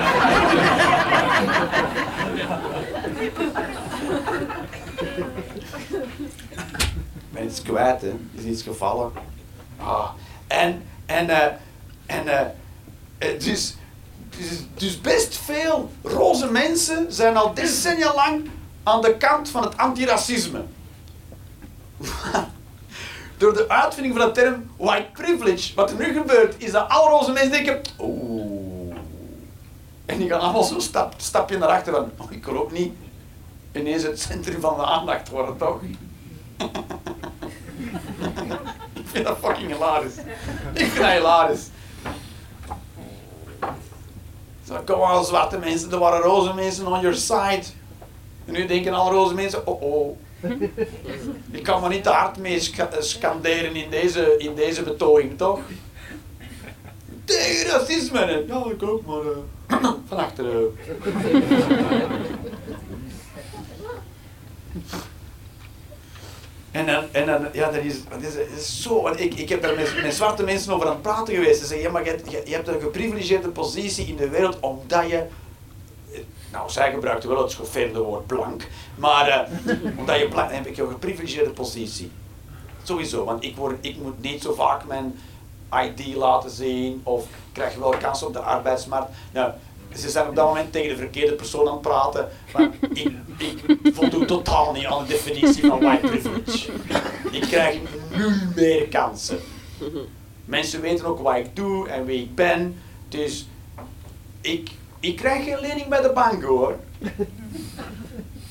Ik 7.31 7.37
ben 7.37 7.45
iets 7.45 7.61
kwijt, 7.61 8.03
is 8.31 8.43
iets 8.43 8.61
gevallen. 8.61 9.11
Ah. 9.77 10.09
En, 10.47 10.83
en, 11.05 11.29
eh, 11.29 11.53
en, 12.05 12.27
eh, 12.27 12.47
eh, 13.17 13.39
dus, 13.39 13.75
dus, 14.37 14.65
dus 14.73 15.01
best 15.01 15.37
veel 15.37 15.91
roze 16.03 16.51
mensen 16.51 17.13
zijn 17.13 17.37
al 17.37 17.53
decennia 17.53 18.13
lang 18.15 18.49
aan 18.83 19.01
de 19.01 19.17
kant 19.17 19.49
van 19.49 19.63
het 19.63 19.77
antiracisme. 19.77 20.63
Door 23.41 23.53
de 23.53 23.69
uitvinding 23.69 24.15
van 24.17 24.25
de 24.25 24.31
term 24.31 24.71
white 24.77 25.07
privilege. 25.13 25.75
Wat 25.75 25.91
er 25.91 25.97
nu 25.97 26.13
gebeurt, 26.13 26.55
is 26.57 26.71
dat 26.71 26.89
alle 26.89 27.09
roze 27.09 27.31
mensen 27.31 27.51
denken, 27.51 27.81
oeh. 27.99 28.95
En 30.05 30.17
die 30.17 30.29
gaan 30.29 30.39
allemaal 30.39 30.63
zo'n 30.63 30.81
stap, 30.81 31.13
stapje 31.17 31.57
naar 31.57 31.69
achter 31.69 31.93
van, 31.93 32.11
oh, 32.17 32.31
ik 32.31 32.45
wil 32.45 32.57
ook 32.57 32.71
niet 32.71 32.93
ineens 33.71 34.03
het 34.03 34.19
centrum 34.19 34.61
van 34.61 34.75
de 34.75 34.85
aandacht 34.85 35.29
worden, 35.29 35.57
toch? 35.57 35.79
ik 38.93 39.05
vind 39.05 39.25
dat 39.25 39.37
fucking 39.37 39.71
hilarisch. 39.71 40.17
Ik 40.73 40.85
vind 40.85 40.97
dat 40.97 41.11
hilarisch. 41.11 41.67
Zo, 44.67 44.81
kom 44.85 45.03
aan, 45.03 45.25
zwarte 45.25 45.57
mensen, 45.57 45.91
er 45.91 45.99
waren 45.99 46.21
roze 46.21 46.53
mensen 46.53 46.87
on 46.87 47.01
your 47.01 47.15
side. 47.15 47.63
En 48.45 48.53
nu 48.53 48.65
denken 48.65 48.93
alle 48.93 49.11
roze 49.11 49.33
mensen, 49.33 49.67
oh 49.67 49.81
oh. 49.81 50.17
Ik 51.51 51.63
kan 51.63 51.81
maar 51.81 51.89
niet 51.89 52.03
te 52.03 52.09
hard 52.09 52.37
mee 52.37 52.59
sca- 52.59 52.89
eh, 52.91 53.01
scanderen 53.01 53.75
in 53.75 53.89
deze, 53.89 54.35
in 54.37 54.55
deze 54.55 54.83
betoging, 54.83 55.37
toch? 55.37 55.59
Tegen 57.25 57.69
racisme! 57.71 58.19
En, 58.19 58.47
Ja, 58.47 58.63
ik 58.71 58.83
ook, 58.83 59.05
maar 59.05 59.21
eh, 59.21 59.83
van 60.07 60.17
achteren. 60.17 60.75
En 66.71 66.85
dan, 66.85 67.03
en 67.11 67.25
dan, 67.25 67.47
ja, 67.53 67.71
dat 67.71 67.83
is, 67.83 67.95
dat 68.09 68.21
is, 68.21 68.35
is 68.57 68.81
zo, 68.81 69.07
ik, 69.07 69.33
ik 69.33 69.49
heb 69.49 69.61
daar 69.61 69.75
met, 69.75 70.01
met 70.03 70.13
zwarte 70.13 70.43
mensen 70.43 70.73
over 70.73 70.85
aan 70.87 70.93
het 70.93 71.01
praten 71.01 71.35
geweest. 71.35 71.59
Ze 71.59 71.65
zeggen, 71.65 71.85
ja, 71.85 71.91
maar 71.91 72.05
je, 72.05 72.17
je, 72.29 72.41
je 72.45 72.53
hebt 72.53 72.67
een 72.67 72.81
geprivilegeerde 72.81 73.49
positie 73.49 74.05
in 74.05 74.15
de 74.15 74.29
wereld 74.29 74.59
omdat 74.59 75.09
je, 75.09 75.23
nou, 76.51 76.69
zij 76.69 76.91
gebruikte 76.91 77.27
wel 77.27 77.41
het 77.41 77.51
schoffeerde 77.51 77.99
woord 77.99 78.27
blank, 78.27 78.67
maar 78.95 79.27
eh, 79.27 79.75
omdat 79.99 80.19
je 80.19 80.27
blank, 80.27 80.47
dan 80.47 80.57
heb 80.57 80.67
ik 80.67 80.77
een 80.77 80.87
geprivilegeerde 80.87 81.49
positie. 81.49 82.11
Sowieso, 82.83 83.23
want 83.23 83.43
ik, 83.43 83.55
word, 83.55 83.77
ik 83.81 83.97
moet 83.97 84.21
niet 84.21 84.41
zo 84.41 84.53
vaak 84.53 84.85
mijn 84.87 85.19
ID 85.83 86.15
laten 86.15 86.49
zien 86.49 87.01
of 87.03 87.25
krijg 87.51 87.75
wel 87.75 87.95
kans 88.01 88.23
op 88.23 88.33
de 88.33 88.39
arbeidsmarkt. 88.39 89.09
Nou, 89.33 89.51
ze 89.95 90.09
zijn 90.09 90.27
op 90.27 90.35
dat 90.35 90.47
moment 90.47 90.71
tegen 90.71 90.89
de 90.89 90.95
verkeerde 90.95 91.33
persoon 91.33 91.67
aan 91.67 91.73
het 91.73 91.81
praten, 91.81 92.29
maar 92.53 92.69
ik, 92.93 93.11
ik 93.37 93.79
voldoe 93.93 94.25
totaal 94.25 94.71
niet 94.71 94.85
aan 94.85 95.03
de 95.03 95.09
definitie 95.09 95.65
van 95.65 95.79
white 95.79 96.07
privilege. 96.07 96.71
Ik 97.31 97.41
krijg 97.41 97.77
nul 98.17 98.31
meer 98.55 98.87
kansen. 98.87 99.39
Mensen 100.45 100.81
weten 100.81 101.05
ook 101.05 101.19
wat 101.19 101.35
ik 101.35 101.55
doe 101.55 101.89
en 101.89 102.05
wie 102.05 102.21
ik 102.21 102.35
ben, 102.35 102.81
dus 103.09 103.47
ik, 104.41 104.71
ik 105.01 105.15
krijg 105.15 105.43
geen 105.43 105.59
lening 105.59 105.87
bij 105.87 106.01
de 106.01 106.11
bank 106.13 106.43
hoor. 106.43 106.75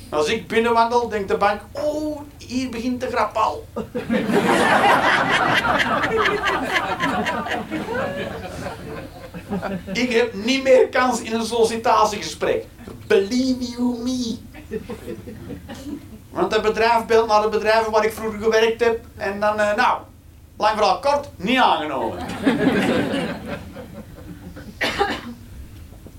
Als 0.08 0.28
ik 0.28 0.46
binnenwandel, 0.46 1.08
denkt 1.08 1.28
de 1.28 1.36
bank, 1.36 1.60
oh, 1.72 2.20
hier 2.38 2.70
begint 2.70 3.00
de 3.00 3.08
grap 3.08 3.36
al. 3.36 3.66
Ik 9.92 10.12
heb 10.12 10.34
niet 10.34 10.62
meer 10.62 10.88
kans 10.88 11.20
in 11.20 11.34
een 11.34 11.44
sollicitatiegesprek. 11.44 12.64
Believe 13.06 13.64
you 13.64 13.98
me. 14.02 14.36
Want 16.30 16.52
het 16.52 16.62
bedrijf 16.62 17.06
belt 17.06 17.28
naar 17.28 17.42
de 17.42 17.48
bedrijven 17.48 17.92
waar 17.92 18.04
ik 18.04 18.12
vroeger 18.12 18.40
gewerkt 18.40 18.84
heb 18.84 19.04
en 19.16 19.40
dan, 19.40 19.60
eh, 19.60 19.76
nou, 19.76 20.00
lang 20.56 20.76
verhaal 20.76 21.00
kort, 21.00 21.28
niet 21.36 21.58
aangenomen. 21.58 22.18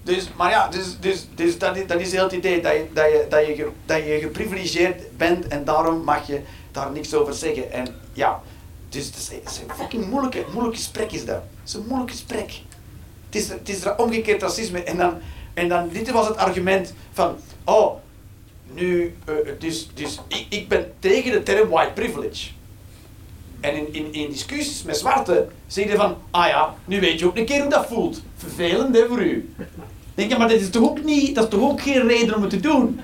Dus, 0.04 0.30
maar 0.38 0.50
ja, 0.50 0.68
dus, 0.68 1.00
dus, 1.00 1.28
dus 1.36 1.58
dat, 1.58 1.78
is, 1.78 1.88
dat 1.88 2.00
is 2.00 2.12
heel 2.12 2.24
het 2.24 2.32
idee 2.32 2.62
dat 2.62 2.74
je, 2.74 2.88
dat, 2.94 3.06
je, 3.06 3.26
dat, 3.30 3.46
je, 3.46 3.70
dat 3.86 3.98
je 3.98 4.20
geprivilegeerd 4.20 5.18
bent 5.18 5.48
en 5.48 5.64
daarom 5.64 6.04
mag 6.04 6.28
je 6.28 6.42
daar 6.72 6.92
niks 6.92 7.14
over 7.14 7.34
zeggen. 7.34 7.72
En 7.72 7.88
ja, 8.14 8.42
dus 8.90 9.06
het 9.06 9.16
is, 9.18 9.30
een 9.58 9.76
fucking 9.76 10.10
moeilijke, 10.10 10.46
moeilijk 10.52 10.76
gesprek 10.76 11.12
is 11.12 11.26
dat. 11.26 11.36
Het 11.60 11.70
is 11.70 11.74
een 11.74 11.86
moeilijk 11.88 12.12
gesprek. 12.12 12.62
Het 13.26 13.36
is, 13.36 13.48
het 13.48 13.70
is 13.70 13.96
omgekeerd 13.98 14.42
racisme. 14.42 14.84
En 14.84 14.98
dan, 14.98 15.18
en 15.54 15.70
dan, 15.70 15.90
dit 15.90 16.12
was 16.12 16.28
het 16.28 16.38
argument 16.38 16.94
van, 17.12 17.36
oh, 17.64 17.96
nu, 18.74 19.16
eh, 19.26 19.36
dus, 19.60 19.90
dus 19.94 20.20
ik, 20.28 20.46
ik 20.50 20.68
ben 20.68 20.94
tegen 21.00 21.32
de 21.32 21.44
term 21.44 21.70
white 21.70 21.94
privilege. 21.94 22.50
En 23.60 23.76
in, 23.76 23.94
in, 23.94 24.14
in 24.14 24.30
discussies 24.30 24.84
met 24.84 24.98
zwarte 24.98 25.48
zeg 25.68 25.90
je 25.90 25.96
van, 25.96 26.18
ah 26.32 26.48
ja, 26.48 26.76
nu 26.86 27.00
weet 27.00 27.20
je 27.20 27.26
ook 27.26 27.38
een 27.38 27.46
keer 27.46 27.62
hoe 27.62 27.70
dat 27.70 27.88
voelt. 27.88 28.22
Vervelend 28.36 28.96
hè, 28.96 29.08
voor 29.08 29.22
u. 29.22 29.54
Denk 30.16 30.32
je, 30.32 30.38
maar 30.38 30.48
dit 30.48 30.62
is 30.62 30.70
toch 30.70 30.90
ook 30.90 31.04
niet, 31.04 31.36
dat 31.36 31.44
is 31.44 31.50
toch 31.50 31.70
ook 31.70 31.82
geen 31.82 32.08
reden 32.08 32.36
om 32.36 32.42
het 32.42 32.50
te 32.50 32.60
doen? 32.60 33.00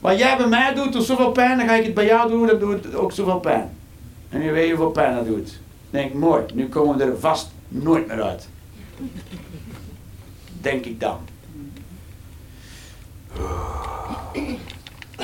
Wat 0.00 0.18
jij 0.18 0.36
bij 0.36 0.46
mij 0.46 0.74
doet, 0.74 0.92
doet 0.92 1.04
zoveel 1.04 1.32
pijn, 1.32 1.58
dan 1.58 1.66
ga 1.66 1.74
ik 1.74 1.84
het 1.84 1.94
bij 1.94 2.06
jou 2.06 2.30
doen, 2.30 2.46
dan 2.46 2.58
doet 2.58 2.94
ook 2.94 3.12
zoveel 3.12 3.40
pijn. 3.40 3.70
En 4.28 4.40
nu 4.40 4.52
weet 4.52 4.68
je 4.68 4.74
hoeveel 4.74 4.90
pijn 4.90 5.14
dat 5.14 5.26
doet. 5.26 5.60
Denk, 5.90 6.14
mooi, 6.14 6.42
nu 6.54 6.68
komen 6.68 6.98
we 6.98 7.04
er 7.04 7.20
vast 7.20 7.50
nooit 7.68 8.06
meer 8.06 8.22
uit. 8.22 8.48
Denk 10.60 10.84
ik 10.84 11.00
dan. 11.00 11.18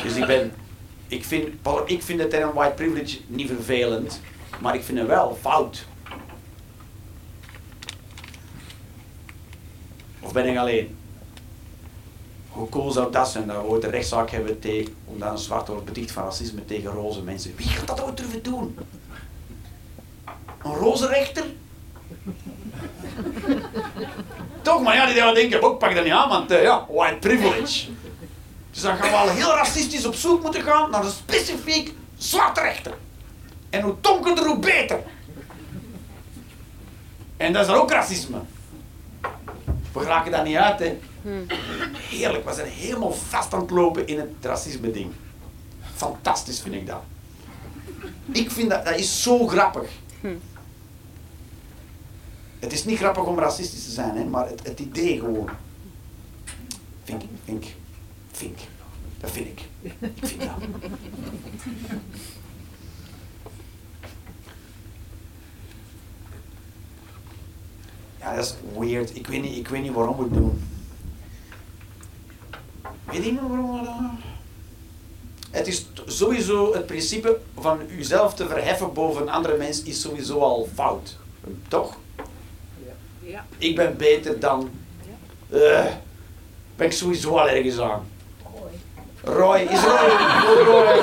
Dus 0.03 0.17
ik 0.17 0.27
ben, 0.27 0.53
ik 1.09 1.25
vind, 1.25 1.49
ik 1.87 2.03
vind 2.03 2.19
de 2.19 2.29
term 2.29 2.53
white 2.55 2.75
privilege 2.75 3.19
niet 3.27 3.47
vervelend, 3.47 4.21
maar 4.61 4.75
ik 4.75 4.83
vind 4.83 4.99
het 4.99 5.07
wel 5.07 5.39
fout. 5.41 5.87
Of 10.29 10.35
ben 10.35 10.47
ik 10.47 10.59
alleen? 10.59 10.97
Hoe 12.49 12.69
cool 12.69 12.91
zou 12.91 13.13
dat 13.13 13.29
zijn 13.29 13.47
dat 13.47 13.57
we 13.57 13.63
ooit 13.63 13.85
een 13.85 13.91
rechtszaak 13.91 14.31
hebben 14.31 14.59
tegen, 14.59 14.95
omdat 15.05 15.31
een 15.31 15.39
zwarte 15.39 15.71
wordt 15.71 15.87
beticht 15.87 16.11
van 16.11 16.25
racisme 16.25 16.65
tegen 16.65 16.91
roze 16.91 17.23
mensen. 17.23 17.53
Wie 17.57 17.67
gaat 17.67 17.87
dat 17.87 18.03
ooit 18.03 18.17
durven 18.17 18.43
doen? 18.43 18.79
Een 20.63 20.75
roze 20.75 21.07
rechter? 21.07 21.43
Toch, 24.63 24.83
maar 24.83 24.95
ja, 24.95 25.07
die 25.07 25.15
gaan 25.15 25.35
denken, 25.35 25.63
ook 25.63 25.79
pak 25.79 25.95
dat 25.95 26.05
niet 26.05 26.13
aan, 26.13 26.29
want 26.29 26.51
eh, 26.51 26.63
ja, 26.63 26.87
white 26.89 27.17
privilege. 27.17 27.89
Dus 28.71 28.83
dan 28.83 28.97
gaan 28.97 29.11
we 29.11 29.17
al 29.17 29.29
heel 29.29 29.55
racistisch 29.55 30.07
op 30.07 30.15
zoek 30.15 30.43
moeten 30.43 30.63
gaan 30.63 30.91
naar 30.91 31.05
een 31.05 31.11
specifiek 31.11 31.95
zwarte 32.17 32.61
rechter. 32.61 32.95
En 33.71 33.81
hoe 33.81 33.95
donkerder, 34.01 34.47
hoe 34.47 34.59
beter. 34.59 35.01
En 37.37 37.53
dat 37.53 37.63
is 37.63 37.69
dan 37.69 37.77
ook 37.77 37.91
racisme. 37.91 38.39
We 39.99 40.05
raken 40.05 40.31
daar 40.31 40.45
niet 40.45 40.57
uit, 40.57 40.79
hè. 40.79 40.99
Heerlijk, 41.93 42.45
we 42.45 42.55
zijn 42.55 42.69
helemaal 42.69 43.13
vast 43.13 43.55
aan 43.55 43.61
het 43.61 43.71
lopen 43.71 44.07
in 44.07 44.19
het 44.19 44.31
racisme-ding. 44.41 45.13
Fantastisch 45.95 46.61
vind 46.61 46.75
ik 46.75 46.87
dat. 46.87 47.03
Ik 48.33 48.51
vind 48.51 48.71
dat, 48.71 48.85
dat 48.85 48.99
is 48.99 49.23
zo 49.23 49.47
grappig. 49.47 49.91
Het 52.59 52.73
is 52.73 52.85
niet 52.85 52.99
grappig 52.99 53.25
om 53.25 53.39
racistisch 53.39 53.85
te 53.85 53.91
zijn, 53.91 54.17
hè, 54.17 54.25
maar 54.25 54.49
het, 54.49 54.67
het 54.67 54.81
idee 54.81 55.19
gewoon. 55.19 55.49
Ik, 57.05 57.15
vind 58.33 58.59
ik. 58.59 58.67
Dat 59.21 59.31
vind 59.31 59.47
ik. 59.47 59.61
Ik 60.01 60.13
vind 60.27 60.41
dat. 60.41 60.51
Ja, 68.21 68.35
dat 68.35 68.45
is 68.45 68.55
weird. 68.79 69.17
Ik 69.17 69.27
weet 69.27 69.43
niet, 69.43 69.57
ik 69.57 69.69
weet 69.69 69.83
niet 69.83 69.93
waarom 69.93 70.17
we 70.17 70.23
het 70.23 70.35
doen. 70.35 70.63
Weet 73.05 73.25
iemand 73.25 73.49
waarom 73.49 73.79
we 73.79 73.85
dat 73.85 73.99
doen? 73.99 74.19
Het 75.51 75.67
is 75.67 75.87
sowieso 76.07 76.73
het 76.73 76.87
principe 76.87 77.39
van 77.59 77.81
uzelf 77.91 78.35
te 78.35 78.49
verheffen 78.49 78.93
boven 78.93 79.23
een 79.23 79.29
andere 79.29 79.57
mens 79.57 79.83
is 79.83 80.01
sowieso 80.01 80.39
al 80.39 80.69
fout. 80.75 81.17
Toch? 81.69 81.97
Ja. 83.21 83.47
Ik 83.59 83.77
ben 83.77 83.97
beter 83.97 84.41
dan. 84.41 84.71
Eh, 85.51 85.87
ben 86.77 86.87
ik 86.87 86.93
sowieso 86.93 87.37
al 87.39 87.49
ergens 87.49 87.79
aan. 87.79 88.07
Roy, 89.23 89.59
is 89.59 89.81
Roy? 89.83 90.11
Oh, 90.45 90.67
Roy. 90.67 91.03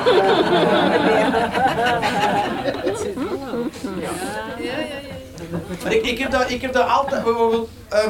Ik, 5.89 6.05
ik, 6.05 6.18
heb 6.18 6.32
dat, 6.32 6.49
ik 6.49 6.61
heb 6.61 6.74
dat 6.74 6.88
altijd, 6.88 7.24
bijvoorbeeld, 7.24 7.70
eh, 7.89 8.07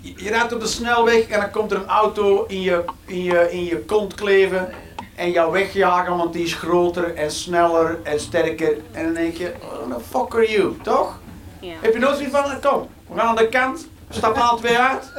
je, 0.00 0.28
rijdt 0.28 0.52
op 0.52 0.60
de 0.60 0.66
snelweg 0.66 1.28
en 1.28 1.40
dan 1.40 1.50
komt 1.50 1.70
er 1.70 1.76
een 1.76 1.86
auto 1.86 2.44
in 2.46 2.60
je, 2.60 2.84
in 3.06 3.22
je, 3.22 3.50
in 3.50 3.64
je 3.64 3.78
kont 3.78 4.14
kleven 4.14 4.68
en 5.14 5.30
jou 5.30 5.52
wegjagen, 5.52 6.16
want 6.16 6.32
die 6.32 6.44
is 6.44 6.54
groter 6.54 7.14
en 7.14 7.30
sneller 7.30 7.98
en 8.02 8.20
sterker. 8.20 8.76
En 8.92 9.04
dan 9.04 9.14
denk 9.14 9.36
je, 9.36 9.52
oh, 9.62 9.96
the 9.96 10.00
fuck 10.10 10.34
are 10.34 10.50
you, 10.50 10.76
toch? 10.82 11.18
Ja. 11.60 11.74
Heb 11.80 11.92
je 11.92 11.98
nooit 11.98 12.16
zoiets 12.16 12.36
van, 12.36 12.60
kom, 12.60 12.88
we 13.08 13.18
gaan 13.18 13.28
aan 13.28 13.36
de 13.36 13.48
kant, 13.48 13.88
stappen 14.08 14.42
alle 14.42 14.58
twee 14.58 14.78
uit. 14.78 15.12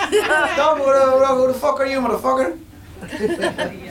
Dan, 0.56 0.78
who 0.78 1.52
the 1.52 1.58
fuck 1.58 1.78
are 1.78 1.88
you, 1.88 2.00
motherfucker? 2.00 2.52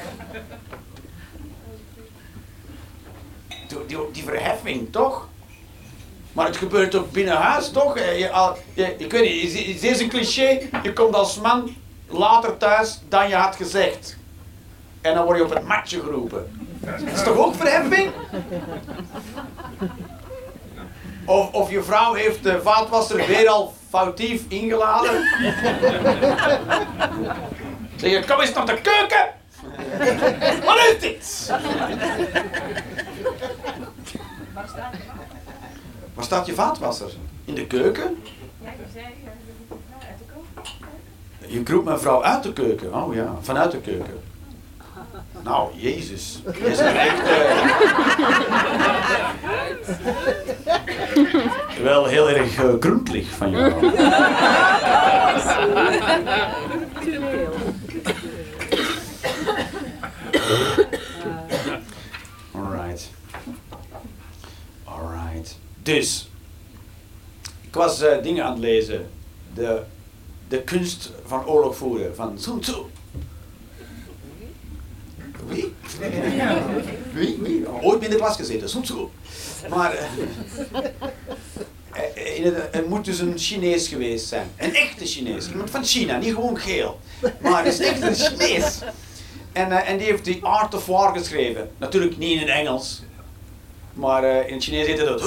Die, 3.67 3.85
die, 3.85 3.97
die 4.11 4.23
verheffing, 4.23 4.91
toch? 4.91 5.27
Maar 6.35 6.45
het 6.45 6.57
gebeurt 6.57 6.95
ook 6.95 7.11
binnen 7.11 7.35
huis, 7.35 7.71
toch? 7.71 7.97
Eh, 7.97 8.19
Je, 8.19 8.53
je, 8.73 8.95
ik 8.97 9.11
weet 9.11 9.21
niet, 9.21 9.43
is, 9.43 9.53
is 9.53 9.79
deze 9.81 10.03
een 10.03 10.09
cliché? 10.09 10.59
Je 10.83 10.93
komt 10.93 11.15
als 11.15 11.39
man 11.39 11.75
later 12.07 12.57
thuis 12.57 12.99
dan 13.09 13.29
je 13.29 13.35
had 13.35 13.55
gezegd. 13.55 14.17
En 15.01 15.13
dan 15.13 15.25
word 15.25 15.37
je 15.37 15.43
op 15.43 15.53
het 15.53 15.63
matje 15.67 15.99
geroepen. 15.99 16.59
Dat 16.79 17.01
is 17.13 17.23
toch 17.23 17.37
ook 17.37 17.55
verheffing? 17.55 18.11
Of, 21.25 21.51
of 21.51 21.69
je 21.71 21.83
vrouw 21.83 22.13
heeft 22.13 22.43
de 22.43 22.61
vaatwasser 22.61 23.27
weer 23.27 23.47
al 23.49 23.73
foutief 23.89 24.41
ingeladen. 24.47 25.23
Zeg 27.95 28.11
je, 28.11 28.23
kom 28.27 28.39
eens 28.41 28.53
naar 28.53 28.65
de 28.65 28.81
keuken! 28.81 29.25
Wat 30.65 30.77
is 30.77 30.99
dit? 30.99 31.47
Waar 34.53 34.67
staat 34.67 34.93
je 36.45 36.53
vaatwasser? 36.53 37.09
In 37.45 37.55
de 37.55 37.65
keuken? 37.67 38.17
Ja, 38.61 38.69
je 38.69 38.75
zei, 38.93 39.05
uit 39.05 39.13
de 40.17 40.23
keuken. 40.25 41.65
Je 41.65 41.71
roept 41.73 41.85
mijn 41.85 41.99
vrouw 41.99 42.23
uit 42.23 42.43
de 42.43 42.53
keuken. 42.53 42.93
Oh 42.93 43.13
ja, 43.13 43.35
vanuit 43.41 43.71
de 43.71 43.79
keuken. 43.81 44.19
Nou, 45.43 45.69
Jezus. 45.75 46.41
Je 46.53 46.59
is 46.65 46.77
echt... 46.79 47.23
eh, 47.23 47.69
wel 51.83 52.05
heel 52.05 52.29
erg 52.29 52.63
uh, 52.63 52.73
gruntelig 52.79 53.29
van 53.29 53.49
jou. 53.51 53.73
Alright. 62.53 63.09
Alright. 64.83 65.57
Dus, 65.85 66.29
ik 67.61 67.73
was 67.73 68.01
eh, 68.01 68.23
dingen 68.23 68.45
aan 68.45 68.51
het 68.51 68.61
lezen. 68.61 69.09
De, 69.53 69.81
de 70.47 70.61
kunst 70.61 71.11
van 71.25 71.45
oorlog 71.45 71.77
voeren, 71.77 72.15
van 72.15 72.39
Sun 72.39 72.59
Tzu. 72.59 72.75
Wie? 75.47 75.73
Wie? 77.13 77.37
Wie? 77.41 77.69
Ooit 77.81 78.03
in 78.03 78.09
de 78.09 78.15
klas 78.15 78.35
gezeten, 78.35 78.69
Sun 78.69 78.81
Tzu. 78.81 79.07
Maar 79.69 80.09
in 82.13 82.43
het, 82.43 82.87
moet 82.87 83.05
dus 83.05 83.19
een 83.19 83.37
Chinees 83.37 83.87
geweest 83.87 84.27
zijn. 84.27 84.51
Een 84.57 84.75
echte 84.75 85.05
Chinees. 85.05 85.49
Iemand 85.49 85.69
van 85.69 85.83
China, 85.83 86.17
niet 86.17 86.33
gewoon 86.33 86.57
geel. 86.57 86.99
Maar 87.41 87.65
is 87.65 87.79
echt 87.79 88.01
een 88.01 88.15
Chinees. 88.15 88.79
En, 89.51 89.71
en 89.71 89.97
die 89.97 90.07
heeft 90.07 90.23
The 90.23 90.37
Art 90.41 90.73
of 90.73 90.85
War 90.85 91.17
geschreven. 91.17 91.69
Natuurlijk 91.77 92.17
niet 92.17 92.31
in 92.31 92.39
het 92.39 92.49
Engels. 92.49 93.01
Maar 93.95 94.23
eh, 94.23 94.47
in 94.47 94.53
het 94.53 94.63
Chinees 94.63 94.87
heet 94.87 94.97
dat. 94.97 95.21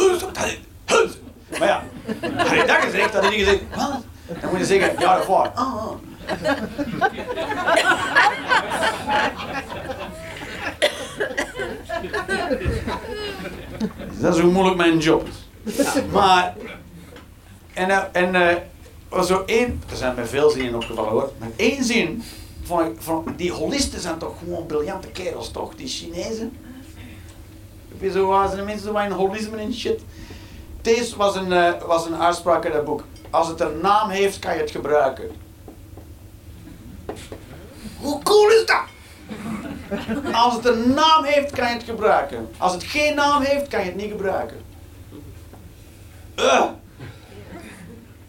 Maar 1.59 1.69
ja, 1.69 1.85
had 2.37 2.49
hij 2.49 2.67
dat 2.67 2.77
gezegd, 2.77 3.15
had 3.15 3.23
hij 3.23 3.31
niet 3.31 3.45
gezegd. 3.45 3.63
Wat? 3.75 4.03
Dan 4.41 4.51
moet 4.51 4.59
je 4.59 4.65
zeggen, 4.65 5.07
Art 5.07 5.21
of 5.21 5.27
War. 5.27 5.49
Ah, 5.49 5.75
ah. 5.75 5.93
Dat 14.21 14.35
is 14.35 14.41
hoe 14.41 14.53
moeilijk 14.53 14.77
mijn 14.77 14.99
job 14.99 15.29
is. 15.65 15.77
Maar, 16.13 16.55
en, 17.75 17.91
eh, 17.91 18.03
en 18.13 18.35
eh, 18.35 18.57
zo 19.23 19.43
één, 19.47 19.83
er 19.91 19.97
zijn 19.97 20.15
mij 20.15 20.27
veel 20.27 20.51
zinnen 20.51 20.75
opgevallen 20.75 21.11
hoor, 21.11 21.33
maar 21.39 21.49
één 21.57 21.85
zin 21.85 22.23
van, 22.63 22.97
van 22.99 23.35
die 23.37 23.53
holisten 23.53 24.01
zijn 24.01 24.19
toch 24.19 24.39
gewoon 24.39 24.67
briljante 24.67 25.09
kerels 25.09 25.51
toch, 25.51 25.75
die 25.75 25.89
Chinezen. 25.89 26.57
Zo 28.01 28.49
de 28.57 28.63
mensen 28.63 28.87
zo 28.87 28.99
in 28.99 29.11
holisme 29.11 29.57
en 29.57 29.75
shit. 29.75 30.01
Deze 30.83 31.17
was 31.17 31.37
een, 31.37 31.53
eh, 31.53 31.83
was 31.87 32.07
een 32.07 32.17
uitspraak 32.17 32.65
uit 32.65 32.73
dat 32.73 32.85
boek. 32.85 33.05
Als 33.31 33.49
het 33.49 33.61
een 33.61 33.81
naam 33.81 34.11
heeft, 34.11 34.39
kan 34.39 34.55
je 34.55 34.61
het 34.61 34.71
gebruiken. 34.71 35.31
Hoe 37.97 38.23
cool 38.23 38.49
is 38.49 38.67
dat? 38.67 38.83
Als 40.33 40.55
het 40.55 40.67
een 40.67 40.95
naam 40.95 41.25
heeft, 41.25 41.53
kan 41.53 41.69
je 41.69 41.75
het 41.75 41.83
gebruiken. 41.83 42.49
Als 42.57 42.73
het 42.73 42.85
geen 42.85 43.15
naam 43.15 43.43
heeft, 43.43 43.69
kan 43.69 43.81
je 43.81 43.87
het 43.87 43.97
niet 43.97 44.11
gebruiken. 44.11 44.61
Uh. 46.37 46.65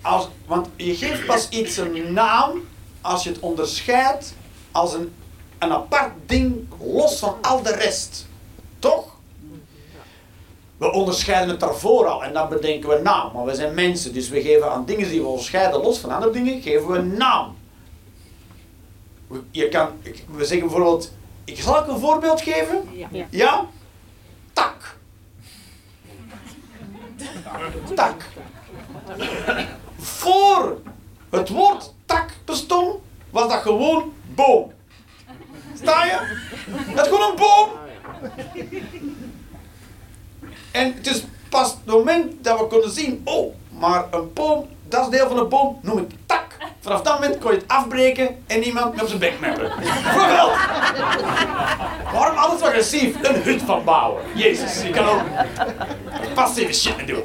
Als, 0.02 0.30
want 0.46 0.68
je 0.76 0.96
geeft 0.96 1.26
pas 1.26 1.50
iets 1.50 1.78
een 1.78 2.14
naam 2.14 2.62
als 3.02 3.24
je 3.24 3.30
het 3.30 3.40
onderscheidt 3.40 4.34
als 4.72 4.94
een, 4.94 5.14
een 5.58 5.72
apart 5.72 6.12
ding 6.26 6.68
los 6.80 7.20
van 7.20 7.38
al 7.42 7.62
de 7.62 7.76
rest. 7.76 8.28
Toch? 8.80 9.09
We 10.80 10.92
onderscheiden 10.92 11.50
het 11.50 11.60
daarvoor 11.60 12.08
al 12.08 12.24
en 12.24 12.34
dan 12.34 12.50
bedenken 12.50 12.90
we 12.90 13.00
naam. 13.04 13.32
Maar 13.34 13.46
we 13.46 13.56
zijn 13.56 13.74
mensen, 13.74 14.14
dus 14.14 14.30
we 14.30 14.42
geven 14.42 14.72
aan 14.72 14.86
dingen 14.86 15.10
die 15.10 15.22
we 15.22 15.28
onderscheiden 15.28 15.82
los 15.82 16.00
van 16.00 16.12
andere 16.12 16.32
dingen, 16.32 16.62
geven 16.62 16.88
we 16.88 16.98
een 16.98 17.18
naam. 17.18 17.56
Je 19.52 19.70
kan, 19.70 19.90
we 20.32 20.46
zeggen 20.46 20.68
bijvoorbeeld, 20.68 21.12
ik 21.44 21.60
zal 21.60 21.78
ik 21.78 21.88
een 21.88 22.00
voorbeeld 22.00 22.42
geven? 22.42 22.90
Ja. 23.12 23.26
Ja? 23.30 23.66
Tak. 24.54 24.98
Tak. 27.96 28.26
Voor 29.98 30.82
het 31.30 31.50
woord 31.50 31.94
tak 32.06 32.30
bestond, 32.46 32.96
was 33.30 33.50
dat 33.50 33.62
gewoon 33.62 34.14
boom. 34.36 34.72
Sta 35.76 36.06
je? 36.06 36.38
Dat 36.96 37.06
is 37.06 37.12
gewoon 37.12 37.30
een 37.30 37.36
boom. 37.36 37.70
En 40.72 40.94
het 40.94 41.08
is 41.08 41.24
pas 41.50 41.70
het 41.70 41.86
moment 41.86 42.44
dat 42.44 42.60
we 42.60 42.66
konden 42.66 42.92
zien, 42.92 43.22
oh, 43.24 43.54
maar 43.70 44.06
een 44.12 44.34
boom, 44.34 44.68
dat 44.88 45.02
is 45.04 45.18
deel 45.18 45.28
van 45.28 45.38
een 45.38 45.50
boom, 45.50 45.80
noem 45.82 45.98
ik 45.98 46.10
tak. 46.26 46.58
Vanaf 46.80 47.02
dat 47.02 47.14
moment 47.14 47.40
kon 47.40 47.52
je 47.52 47.58
het 47.58 47.68
afbreken 47.68 48.44
en 48.48 48.64
iemand 48.64 49.02
op 49.02 49.08
zijn 49.08 49.20
bek 49.20 49.40
meppen. 49.40 49.72
Bijvoorbeeld. 49.80 50.52
Waarom 52.14 52.38
alles 52.38 52.62
agressief? 52.62 53.16
Een 53.22 53.42
hut 53.42 53.62
van 53.62 53.84
bouwen. 53.84 54.24
Jezus, 54.36 54.82
je 54.82 54.90
kan 54.90 55.08
ook 55.08 55.22
passieve 56.34 56.74
shit 56.74 56.98
mee 56.98 57.06
doen. 57.06 57.24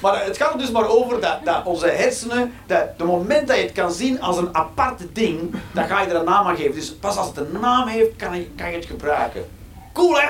Maar 0.00 0.24
het 0.24 0.36
gaat 0.36 0.52
er 0.52 0.58
dus 0.58 0.70
maar 0.70 0.88
over 0.88 1.20
dat, 1.20 1.44
dat 1.44 1.64
onze 1.64 1.86
hersenen, 1.86 2.52
dat 2.66 2.98
de 2.98 3.04
moment 3.04 3.48
dat 3.48 3.56
je 3.56 3.62
het 3.62 3.72
kan 3.72 3.92
zien 3.92 4.20
als 4.20 4.36
een 4.36 4.56
apart 4.56 5.00
ding, 5.12 5.54
dan 5.72 5.86
ga 5.86 6.00
je 6.00 6.08
er 6.08 6.16
een 6.16 6.24
naam 6.24 6.46
aan 6.46 6.56
geven. 6.56 6.74
Dus 6.74 6.94
pas 6.94 7.16
als 7.16 7.26
het 7.26 7.36
een 7.36 7.60
naam 7.60 7.86
heeft, 7.86 8.16
kan 8.16 8.36
je, 8.36 8.50
kan 8.56 8.70
je 8.70 8.76
het 8.76 8.86
gebruiken. 8.86 9.44
Cool 9.92 10.20
hè? 10.20 10.28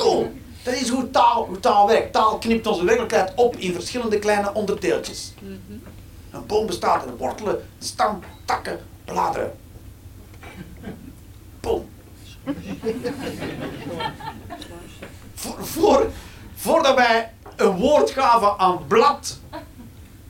Cool. 0.00 0.32
Dat 0.62 0.74
is 0.74 0.88
hoe 0.88 1.10
taal, 1.10 1.46
hoe 1.46 1.60
taal 1.60 1.86
werkt. 1.86 2.12
Taal 2.12 2.38
knipt 2.38 2.66
onze 2.66 2.84
werkelijkheid 2.84 3.32
op 3.34 3.56
in 3.56 3.74
verschillende 3.74 4.18
kleine 4.18 4.54
onderdeeltjes. 4.54 5.32
Een 6.30 6.46
boom 6.46 6.66
bestaat 6.66 7.06
uit 7.06 7.18
wortelen, 7.18 7.68
stam, 7.78 8.22
takken, 8.44 8.80
bladeren. 9.04 9.52
Boom. 11.60 11.88
voor, 15.34 16.10
voordat 16.54 16.94
wij 16.94 17.32
een 17.56 17.76
woord 17.76 18.10
gaven 18.10 18.58
aan 18.58 18.86
blad, 18.86 19.38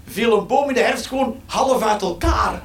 viel 0.05 0.39
een 0.39 0.47
boom 0.47 0.69
in 0.69 0.75
de 0.75 0.81
herfst 0.81 1.07
gewoon 1.07 1.41
half 1.47 1.83
uit 1.83 2.03
elkaar. 2.03 2.63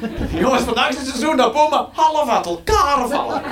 Jongens, 0.40 0.62
vandaag 0.62 0.88
is 0.88 0.96
het 0.96 1.06
seizoen 1.06 1.36
dat 1.36 1.52
bomen 1.52 1.86
half 1.92 2.28
uit 2.28 2.46
elkaar 2.46 3.08
vallen. 3.08 3.42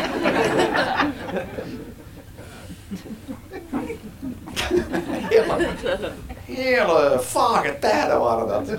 Hele, 5.28 6.12
hele 6.44 7.18
vage 7.20 7.76
tijden 7.80 8.20
waren 8.20 8.46
dat. 8.48 8.68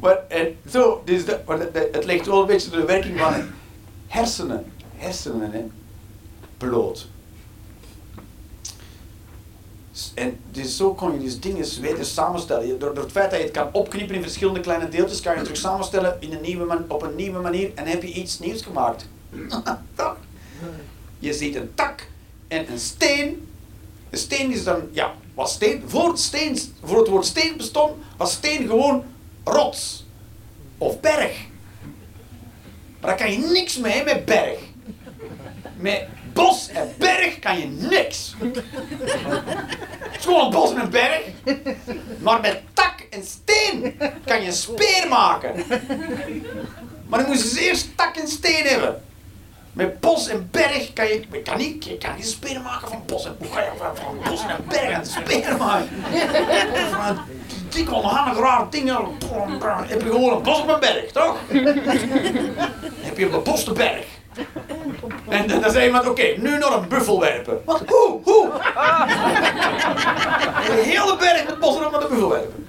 Maar 0.00 0.18
en 0.28 0.56
zo, 0.70 1.02
dus 1.04 1.24
de- 1.24 1.88
het 1.92 2.04
legt 2.04 2.26
wel 2.26 2.40
een 2.40 2.46
beetje 2.46 2.70
de 2.70 2.84
werking 2.84 3.18
van 3.18 3.34
hersenen. 4.06 4.72
Hersenen, 4.96 5.50
hè. 5.52 5.64
Bloot. 6.58 7.08
En 10.14 10.38
dus 10.50 10.76
zo 10.76 10.94
kon 10.94 11.12
je 11.12 11.18
dus 11.18 11.40
dingen 11.40 11.80
weten 11.80 12.06
samenstellen. 12.06 12.78
Door, 12.78 12.94
door 12.94 13.04
het 13.04 13.12
feit 13.12 13.30
dat 13.30 13.38
je 13.38 13.44
het 13.44 13.54
kan 13.54 13.68
opknippen 13.72 14.14
in 14.14 14.22
verschillende 14.22 14.60
kleine 14.60 14.88
deeltjes, 14.88 15.20
kan 15.20 15.32
je 15.32 15.38
het 15.38 15.46
terug 15.46 15.62
samenstellen 15.62 16.16
in 16.20 16.32
een 16.32 16.40
nieuwe 16.40 16.64
man, 16.64 16.84
op 16.88 17.02
een 17.02 17.16
nieuwe 17.16 17.40
manier 17.40 17.70
en 17.74 17.86
heb 17.86 18.02
je 18.02 18.12
iets 18.12 18.38
nieuws 18.38 18.62
gemaakt. 18.62 19.08
Je 21.18 21.32
ziet 21.32 21.54
een 21.54 21.74
tak 21.74 22.08
en 22.48 22.72
een 22.72 22.78
steen. 22.78 23.48
Een 24.10 24.18
steen 24.18 24.52
is 24.52 24.64
dan, 24.64 24.82
ja, 24.90 25.14
was 25.34 25.52
steen. 25.52 25.82
Voor 25.86 26.08
het, 26.08 26.18
steen, 26.18 26.58
voor 26.82 26.98
het 26.98 27.08
woord 27.08 27.26
steen 27.26 27.56
bestond, 27.56 27.92
was 28.16 28.32
steen 28.32 28.66
gewoon 28.66 29.04
rots 29.44 30.04
of 30.78 31.00
berg. 31.00 31.46
Maar 33.00 33.16
daar 33.16 33.26
kan 33.26 33.32
je 33.32 33.38
niks 33.38 33.78
mee 33.78 34.04
met 34.04 34.24
berg. 34.24 34.58
Met 35.76 36.06
bos 36.36 36.68
en 36.68 36.94
berg 36.98 37.38
kan 37.38 37.58
je 37.58 37.66
niks. 37.66 38.34
Het 39.98 40.18
is 40.18 40.24
gewoon 40.24 40.44
een 40.44 40.50
bos 40.50 40.70
en 40.70 40.80
een 40.80 40.90
berg. 40.90 41.22
Maar 42.18 42.40
met 42.40 42.62
tak 42.72 43.06
en 43.10 43.24
steen 43.24 43.98
kan 44.24 44.40
je 44.40 44.46
een 44.46 44.52
speer 44.52 45.06
maken. 45.08 45.64
Maar 47.06 47.18
dan 47.18 47.28
moet 47.28 47.42
dus 47.42 47.56
eerst 47.56 47.96
tak 47.96 48.16
en 48.16 48.28
steen 48.28 48.64
hebben. 48.64 49.02
Met 49.72 50.00
bos 50.00 50.28
en 50.28 50.48
berg 50.50 50.92
kan 50.92 51.06
je, 51.06 51.24
je 51.32 51.42
kan 51.42 51.58
niet, 51.58 51.84
je 51.84 51.98
kan 51.98 52.62
maken 52.62 52.88
van 52.88 53.02
bos 53.06 53.26
en 53.26 53.36
van, 53.40 53.96
van 53.96 54.18
bos 54.24 54.42
en 54.46 54.64
berg 54.68 54.98
een 54.98 55.06
speer 55.06 55.56
maken? 55.56 55.88
Van 56.90 57.06
een 57.06 57.18
dik 57.68 57.92
onhandig 57.92 58.38
raar 58.38 58.70
ding, 58.70 58.88
heb 59.86 60.02
je 60.02 60.10
gewoon 60.10 60.36
een 60.36 60.42
bos 60.42 60.60
op 60.60 60.68
een 60.68 60.80
berg, 60.80 61.12
toch? 61.12 61.36
heb 63.06 63.18
je 63.18 63.24
een 63.24 63.30
beboste 63.30 63.72
berg. 63.72 64.06
En 65.28 65.46
dan 65.46 65.70
zei 65.70 65.86
iemand, 65.86 66.08
oké, 66.08 66.34
nu 66.36 66.58
nog 66.58 66.76
een 66.76 66.88
buffel 66.88 67.20
werpen. 67.20 67.60
Wat? 67.64 67.82
Hoe? 67.86 68.20
Hoe? 68.24 68.50
Een 70.70 70.84
hele 70.84 71.16
berg 71.18 71.44
met 71.46 71.58
bossen 71.58 71.86
op 71.86 71.92
met 71.92 72.02
een 72.02 72.08
buffel 72.08 72.28
werpen. 72.28 72.66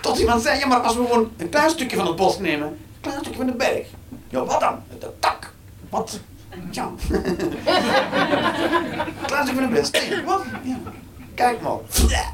Tot 0.00 0.18
iemand 0.18 0.42
zei, 0.42 0.58
ja 0.58 0.66
maar 0.66 0.80
als 0.80 0.96
we 0.96 1.02
gewoon 1.02 1.30
een 1.36 1.48
klein 1.48 1.70
stukje 1.70 1.96
van 1.96 2.06
het 2.06 2.16
bos 2.16 2.38
nemen, 2.38 2.68
een 2.68 2.78
klein 3.00 3.18
stukje 3.18 3.38
van 3.38 3.46
de 3.46 3.52
berg. 3.52 3.86
Ja, 4.28 4.44
wat 4.44 4.60
dan? 4.60 4.82
De 4.98 5.10
tak. 5.18 5.52
Wat? 5.88 6.20
Ja. 6.70 6.90
een 7.10 7.26
klein 9.26 9.44
stukje 9.46 9.54
van 9.54 9.62
de 9.62 9.68
berg. 9.72 9.86
Steen. 9.86 10.24
Wat? 10.24 10.44
Ja. 10.62 10.76
Kijk 11.34 11.60
maar. 11.60 11.78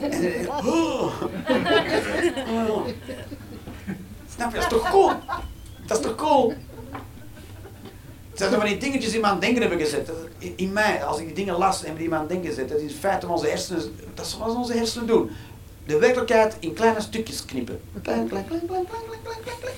En, 0.00 0.10
eh, 0.10 0.48
oh. 0.48 1.22
Oh. 2.48 2.86
Nou, 4.44 4.56
dat 4.56 4.72
is 4.72 4.78
toch 4.78 4.90
cool? 4.90 5.12
Dat 5.86 5.98
is 5.98 6.04
toch 6.04 6.14
cool? 6.14 6.54
Het 8.30 8.38
zijn 8.38 8.50
niet 8.50 8.60
van 8.60 8.68
die 8.68 8.78
dingetjes 8.78 9.10
die 9.10 9.20
me 9.20 9.26
aan 9.26 9.32
het 9.32 9.40
denken 9.40 9.60
hebben 9.60 9.78
gezet. 9.80 10.10
In, 10.38 10.52
in, 10.56 10.72
mij, 10.72 11.04
als 11.04 11.18
ik 11.18 11.26
die 11.26 11.34
dingen 11.34 11.54
las 11.54 11.84
en 11.84 11.96
die 11.96 12.08
me 12.08 12.14
aan 12.14 12.20
het 12.20 12.28
denken 12.28 12.48
gezet. 12.48 12.68
Dat 12.68 12.78
is 12.78 12.92
in 12.92 12.98
feite 12.98 13.28
onze 13.28 13.46
hersenen, 13.46 13.96
dat 14.14 14.26
is 14.26 14.36
wat 14.38 14.54
onze 14.54 14.72
hersenen 14.72 15.06
doen. 15.06 15.30
De 15.86 15.98
werkelijkheid 15.98 16.56
in 16.60 16.72
kleine 16.72 17.00
stukjes 17.00 17.44
knippen. 17.44 17.80
Klein, 18.02 18.28
klein, 18.28 18.46
klein, 18.46 18.66
klein, 18.66 18.86
klein, 18.86 19.02
klein, 19.22 19.38
klein, 19.42 19.56
klein. 19.60 19.74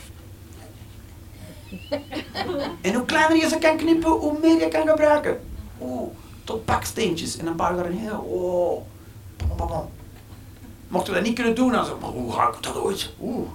En 2.81 2.95
hoe 2.95 3.05
kleiner 3.05 3.37
je 3.37 3.49
ze 3.49 3.59
kan 3.59 3.77
knippen, 3.77 4.11
hoe 4.11 4.39
meer 4.41 4.59
je 4.59 4.69
kan 4.69 4.89
gebruiken. 4.89 5.41
Oeh, 5.81 6.11
tot 6.45 6.65
baksteentjes. 6.65 7.37
En 7.37 7.45
dan 7.45 7.57
bouw 7.57 7.71
je 7.71 7.77
daar 7.77 7.87
een 7.87 7.99
heel... 7.99 8.19
Oh. 8.19 8.83
Mochten 10.89 11.13
we 11.13 11.19
dat 11.19 11.29
niet 11.29 11.37
kunnen 11.37 11.55
doen, 11.55 11.73
dan 11.73 11.85
zo, 11.85 11.99
maar 12.01 12.11
hoe 12.11 12.33
ga 12.33 12.49
ik 12.49 12.63
dat 12.63 12.77
ooit? 12.77 13.13
Oeh 13.21 13.49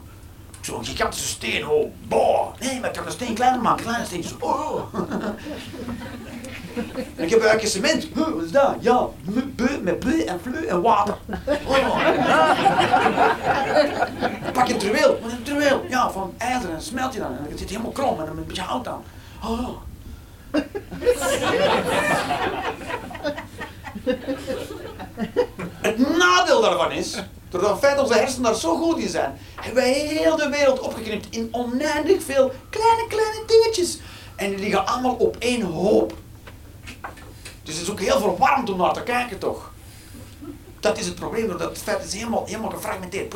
zo'n 0.72 0.86
gigantische 0.86 1.28
steen, 1.28 1.68
oh, 1.68 1.92
boah. 2.08 2.60
Nee, 2.60 2.80
maar 2.80 2.92
kan 2.92 3.06
de 3.06 3.12
steen 3.12 3.34
kleiner 3.34 3.62
maken, 3.62 3.84
kleine 3.84 4.06
steentjes, 4.06 4.36
oh. 4.40 4.94
En 7.16 7.24
ik 7.26 7.30
heb 7.30 7.40
eigenlijk 7.40 7.68
cement. 7.68 8.08
Huh, 8.14 8.28
wat 8.28 8.44
is 8.44 8.52
dat? 8.52 8.76
Ja, 8.80 9.08
met 9.82 10.00
beu 10.00 10.22
en 10.22 10.40
fleu 10.42 10.66
en 10.66 10.82
water. 10.82 11.18
Oh. 11.66 11.98
Pak 14.54 14.68
je 14.68 14.74
een 14.74 14.80
truweel. 14.80 15.20
Wat 15.22 15.32
is 15.32 15.38
een 15.38 15.44
truweel? 15.44 15.86
Ja, 15.90 16.12
van 16.12 16.34
ijzer 16.38 16.70
en 16.70 16.82
smelt 16.82 17.14
je 17.14 17.20
dan. 17.20 17.32
En 17.32 17.46
dan 17.50 17.58
zit 17.58 17.70
helemaal 17.70 17.92
krom 17.92 18.20
en 18.20 18.26
dan 18.26 18.38
een 18.38 18.46
beetje 18.46 18.62
hout 18.62 18.88
aan. 18.88 19.04
Oh. 19.44 19.70
Het 25.82 26.18
nadeel 26.18 26.62
daarvan 26.62 26.92
is, 26.92 27.24
doordat 27.52 27.80
feit 27.80 27.96
dat 27.96 28.06
onze 28.08 28.20
hersenen 28.20 28.44
daar 28.44 28.60
zo 28.60 28.78
goed 28.78 28.98
in 29.00 29.10
zijn, 29.10 29.38
hebben 29.56 29.84
wij 29.84 29.92
heel 29.94 30.36
de 30.36 30.50
wereld 30.50 30.80
opgeknipt 30.80 31.28
in 31.30 31.48
oneindig 31.52 32.24
veel 32.24 32.52
kleine, 32.70 33.08
kleine 33.08 33.44
dingetjes. 33.48 34.00
En 34.36 34.50
die 34.50 34.60
liggen 34.60 34.86
allemaal 34.88 35.16
op 35.16 35.36
één 35.40 35.62
hoop. 35.62 36.14
Dus 37.64 37.74
het 37.74 37.84
is 37.84 37.90
ook 37.92 38.00
heel 38.00 38.20
verwarmd 38.20 38.70
om 38.70 38.78
naar 38.78 38.94
te 38.94 39.04
kijken, 39.04 39.38
toch? 39.38 39.72
Dat 40.80 40.98
is 40.98 41.06
het 41.06 41.16
probleem, 41.16 41.48
doordat 41.48 41.70
het 41.70 41.78
feit 41.78 42.04
is 42.04 42.14
helemaal, 42.14 42.46
helemaal 42.46 42.70
gefragmenteerd. 42.70 43.36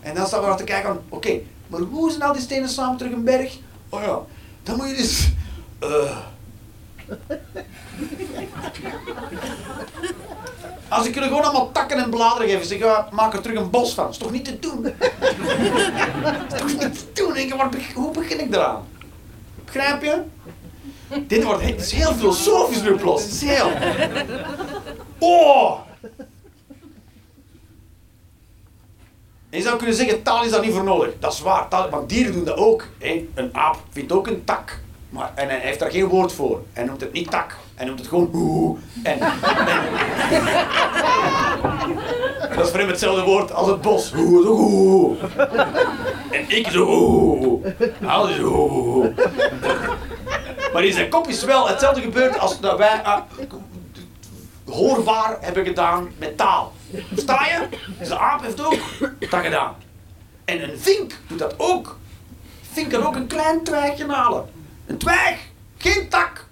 En 0.00 0.14
dan 0.14 0.26
staan 0.26 0.40
we 0.40 0.46
naar 0.46 0.56
te 0.56 0.64
kijken 0.64 1.04
oké, 1.08 1.40
maar 1.66 1.80
hoe 1.80 2.10
zijn 2.10 2.22
al 2.22 2.32
die 2.32 2.42
stenen 2.42 2.68
samen 2.68 2.96
terug 2.96 3.12
een 3.12 3.24
berg? 3.24 3.58
Oh 3.88 4.02
ja, 4.02 4.20
dan 4.62 4.76
moet 4.76 4.88
je 4.88 4.96
dus... 4.96 5.30
eh, 5.78 6.16
Als 10.92 11.06
ik 11.06 11.14
jullie 11.14 11.28
gewoon 11.28 11.44
allemaal 11.44 11.72
takken 11.72 11.98
en 11.98 12.10
bladeren 12.10 12.48
geef 12.48 12.64
zeg, 12.64 12.78
ja, 12.78 13.08
maak 13.10 13.34
er 13.34 13.40
terug 13.40 13.58
een 13.58 13.70
bos 13.70 13.94
van. 13.94 14.08
Is 14.08 14.16
toch 14.16 14.30
niet 14.30 14.44
te 14.44 14.58
doen? 14.58 14.86
Is 16.46 16.54
toch 16.58 16.66
niet 16.66 17.14
te 17.14 17.22
doen? 17.70 17.80
Hoe 17.94 18.10
begin 18.10 18.40
ik 18.40 18.54
eraan? 18.54 18.86
Begrijp 19.64 20.02
je? 20.02 20.22
Dit 21.26 21.44
wordt 21.44 21.62
het 21.62 21.80
is 21.80 21.92
heel 21.92 22.14
filosofisch 22.14 22.82
nu 22.82 22.94
plots. 22.94 23.22
Het 23.22 23.32
is 23.32 23.42
heel... 23.42 23.70
Oh! 25.18 25.78
En 29.50 29.58
je 29.58 29.62
zou 29.62 29.76
kunnen 29.76 29.96
zeggen, 29.96 30.22
taal 30.22 30.44
is 30.44 30.50
daar 30.50 30.60
niet 30.60 30.72
voor 30.72 30.84
nodig. 30.84 31.14
Dat 31.18 31.32
is 31.32 31.40
waar, 31.40 31.68
taal, 31.68 31.90
want 31.90 32.08
dieren 32.08 32.32
doen 32.32 32.44
dat 32.44 32.56
ook. 32.56 32.86
Een 33.34 33.50
aap 33.52 33.76
vindt 33.90 34.12
ook 34.12 34.26
een 34.26 34.44
tak. 34.44 34.80
Maar, 35.08 35.32
en 35.34 35.48
hij 35.48 35.58
heeft 35.58 35.78
daar 35.78 35.90
geen 35.90 36.08
woord 36.08 36.32
voor. 36.32 36.62
Hij 36.72 36.84
noemt 36.84 37.00
het 37.00 37.12
niet 37.12 37.30
tak. 37.30 37.56
Hij 37.74 37.86
noemt 37.86 37.98
het 37.98 38.08
gewoon. 38.08 38.78
En, 39.02 39.18
dat 42.56 42.64
is 42.64 42.70
voor 42.70 42.78
hem 42.78 42.88
hetzelfde 42.88 43.22
woord 43.22 43.52
als 43.52 43.68
het 43.68 43.80
bos. 43.80 44.12
Oeh, 44.16 44.46
zo. 44.46 45.16
En 46.30 46.44
ik 46.48 46.68
zo 46.68 46.84
oeh. 46.84 47.66
Maar 50.72 50.84
in 50.84 50.92
zijn 50.92 51.08
kop 51.08 51.28
is 51.28 51.44
wel 51.44 51.68
hetzelfde 51.68 52.00
gebeurd 52.00 52.38
als 52.38 52.60
dat 52.60 52.78
wij 52.78 53.02
ah, 53.02 53.20
hoorbaar 54.64 55.36
hebben 55.40 55.64
gedaan 55.64 56.10
met 56.18 56.36
taal. 56.36 56.72
Versta 57.12 57.46
je? 57.46 57.68
Dus 57.98 58.08
de 58.08 58.18
aap 58.18 58.42
heeft 58.42 58.64
ook 58.64 58.78
dat 59.30 59.40
gedaan. 59.40 59.74
En 60.44 60.62
een 60.62 60.78
vink 60.78 61.12
doet 61.26 61.38
dat 61.38 61.54
ook. 61.56 61.98
Vink 62.72 62.90
kan 62.90 63.06
ook 63.06 63.16
een 63.16 63.26
klein 63.26 63.64
twijgje 63.64 64.06
halen. 64.06 64.50
Een 64.86 64.98
twijg, 64.98 65.38
geen 65.76 66.08
tak. 66.08 66.50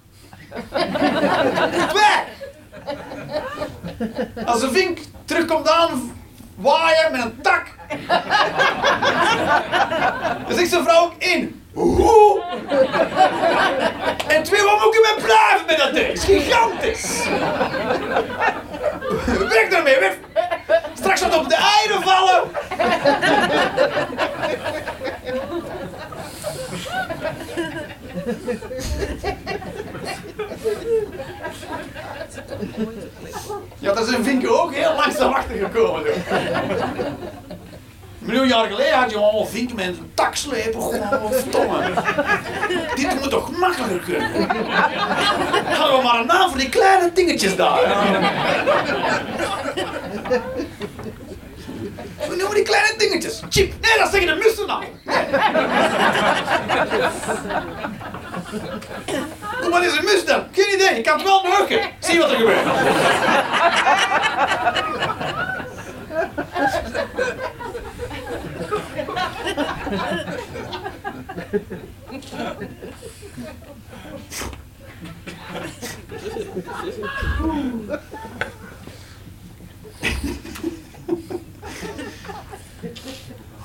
Als 4.45 4.61
een 4.61 4.71
vink 4.71 4.99
terugkomt 5.25 5.69
aan 5.69 6.19
waaien 6.55 7.11
met 7.11 7.21
een 7.21 7.41
tak, 7.41 7.65
dan 10.47 10.57
zegt 10.57 10.69
zijn 10.69 10.83
vrouw 10.83 11.03
ook 11.03 11.13
in. 11.17 11.63
Hoe? 11.73 12.41
En 14.27 14.43
twee, 14.43 14.61
wat 14.63 14.79
moet 14.79 14.95
ik 14.95 15.65
met 15.67 15.77
dat 15.77 15.93
ding? 15.93 16.07
Het 16.07 16.17
is 16.17 16.23
gigantisch. 16.23 17.23
Weg 19.49 19.69
daarmee. 19.69 19.97
Straks 20.93 21.21
gaat 21.21 21.37
op 21.37 21.49
de 21.49 21.55
eieren 21.55 22.01
vallen. 22.03 22.49
Ja, 33.79 33.93
dat 33.93 34.07
is 34.07 34.13
een 34.13 34.23
vink 34.23 34.49
ook 34.49 34.73
heel 34.73 34.93
langzaam 34.95 35.33
achtergekomen. 35.33 36.03
Zo. 36.03 36.35
Een 38.21 38.27
miljoen 38.27 38.47
jaar 38.47 38.67
geleden 38.67 38.97
had 38.97 39.11
je 39.11 39.17
allemaal 39.17 39.45
vinken 39.45 39.75
met 39.75 39.85
een 39.85 40.11
tak 40.13 40.35
slepen. 40.35 40.81
Gewoon. 41.51 41.83
Dit 42.95 43.19
moet 43.19 43.29
toch 43.29 43.57
makkelijker 43.57 43.99
kunnen? 43.99 44.47
Hadden 45.65 45.97
we 45.97 46.03
maar 46.03 46.19
een 46.19 46.25
naam 46.25 46.49
voor 46.49 46.59
die 46.59 46.69
kleine 46.69 47.11
dingetjes 47.13 47.55
daar. 47.55 47.79
We 52.29 52.35
noemen 52.35 52.55
die 52.55 52.63
kleine 52.63 52.93
dingetjes. 52.97 53.41
Chip. 53.49 53.73
Nee, 53.81 53.97
dat 53.97 54.11
zeggen 54.11 54.27
de 54.27 54.35
mussen 54.43 54.67
nou. 54.67 54.83
Nee. 55.05 55.25
Wat 59.69 59.83
is 59.83 59.97
een 59.97 60.03
mus 60.03 60.25
dan? 60.25 60.43
Geen 60.51 60.73
idee. 60.73 60.97
Ik 60.97 61.03
kan 61.03 61.13
het 61.13 61.23
wel 61.23 61.43
neuken. 61.43 61.81
Zie 61.99 62.19
wat 62.19 62.31
er 62.31 62.37
gebeurt. 62.37 62.65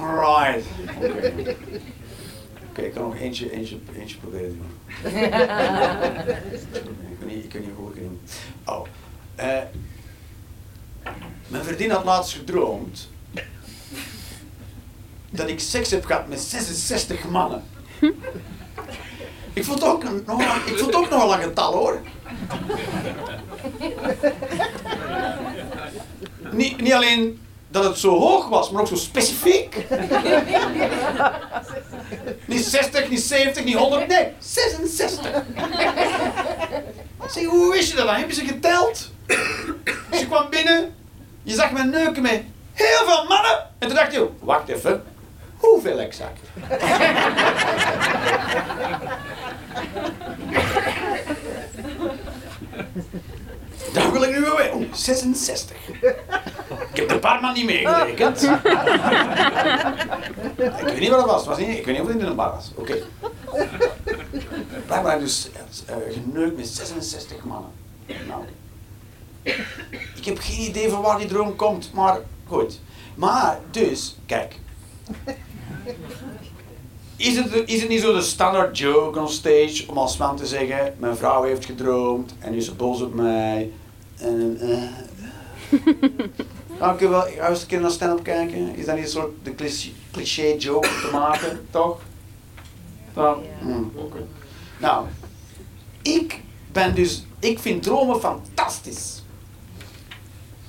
Alright. 0.01 0.65
Oké, 2.71 2.83
ik 2.83 2.93
kan 2.95 3.03
nog 3.03 3.17
eentje, 3.17 3.51
eentje, 3.53 3.79
eentje 3.99 4.17
proberen 4.17 4.49
te 4.51 4.57
doen. 4.57 4.75
ik 7.11 7.19
kan 7.19 7.29
niet, 7.29 7.45
ik 7.45 7.49
kan 7.51 7.61
niet 7.61 7.71
goed 7.77 7.97
in. 7.97 8.21
Oh. 8.65 8.87
eh 9.35 9.59
mijn 11.49 11.65
vriendin 11.65 11.91
had 11.91 12.05
laatst 12.05 12.33
gedroomd 12.35 13.09
dat 15.31 15.49
ik 15.49 15.61
seks 15.61 15.91
heb 15.91 16.05
gehad 16.05 16.29
met 16.29 16.41
66 16.41 17.25
mannen. 17.29 17.63
Ik 19.53 19.65
vond 19.65 19.81
het 19.81 19.89
ook, 19.89 20.05
een- 20.05 20.23
nog, 20.27 20.43
ik 20.43 20.79
vond 20.79 20.81
het 20.81 20.95
ook 20.95 21.11
nogal 21.11 21.35
een 21.35 21.43
getal 21.43 21.73
hoor. 21.73 22.01
Niet, 26.53 26.81
niet 26.81 26.93
alleen 26.93 27.41
dat 27.69 27.85
het 27.85 27.99
zo 27.99 28.19
hoog 28.19 28.49
was, 28.49 28.71
maar 28.71 28.81
ook 28.81 28.89
zo 28.89 28.97
specifiek. 28.97 29.77
niet 32.47 32.65
60, 32.65 33.09
niet 33.09 33.21
70, 33.21 33.65
niet 33.65 33.77
100, 33.77 34.07
nee, 34.09 34.33
66. 34.39 35.43
Zeg, 37.31 37.45
hoe 37.45 37.73
wist 37.73 37.91
je 37.91 37.97
dat 37.97 38.07
dan? 38.07 38.15
Heb 38.15 38.29
je 38.29 38.35
ze 38.35 38.45
geteld? 38.45 39.11
Dus 40.11 40.21
je 40.21 40.27
kwam 40.27 40.51
binnen, 40.51 40.95
je 41.43 41.55
zag 41.55 41.71
me 41.71 41.85
neuken 41.85 42.23
met 42.23 42.43
heel 42.73 43.07
veel 43.07 43.25
mannen. 43.29 43.67
En 43.79 43.89
toen 43.89 43.97
dacht 43.97 44.13
je, 44.13 44.29
wacht 44.41 44.69
even, 44.69 45.05
hoeveel 45.57 45.99
exact? 45.99 46.41
Daar 53.93 54.13
wil 54.13 54.23
ik 54.23 54.31
nu 54.31 54.41
weer. 54.41 54.75
Oeh, 54.75 54.95
66. 54.95 55.77
Ik 56.97 57.03
heb 57.03 57.11
de 57.11 57.19
parma 57.19 57.53
niet 57.53 57.65
meegerekend. 57.65 58.43
ik 60.83 60.85
weet 60.85 61.01
niet 61.01 61.09
wat 61.09 61.19
het 61.19 61.31
was. 61.31 61.47
Was 61.47 61.59
niet, 61.59 61.69
ik 61.69 61.85
weet 61.85 61.95
niet 61.95 62.01
of 62.01 62.07
het 62.07 62.19
in 62.19 62.27
een 62.27 62.37
bar 62.37 62.51
was. 62.55 62.71
Oké. 62.75 62.97
Blijkbaar 64.87 65.11
heb 65.13 65.21
ik 65.21 65.27
dus 65.27 65.51
uh, 65.91 65.97
geneukt 66.13 66.57
met 66.57 66.69
66 66.69 67.45
mannen. 67.45 67.71
Nou. 68.07 68.43
Ik 70.17 70.25
heb 70.25 70.39
geen 70.39 70.61
idee 70.61 70.89
van 70.91 71.03
waar 71.03 71.19
die 71.19 71.27
droom 71.27 71.57
komt, 71.57 71.93
maar 71.93 72.21
goed. 72.47 72.81
Maar, 73.15 73.59
dus, 73.71 74.17
kijk. 74.27 74.59
Is 77.17 77.37
het, 77.37 77.63
is 77.67 77.81
het 77.81 77.89
niet 77.89 78.01
zo 78.01 78.15
de 78.15 78.23
standaard 78.23 78.79
joke 78.79 79.19
on 79.19 79.29
stage 79.29 79.85
om 79.87 79.99
als 79.99 80.17
man 80.17 80.37
te 80.37 80.47
zeggen: 80.47 80.95
Mijn 80.99 81.17
vrouw 81.17 81.43
heeft 81.43 81.65
gedroomd 81.65 82.35
en 82.39 82.51
nu 82.51 82.57
is 82.57 82.65
ze 82.65 82.75
boos 82.75 83.01
op 83.01 83.15
mij. 83.15 83.71
En, 84.17 84.59
uh, 84.63 84.83
nou, 86.79 86.95
ik 86.95 87.09
wel 87.09 87.21
ga 87.21 87.49
eens 87.49 87.61
een 87.61 87.67
keer 87.67 87.81
naar 87.81 87.91
stand-up 87.91 88.25
kijken. 88.25 88.77
Is 88.77 88.85
dat 88.85 88.95
niet 88.95 89.05
een 89.05 89.11
soort 89.11 89.33
de 89.43 89.55
cliché, 89.55 89.91
cliché 90.13 90.55
joke 90.59 90.89
te 90.89 91.09
maken, 91.13 91.67
toch? 91.71 92.01
Dan, 93.15 93.43
mm, 93.61 93.93
okay. 93.95 94.25
Nou, 94.79 95.07
ik 96.03 96.41
ben 96.73 96.95
dus, 96.95 97.25
ik 97.39 97.59
vind 97.59 97.83
dromen 97.83 98.21
fantastisch. 98.21 99.23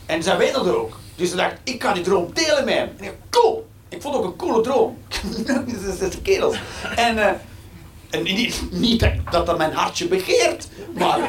En 0.05 0.23
zij 0.23 0.37
weten 0.37 0.65
dat 0.65 0.75
ook. 0.75 0.97
Dus 1.15 1.29
ze 1.29 1.35
dacht, 1.35 1.55
ik 1.63 1.79
kan 1.79 1.93
die 1.93 2.03
droom 2.03 2.29
delen 2.33 2.65
met 2.65 2.73
hem. 2.73 2.89
En 2.97 3.03
ik 3.03 3.13
cool. 3.29 3.67
Ik 3.89 4.01
vond 4.01 4.15
ook 4.15 4.23
een 4.23 4.35
coole 4.35 4.61
droom. 4.61 4.97
dat 5.45 5.67
is 5.67 5.99
de 5.99 6.21
kerels. 6.21 6.59
En, 6.95 7.17
uh, 7.17 7.31
en 8.09 8.23
niet, 8.23 8.61
niet 8.71 9.09
dat 9.31 9.45
dat 9.45 9.57
mijn 9.57 9.73
hartje 9.73 10.07
begeert, 10.07 10.67
maar 10.97 11.19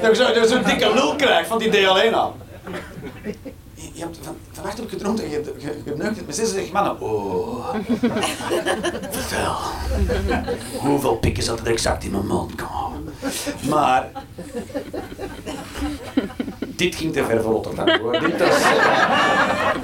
dat 0.00 0.10
ik 0.10 0.14
zo'n 0.14 0.46
zo 0.46 0.62
dikke 0.62 0.94
lul 0.94 1.16
krijg 1.16 1.46
van 1.46 1.58
die 1.58 1.68
idee 1.68 1.88
alleen 1.88 2.14
al. 2.14 2.36
Je 3.94 4.00
hebt, 4.00 4.18
van, 4.22 4.36
vannacht 4.52 4.76
heb 4.76 4.86
ik 4.86 4.92
gedroomd 4.92 5.22
en 5.22 5.30
je, 5.30 5.54
je, 5.58 5.82
je 5.84 5.94
neukt 5.96 6.16
het 6.16 6.26
met 6.26 6.36
66 6.36 6.72
mannen. 6.72 7.00
Oh. 7.00 7.74
Vertel. 9.10 9.56
Hoeveel 10.78 11.16
pikken 11.16 11.42
zat 11.42 11.60
er 11.60 11.66
exact 11.66 12.04
in 12.04 12.10
mijn 12.10 12.26
mond? 12.26 12.52
Maar... 13.68 14.10
Dit 16.76 16.94
ging 16.94 17.12
te 17.12 17.24
ver 17.24 17.42
voor 17.42 17.52
Rotterdam 17.52 18.00
hoor. 18.00 18.12
Dit 18.20 18.38
was, 18.38 18.62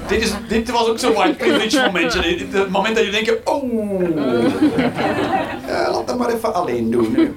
dit, 0.07 0.21
is, 0.21 0.31
dit 0.47 0.71
was 0.71 0.87
ook 0.87 0.99
zo'n 0.99 1.13
white 1.13 1.45
momentje. 1.85 2.21
Het 2.51 2.69
moment 2.69 2.95
dat 2.95 3.05
je 3.05 3.11
denkt, 3.11 3.43
oh. 3.43 4.01
Laat 5.67 6.07
dat 6.07 6.17
maar 6.17 6.33
even 6.33 6.53
alleen 6.53 6.91
doen. 6.91 7.11
Nu. 7.11 7.33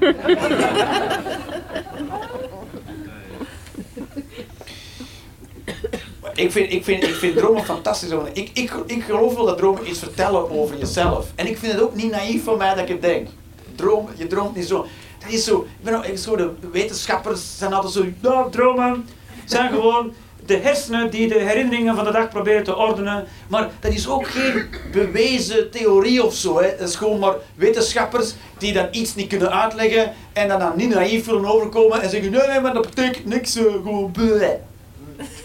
ik 6.34 6.52
vind, 6.52 6.72
ik 6.72 6.84
vind, 6.84 7.02
ik 7.02 7.14
vind 7.14 7.36
dromen 7.36 7.64
fantastisch. 7.64 8.10
Ik, 8.32 8.50
ik, 8.52 8.72
ik 8.86 9.02
geloof 9.02 9.34
wel 9.34 9.46
dat 9.46 9.58
dromen 9.58 9.88
iets 9.88 9.98
vertellen 9.98 10.50
over 10.50 10.78
jezelf. 10.78 11.26
En 11.34 11.46
ik 11.46 11.58
vind 11.58 11.72
het 11.72 11.82
ook 11.82 11.94
niet 11.94 12.10
naïef 12.10 12.44
van 12.44 12.58
mij 12.58 12.74
dat 12.74 12.78
ik 12.78 12.88
het 12.88 13.02
denk. 13.02 13.28
Droom, 13.74 14.08
je 14.16 14.26
droomt 14.26 14.56
niet 14.56 14.66
zo. 14.66 14.86
Dat 15.18 15.32
is 15.32 15.44
zo. 15.44 15.66
Ik 15.82 16.02
ben 16.02 16.18
zo 16.18 16.36
de 16.36 16.50
wetenschappers 16.72 17.58
zijn 17.58 17.72
altijd 17.72 17.92
zo. 17.92 18.04
Nou, 18.20 18.50
dromen 18.50 19.04
zijn 19.44 19.70
gewoon 19.70 20.12
de 20.46 20.56
hersenen 20.56 21.10
die 21.10 21.28
de 21.28 21.38
herinneringen 21.38 21.94
van 21.94 22.04
de 22.04 22.10
dag 22.10 22.28
proberen 22.28 22.64
te 22.64 22.76
ordenen. 22.76 23.24
Maar 23.48 23.70
dat 23.80 23.92
is 23.92 24.08
ook 24.08 24.26
geen 24.26 24.66
bewezen 24.92 25.70
theorie 25.70 26.24
of 26.24 26.34
zo. 26.34 26.60
Hè. 26.60 26.76
Dat 26.78 26.88
is 26.88 26.96
gewoon 26.96 27.18
maar 27.18 27.34
wetenschappers 27.54 28.34
die 28.58 28.72
dan 28.72 28.88
iets 28.90 29.14
niet 29.14 29.28
kunnen 29.28 29.52
uitleggen 29.52 30.12
en 30.32 30.48
dan, 30.48 30.58
dan 30.58 30.72
niet 30.76 30.94
naïef 30.94 31.24
willen 31.24 31.44
overkomen 31.44 32.02
en 32.02 32.10
zeggen: 32.10 32.30
nee, 32.30 32.46
nee, 32.46 32.60
maar 32.60 32.74
dat 32.74 32.94
betekent 32.94 33.26
niks, 33.26 33.56
uh, 33.56 33.72
gewoon 33.72 34.10
bleh. 34.10 34.50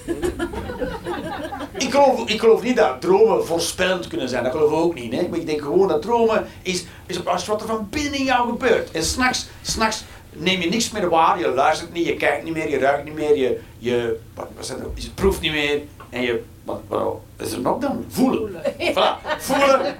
ik, 1.78 1.92
geloof, 1.92 2.30
ik 2.30 2.40
geloof 2.40 2.64
niet 2.64 2.76
dat 2.76 3.02
dromen 3.02 3.46
voorspellend 3.46 4.08
kunnen 4.08 4.30
zijn, 4.30 4.44
dat 4.44 4.52
geloof 4.52 4.72
ik 4.72 4.78
ook 4.78 4.94
niet. 4.94 5.14
Hè? 5.14 5.28
Maar 5.30 5.40
ik 5.40 5.46
denk 5.46 5.62
gewoon 5.62 5.88
dat 5.88 6.02
dromen 6.02 6.48
is, 6.62 6.86
is 7.06 7.18
op 7.20 7.26
wat 7.26 7.62
er 7.62 7.68
van 7.68 7.88
binnen 7.90 8.14
in 8.14 8.26
jou 8.26 8.50
gebeurt. 8.50 8.92
En 8.92 9.04
s'nachts, 9.04 9.48
s'nachts 9.62 10.04
neem 10.32 10.62
je 10.62 10.70
niks 10.70 10.92
meer 10.92 11.10
waar, 11.10 11.40
je 11.40 11.48
luistert 11.48 11.94
niet, 11.94 12.06
je 12.06 12.16
kijkt 12.16 12.44
niet 12.44 12.54
meer, 12.54 12.70
je 12.70 12.78
ruikt 12.78 13.04
niet 13.04 13.14
meer, 13.14 13.38
je, 13.38 13.60
je, 13.78 14.20
wat, 14.34 14.48
wat 14.56 14.66
zijn 14.66 14.80
je 14.96 15.10
proeft 15.10 15.42
niet 15.42 15.52
meer 15.52 15.82
en 16.10 16.22
je, 16.22 16.44
wat, 16.64 16.82
wat 16.88 17.20
is 17.38 17.52
er 17.52 17.62
nog 17.62 17.80
dan? 17.80 18.06
Voelen. 18.08 18.40
Voelen. 18.40 18.94
Voilà, 18.94 19.38
voelen. 19.40 19.96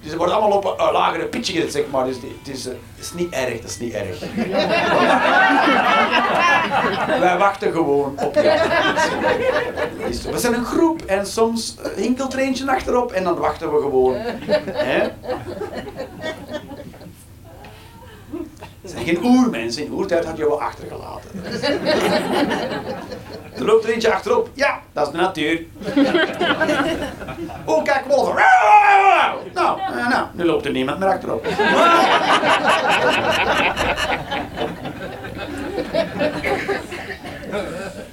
Dus 0.00 0.10
het 0.10 0.18
wordt 0.18 0.32
allemaal 0.32 0.58
op 0.58 0.64
een 0.64 0.92
lagere 0.92 1.26
pitje 1.26 1.52
gezet, 1.52 1.72
zeg 1.72 1.84
maar. 1.90 2.04
Dus 2.04 2.16
het 2.16 2.56
is, 2.56 2.64
het 2.64 2.76
is 2.98 3.12
niet 3.12 3.32
erg, 3.32 3.60
dat 3.60 3.70
is 3.70 3.78
niet 3.78 3.92
erg. 3.92 4.20
Wij 7.20 7.38
wachten 7.38 7.72
gewoon 7.72 8.14
op 8.18 8.34
jou. 8.34 8.58
We 10.30 10.38
zijn 10.38 10.54
een 10.54 10.64
groep 10.64 11.02
en 11.02 11.26
soms 11.26 11.76
hinkelt 11.96 12.32
er 12.32 12.38
eentje 12.38 12.70
achterop 12.70 13.12
en 13.12 13.24
dan 13.24 13.34
wachten 13.34 13.74
we 13.74 13.80
gewoon. 13.80 14.14
Hè? 14.72 15.10
Het 18.90 18.98
zijn 18.98 19.16
geen 19.16 19.24
oermensen. 19.24 19.84
In 19.84 19.92
oertijd 19.92 20.24
had 20.24 20.36
je 20.36 20.48
wel 20.48 20.60
achtergelaten. 20.60 21.30
er 23.56 23.64
loopt 23.64 23.84
er 23.84 23.90
eentje 23.90 24.12
achterop. 24.12 24.50
Ja, 24.54 24.80
dat 24.92 25.06
is 25.06 25.12
de 25.12 25.18
natuur. 25.18 25.64
oh, 27.72 27.84
kijk, 27.84 28.04
wolven. 28.08 28.34
Nou, 29.54 29.78
nou, 30.08 30.26
nu 30.32 30.44
loopt 30.44 30.64
er 30.64 30.70
niemand 30.72 30.98
meer 30.98 31.08
achterop. 31.08 31.46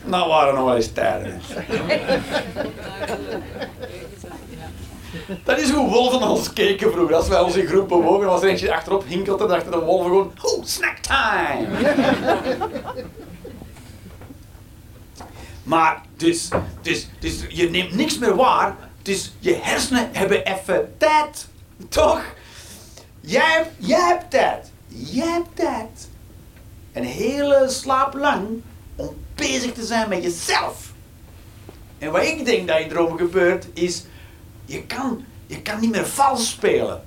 nou 0.03 0.29
waren 0.29 0.53
nog 0.53 0.65
wel 0.65 0.75
eens 0.75 0.91
tijden. 0.91 1.41
Dat 5.43 5.59
is 5.59 5.69
hoe 5.69 5.89
wolven 5.89 6.21
ons 6.21 6.53
keken 6.53 6.91
vroeger. 6.91 7.15
Als 7.15 7.27
wij 7.27 7.39
ons 7.39 7.55
in 7.55 7.67
groep 7.67 7.87
bewogen, 7.87 8.27
was 8.27 8.41
er 8.41 8.49
eentje 8.49 8.73
achterop 8.73 9.05
hinkelde, 9.07 9.43
en 9.43 9.49
dachten 9.49 9.71
de 9.71 9.79
wolven 9.79 10.05
gewoon, 10.05 10.31
oh, 10.41 10.65
snack 10.65 10.97
time! 10.97 11.67
maar, 15.63 16.01
dus, 16.17 16.49
dus, 16.81 17.07
dus 17.19 17.43
je 17.49 17.69
neemt 17.69 17.95
niks 17.95 18.17
meer 18.17 18.35
waar, 18.35 18.75
dus 19.01 19.33
je 19.39 19.59
hersenen 19.61 20.09
hebben 20.11 20.45
even 20.45 20.95
tijd. 20.97 21.47
Toch? 21.89 22.21
Jij, 23.19 23.51
hebt, 23.51 23.71
jij 23.77 24.07
hebt 24.07 24.31
tijd. 24.31 24.71
Jij 24.87 25.27
hebt 25.27 25.55
tijd. 25.55 26.07
Een 26.93 27.03
hele 27.03 27.65
slaap 27.69 28.13
lang 28.13 28.47
om 28.95 29.15
bezig 29.35 29.73
te 29.73 29.85
zijn 29.85 30.09
met 30.09 30.23
jezelf. 30.23 30.91
En 31.97 32.11
wat 32.11 32.23
ik 32.23 32.45
denk 32.45 32.67
dat 32.67 32.79
in 32.79 32.89
dromen 32.89 33.17
gebeurt, 33.17 33.67
is 33.73 34.03
je 34.67 34.83
kan, 34.83 35.25
je 35.45 35.61
kan 35.61 35.79
niet 35.79 35.91
meer 35.91 36.07
vals 36.07 36.49
spelen. 36.49 37.01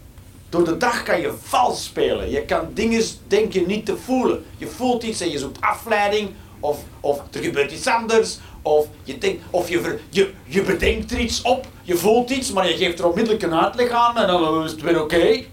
Door 0.48 0.64
de 0.64 0.76
dag 0.76 1.02
kan 1.02 1.20
je 1.20 1.34
vals 1.42 1.84
spelen. 1.84 2.30
Je 2.30 2.44
kan 2.44 2.68
dingen, 2.74 3.02
denk 3.26 3.52
je, 3.52 3.66
niet 3.66 3.86
te 3.86 3.96
voelen. 3.96 4.44
Je 4.56 4.66
voelt 4.66 5.02
iets 5.02 5.20
en 5.20 5.30
je 5.30 5.38
zoekt 5.38 5.60
afleiding. 5.60 6.30
Of, 6.60 6.78
of 7.00 7.22
er 7.32 7.42
gebeurt 7.42 7.72
iets 7.72 7.86
anders. 7.86 8.38
Of 8.62 8.86
je, 9.04 9.18
denkt, 9.18 9.42
of 9.50 9.68
je, 9.68 9.80
ver, 9.80 10.00
je, 10.08 10.30
je 10.44 10.62
bedenkt 10.62 11.12
er 11.12 11.18
iets 11.18 11.42
op. 11.42 11.66
Je 11.82 11.96
voelt 11.96 12.30
iets, 12.30 12.52
maar 12.52 12.68
je 12.68 12.76
geeft 12.76 12.98
er 12.98 13.08
onmiddellijk 13.08 13.42
een 13.42 13.54
uitleg 13.54 13.90
aan. 13.90 14.16
En 14.16 14.26
dan 14.26 14.64
is 14.64 14.70
het 14.70 14.80
weer 14.80 15.02
oké. 15.02 15.44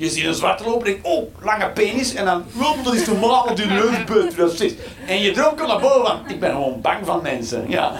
Je 0.00 0.10
ziet 0.10 0.24
een 0.24 0.34
zwarte 0.34 0.64
loper 0.64 0.86
en 0.86 0.92
denkt, 0.92 1.06
oh, 1.06 1.44
lange 1.44 1.70
penis. 1.70 2.14
En 2.14 2.24
dan, 2.24 2.44
oh, 2.58 2.84
dat 2.84 2.94
is 2.94 3.06
normaal, 3.06 3.44
want 3.44 3.56
die 3.56 3.66
neusbeut, 3.66 4.36
dat 4.36 4.60
is 4.60 4.74
En 5.06 5.20
je 5.20 5.30
droom 5.30 5.54
naar 5.56 5.80
boven 5.80 6.20
ik 6.28 6.40
ben 6.40 6.50
gewoon 6.50 6.80
bang 6.80 7.06
van 7.06 7.22
mensen. 7.22 7.70
Ja, 7.70 7.92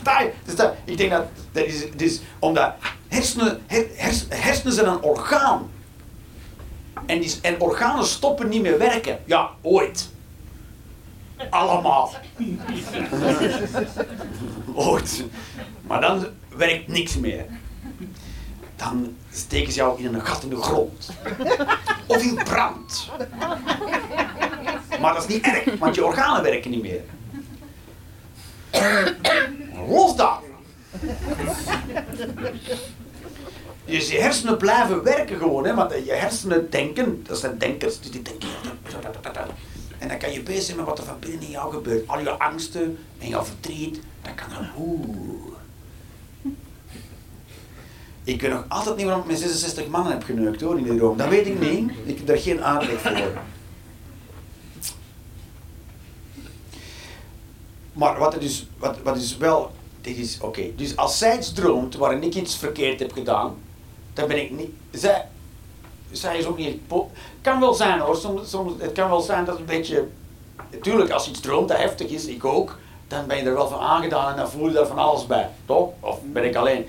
sta 0.00 0.20
je? 0.20 0.32
Dat, 0.54 0.74
ik 0.84 0.96
denk 0.96 1.10
dat, 1.10 1.26
dat 1.52 1.64
is, 1.64 1.84
dus, 1.96 2.20
omdat 2.38 2.74
hersenen, 3.08 3.62
her, 3.66 3.86
hers, 3.94 4.24
hersenen 4.28 4.72
zijn 4.72 4.86
een 4.86 5.02
orgaan. 5.02 5.70
En, 7.06 7.20
die, 7.20 7.34
en 7.42 7.60
organen 7.60 8.06
stoppen 8.06 8.48
niet 8.48 8.62
meer 8.62 8.78
werken. 8.78 9.18
Ja, 9.24 9.50
ooit. 9.62 10.10
Allemaal. 11.50 12.10
ooit. 14.74 15.24
Maar 15.82 16.00
dan 16.00 16.26
werkt 16.56 16.88
niks 16.88 17.16
meer 17.16 17.44
dan 18.76 19.16
steken 19.32 19.72
ze 19.72 19.78
jou 19.78 20.02
in 20.02 20.14
een 20.14 20.26
gat 20.26 20.42
in 20.42 20.48
de 20.48 20.56
grond. 20.56 21.10
Of 22.06 22.22
in 22.22 22.34
brand. 22.34 23.10
Maar 25.00 25.14
dat 25.14 25.22
is 25.28 25.34
niet 25.34 25.44
erg, 25.44 25.78
want 25.78 25.94
je 25.94 26.04
organen 26.04 26.42
werken 26.42 26.70
niet 26.70 26.82
meer. 26.82 27.02
Los 29.88 30.16
daar. 30.16 30.40
Dus 33.84 34.10
je 34.10 34.18
hersenen 34.18 34.56
blijven 34.56 35.02
werken 35.02 35.38
gewoon, 35.38 35.66
hè, 35.66 35.74
want 35.74 35.92
je 35.92 36.12
hersenen 36.12 36.70
denken, 36.70 37.24
dat 37.26 37.38
zijn 37.38 37.58
denkers, 37.58 38.00
dus 38.00 38.10
die 38.10 38.22
denken. 38.22 38.48
En 39.98 40.08
dan 40.08 40.18
kan 40.18 40.32
je 40.32 40.42
bezig 40.42 40.62
zijn 40.62 40.76
met 40.76 40.86
wat 40.86 40.98
er 40.98 41.04
van 41.04 41.18
binnen 41.18 41.42
in 41.42 41.50
jou 41.50 41.72
gebeurt. 41.72 42.08
Al 42.08 42.18
je 42.18 42.30
angsten 42.30 42.98
en 43.18 43.28
jouw 43.28 43.44
verdriet, 43.44 44.00
dat 44.22 44.34
kan 44.34 44.48
dan. 44.48 44.68
Ik 48.26 48.40
weet 48.40 48.50
nog 48.50 48.64
altijd 48.68 48.96
niet 48.96 49.04
waarom 49.04 49.22
ik 49.22 49.30
met 49.30 49.38
66 49.38 49.86
mannen 49.86 50.12
heb 50.12 50.22
geneukt 50.22 50.60
hoor 50.60 50.78
in 50.78 50.84
die 50.84 50.96
droom. 50.96 51.16
Dat 51.16 51.28
weet 51.28 51.46
ik 51.46 51.60
niet. 51.60 51.90
Ik 52.04 52.16
heb 52.16 52.26
daar 52.26 52.38
geen 52.38 52.64
uitleg 52.64 53.00
voor. 53.00 53.38
Maar 57.92 58.18
wat 58.18 58.34
er 58.34 58.40
dus, 58.40 58.66
wat, 58.78 58.98
wat 59.02 59.16
is 59.16 59.36
wel, 59.36 59.70
dit 60.00 60.16
is 60.16 60.38
oké. 60.40 60.74
Dus 60.76 60.96
als 60.96 61.18
zij 61.18 61.36
iets 61.36 61.52
droomt 61.52 61.96
waarin 61.96 62.22
ik 62.22 62.34
iets 62.34 62.56
verkeerd 62.56 63.00
heb 63.00 63.12
gedaan, 63.12 63.54
dan 64.12 64.28
ben 64.28 64.42
ik 64.42 64.50
niet. 64.50 64.70
Zij, 64.90 65.26
zij 66.10 66.38
is 66.38 66.46
ook 66.46 66.56
niet. 66.56 66.80
Kan 67.40 67.60
wel 67.60 67.74
zijn 67.74 68.00
hoor. 68.00 68.16
Soms, 68.16 68.50
soms, 68.50 68.72
het 68.78 68.92
kan 68.92 69.08
wel 69.08 69.20
zijn 69.20 69.44
dat 69.44 69.58
een 69.58 69.64
beetje. 69.64 70.08
Natuurlijk, 70.70 71.10
als 71.10 71.28
iets 71.28 71.40
droomt 71.40 71.68
dat 71.68 71.78
heftig 71.78 72.08
is, 72.08 72.26
ik 72.26 72.44
ook, 72.44 72.78
dan 73.08 73.26
ben 73.26 73.36
je 73.36 73.42
er 73.42 73.54
wel 73.54 73.68
van 73.68 73.80
aangedaan 73.80 74.30
en 74.30 74.36
dan 74.36 74.50
voel 74.50 74.68
je 74.68 74.74
daar 74.74 74.86
van 74.86 74.98
alles 74.98 75.26
bij. 75.26 75.50
Toch? 75.66 75.88
Of 76.00 76.18
ben 76.22 76.44
ik 76.44 76.54
alleen? 76.54 76.86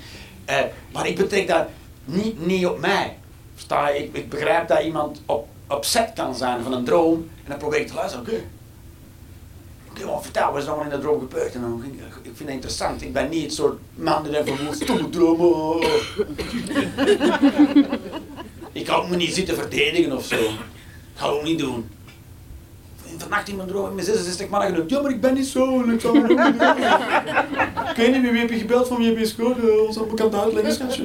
Eh, 0.48 0.60
maar 0.94 1.08
ik 1.08 1.18
betrek 1.18 1.48
dat 1.48 1.68
niet, 2.06 2.46
niet 2.46 2.66
op 2.66 2.80
mij. 2.80 3.18
Ik, 3.96 4.10
ik 4.14 4.30
begrijp 4.30 4.68
dat 4.68 4.84
iemand 4.84 5.22
op, 5.26 5.48
upset 5.72 6.12
kan 6.16 6.36
zijn 6.36 6.64
van 6.64 6.74
een 6.74 6.84
droom 6.84 7.30
en 7.44 7.50
dan 7.50 7.58
probeer 7.58 7.80
ik 7.80 7.88
te 7.88 7.94
luisteren. 7.94 8.26
Oké. 8.26 8.44
Oké, 9.90 10.06
maar 10.06 10.22
vertel, 10.22 10.52
wat 10.52 10.62
is 10.62 10.68
allemaal 10.68 10.86
in 10.86 10.92
de 10.92 11.00
droom 11.00 11.20
gebeurd? 11.20 11.54
En 11.54 11.62
dan, 11.62 11.84
ik 12.22 12.22
vind 12.24 12.40
het 12.40 12.50
interessant. 12.50 13.02
Ik 13.02 13.14
ben 13.14 13.30
niet 13.30 13.44
het 13.44 13.54
soort 13.54 13.80
man 13.94 14.24
die 14.24 14.32
denkt 14.32 14.50
van, 14.50 14.68
"Oh, 14.68 14.74
stomme 14.74 15.10
dromen. 15.10 15.88
ik 18.72 18.88
ga 18.88 19.02
me 19.02 19.16
niet 19.16 19.34
zitten 19.34 19.56
verdedigen 19.56 20.18
of 20.18 20.26
zo. 20.26 20.36
Ik 20.36 20.60
ga 21.16 21.28
ook 21.28 21.44
niet 21.44 21.60
doen. 21.60 21.90
Vannacht 23.18 23.50
in 23.50 23.56
mijn 23.56 23.68
droom, 23.68 23.96
met 23.96 24.06
66 24.06 24.50
mannen 24.50 24.70
gedacht, 24.70 24.90
ja 24.90 25.02
maar 25.02 25.12
ik 25.12 25.22
ben 25.22 25.34
niet 25.34 25.48
zo 25.48 25.82
en 25.82 25.90
ik 25.90 26.02
weet 27.98 28.12
niet, 28.12 28.32
wie 28.32 28.40
heb 28.40 28.50
je 28.50 28.58
gebeld 28.58 28.88
van 28.88 28.98
wie 28.98 29.08
heb 29.08 29.18
je 29.18 29.24
gescoord? 29.24 29.58
Uh, 29.58 29.88
ons 29.88 30.08
bekend 30.08 30.36
uitleggen, 30.36 30.74
schatje. 30.74 31.04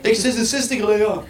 Ik 0.00 0.14
66 0.14 0.82
al, 0.82 0.96
ja. 0.96 1.22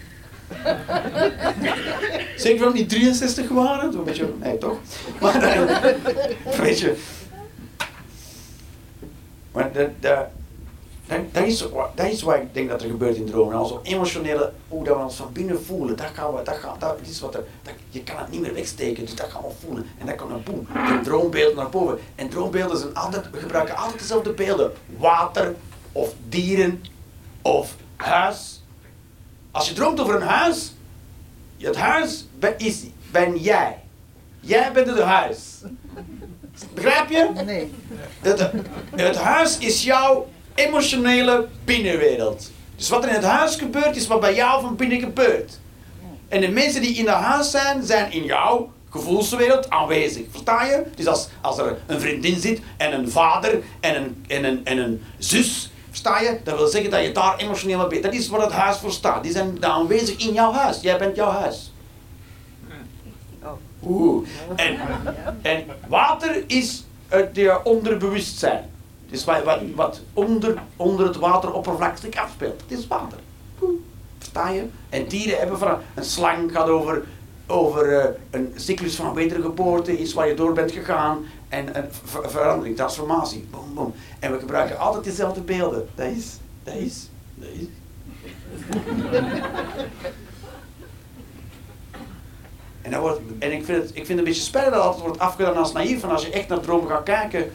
Zeker 2.37 2.65
dat 2.65 2.75
niet 2.75 2.89
63 2.89 3.49
waren? 3.49 3.93
Zo'n 3.93 4.05
beetje, 4.05 4.33
nee 4.41 4.59
toch? 4.59 4.79
Maar, 5.21 5.43
eh, 5.43 5.95
weet 6.59 6.79
je. 6.79 6.97
Maar 9.53 9.73
dat, 9.73 9.89
dat, 10.01 10.27
dat, 11.09 11.19
dat, 11.33 11.45
is, 11.45 11.65
dat 11.95 12.07
is 12.07 12.23
wat 12.23 12.37
ik 12.37 12.55
denk 12.55 12.69
dat 12.69 12.83
er 12.83 12.89
gebeurt 12.89 13.17
in 13.17 13.27
dromen. 13.27 13.57
Also 13.57 13.81
emotionele, 13.83 14.53
hoe 14.69 14.85
dat 14.85 14.97
we 14.97 15.03
ons 15.03 15.17
van 15.17 15.33
binnen 15.33 15.65
voelen, 15.65 15.97
dat 15.97 16.11
gaan 16.15 16.35
we, 16.35 16.43
dat 16.43 16.57
gaan, 16.57 16.77
dat 16.79 16.99
is 17.03 17.21
wat 17.21 17.35
er, 17.35 17.45
dat, 17.63 17.75
je 17.89 18.03
kan 18.03 18.17
het 18.19 18.31
niet 18.31 18.41
meer 18.41 18.55
wegsteken, 18.55 19.05
dus 19.05 19.15
dat 19.15 19.31
gaan 19.31 19.43
we 19.43 19.67
voelen. 19.67 19.87
En 19.99 20.07
dat 20.07 20.17
komt 20.17 20.31
naar 20.31 20.41
boem, 20.41 20.67
een 20.75 21.03
droombeeld 21.03 21.55
naar 21.55 21.69
boven. 21.69 21.99
En 22.15 22.29
droombeelden 22.29 22.79
zijn 22.79 22.95
altijd, 22.95 23.31
we 23.31 23.39
gebruiken 23.39 23.77
altijd 23.77 23.99
dezelfde 23.99 24.33
beelden. 24.33 24.73
Water, 24.99 25.55
of 25.93 26.15
dieren, 26.29 26.85
of 27.43 27.75
huis. 27.97 28.63
Als 29.51 29.69
je 29.69 29.75
droomt 29.75 30.01
over 30.01 30.15
een 30.15 30.29
huis, 30.29 30.73
het 31.59 31.77
huis 31.77 32.27
ben, 32.39 32.59
is, 32.59 32.83
ben 33.11 33.37
jij. 33.37 33.79
Jij 34.41 34.73
bent 34.73 34.87
het 34.87 34.99
huis. 34.99 35.39
Begrijp 36.75 37.11
je? 37.11 37.31
Nee. 37.45 37.73
Het, 38.21 38.51
het 38.91 39.17
huis 39.17 39.59
is 39.59 39.83
jouw 39.85 40.29
emotionele 40.59 41.49
binnenwereld. 41.65 42.51
Dus 42.77 42.89
wat 42.89 43.03
er 43.03 43.09
in 43.09 43.15
het 43.15 43.25
huis 43.25 43.57
gebeurt, 43.57 43.97
is 43.97 44.07
wat 44.07 44.21
bij 44.21 44.35
jou 44.35 44.61
van 44.61 44.77
binnen 44.77 45.01
gebeurt. 45.01 45.59
En 46.29 46.41
de 46.41 46.49
mensen 46.49 46.81
die 46.81 46.95
in 46.97 47.07
het 47.07 47.15
huis 47.15 47.51
zijn, 47.51 47.83
zijn 47.83 48.13
in 48.13 48.25
jouw 48.25 48.73
gevoelswereld 48.91 49.71
aanwezig. 49.71 50.23
Versta 50.31 50.65
je? 50.65 50.83
Dus 50.95 51.07
als, 51.07 51.29
als 51.41 51.59
er 51.59 51.79
een 51.87 52.01
vriendin 52.01 52.41
zit 52.41 52.61
en 52.77 52.93
een 52.93 53.11
vader 53.11 53.63
en 53.81 53.97
een, 53.97 54.25
en 54.27 54.45
een, 54.45 54.65
en 54.65 54.79
een 54.79 55.03
zus, 55.19 55.71
versta 55.89 56.21
je? 56.21 56.39
Dat 56.45 56.57
wil 56.57 56.67
zeggen 56.67 56.91
dat 56.91 57.03
je 57.03 57.13
daar 57.13 57.37
emotioneel 57.37 57.79
mee 57.79 57.89
bent. 57.89 58.03
Dat 58.03 58.13
is 58.13 58.29
wat 58.29 58.43
het 58.43 58.53
huis 58.53 58.77
voor 58.77 58.93
staat. 58.93 59.23
Die 59.23 59.33
zijn 59.33 59.57
daar 59.61 59.71
aanwezig 59.71 60.17
in 60.17 60.33
jouw 60.33 60.53
huis. 60.53 60.81
Jij 60.81 60.99
bent 60.99 61.17
jouw 61.17 61.31
huis. 61.31 61.73
Oeh. 63.87 64.29
En, 64.57 64.79
en 65.43 65.65
water 65.89 66.45
is 66.47 66.85
het 67.09 67.29
je 67.33 67.65
Dus 69.11 69.25
wat, 69.25 69.43
wat, 69.75 70.01
onder, 70.13 70.63
onder 70.77 71.07
het 71.07 71.17
wateroppervlak 71.17 71.97
zich 71.97 72.15
afspeelt. 72.15 72.61
Het 72.69 72.79
is 72.79 72.87
water. 72.87 73.19
Versta 74.19 74.49
je? 74.49 74.67
En 74.89 75.07
dieren 75.09 75.39
hebben 75.39 75.59
van 75.59 75.79
een 75.95 76.05
slang 76.05 76.53
gaat 76.53 76.69
over, 76.69 77.05
over 77.47 77.99
eh, 77.99 78.11
een 78.31 78.53
cyclus 78.55 78.97
van 78.97 79.15
wedergeboorte, 79.15 79.99
iets 79.99 80.13
waar 80.13 80.29
je 80.29 80.35
door 80.35 80.53
bent 80.53 80.73
gegaan. 80.73 81.25
En 81.49 81.77
een 81.77 81.85
ver- 82.05 82.31
verandering, 82.31 82.77
transformatie. 82.77 83.47
Boom, 83.51 83.75
boom. 83.75 83.95
En 84.19 84.33
we 84.33 84.39
gebruiken 84.39 84.79
altijd 84.79 85.05
dezelfde 85.05 85.41
beelden. 85.41 85.89
Dat 85.95 86.07
is, 86.07 86.27
dat 86.65 86.75
is, 86.75 87.09
dat 87.35 87.49
is. 87.53 87.67
En, 92.83 92.95
dat 92.95 93.01
wordt, 93.03 93.21
en 93.39 93.53
ik, 93.53 93.65
vind 93.65 93.79
het, 93.83 93.89
ik 93.89 93.95
vind 93.95 94.09
het 94.09 94.19
een 94.19 94.25
beetje 94.25 94.43
spijtig 94.43 94.71
dat 94.73 94.79
het 94.79 94.87
altijd 94.89 95.05
wordt 95.05 95.19
afgedaan 95.23 95.57
als 95.57 95.73
naïef. 95.73 96.03
En 96.03 96.11
als 96.11 96.25
je 96.27 96.31
echt 96.31 96.49
naar 96.49 96.61
dromen 96.61 96.89
gaat 96.91 97.03
kijken. 97.03 97.51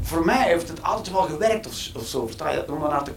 Voor 0.00 0.24
mij 0.24 0.48
heeft 0.48 0.68
het 0.68 0.82
altijd 0.82 1.10
wel 1.10 1.22
gewerkt 1.22 1.66
of, 1.66 1.90
of 1.94 2.06
zo. 2.06 2.24
Versta 2.24 2.50
je? 2.50 2.72
Om 2.72 2.80
daarna 2.80 3.02
te, 3.02 3.12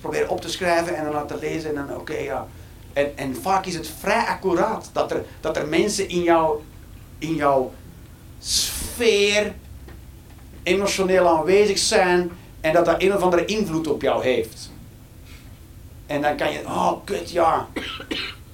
proberen 0.00 0.28
op 0.28 0.40
te 0.40 0.50
schrijven 0.50 0.96
en 0.96 1.04
daarna 1.04 1.24
te 1.24 1.38
lezen. 1.38 1.76
En 1.76 1.86
dan, 1.86 1.96
oké, 1.96 2.16
ja. 2.16 2.46
En, 2.92 3.16
en 3.16 3.36
vaak 3.36 3.66
is 3.66 3.74
het 3.74 3.90
vrij 3.98 4.26
accuraat 4.26 4.90
dat 4.92 5.10
er, 5.10 5.24
dat 5.40 5.56
er 5.56 5.66
mensen 5.66 6.08
in 6.08 6.22
jouw, 6.22 6.62
in 7.18 7.34
jouw 7.34 7.72
sfeer 8.38 9.54
emotioneel 10.62 11.28
aanwezig 11.28 11.78
zijn. 11.78 12.30
En 12.60 12.72
dat 12.72 12.84
dat 12.84 13.02
een 13.02 13.14
of 13.14 13.22
andere 13.22 13.44
invloed 13.44 13.88
op 13.88 14.02
jou 14.02 14.22
heeft. 14.22 14.70
En 16.06 16.22
dan 16.22 16.36
kan 16.36 16.52
je, 16.52 16.60
oh 16.66 16.92
kut 17.04 17.30
ja, 17.30 17.68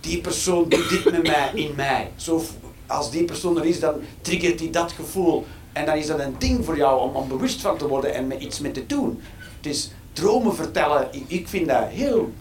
die 0.00 0.20
persoon 0.20 0.68
doet 0.68 0.88
dit 0.88 1.04
met 1.04 1.22
mij, 1.22 1.50
in 1.54 1.72
mij. 1.76 2.10
Zo, 2.16 2.42
als 2.86 3.10
die 3.10 3.24
persoon 3.24 3.58
er 3.58 3.64
is, 3.64 3.80
dan 3.80 3.94
triggert 4.20 4.58
die 4.58 4.70
dat 4.70 4.92
gevoel. 4.92 5.46
En 5.72 5.86
dan 5.86 5.96
is 5.96 6.06
dat 6.06 6.18
een 6.18 6.34
ding 6.38 6.64
voor 6.64 6.76
jou 6.76 7.00
om, 7.00 7.16
om 7.16 7.28
bewust 7.28 7.60
van 7.60 7.76
te 7.76 7.88
worden 7.88 8.14
en 8.14 8.26
met 8.26 8.40
iets 8.40 8.60
mee 8.60 8.72
te 8.72 8.86
doen. 8.86 9.22
Dus 9.60 9.90
dromen 10.12 10.54
vertellen, 10.54 11.08
ik, 11.26 11.48
vind 11.48 11.68
dat 11.68 11.88
heel... 11.88 12.32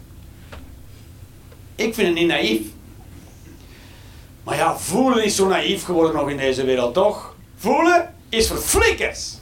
Ik 1.75 1.93
vind 1.93 2.07
het 2.07 2.17
niet 2.17 2.27
naïef. 2.27 2.61
Maar 4.43 4.55
ja, 4.55 4.77
voelen 4.77 5.23
is 5.23 5.35
zo 5.35 5.47
naïef 5.47 5.83
geworden 5.83 6.15
nog 6.15 6.29
in 6.29 6.37
deze 6.37 6.63
wereld, 6.63 6.93
toch? 6.93 7.35
Voelen 7.55 8.15
is 8.29 8.47
voor 8.47 8.57
flikkers. 8.57 9.33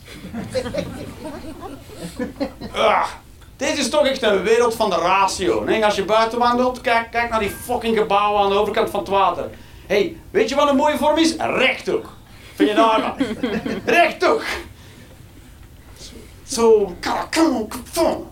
Ah, 2.71 3.07
dit 3.57 3.77
is 3.77 3.89
toch 3.89 4.05
echt 4.05 4.21
een 4.21 4.43
wereld 4.43 4.75
van 4.75 4.89
de 4.89 4.95
ratio. 4.95 5.63
Nee, 5.63 5.85
als 5.85 5.95
je 5.95 6.05
buiten 6.05 6.39
wandelt, 6.39 6.81
kijk, 6.81 7.11
kijk 7.11 7.29
naar 7.29 7.39
die 7.39 7.49
fucking 7.49 7.97
gebouwen 7.97 8.41
aan 8.41 8.49
de 8.49 8.55
overkant 8.55 8.89
van 8.89 8.99
het 8.99 9.09
water. 9.09 9.49
hey, 9.87 10.17
weet 10.31 10.49
je 10.49 10.55
wat 10.55 10.69
een 10.69 10.75
mooie 10.75 10.97
vorm 10.97 11.17
is? 11.17 11.35
Rechthoek. 11.35 12.16
Daar 12.57 13.01
wat? 13.17 13.27
Rechthoek. 13.85 14.43
Zo, 16.47 16.95
kom, 17.31 17.67
kom. 17.95 18.27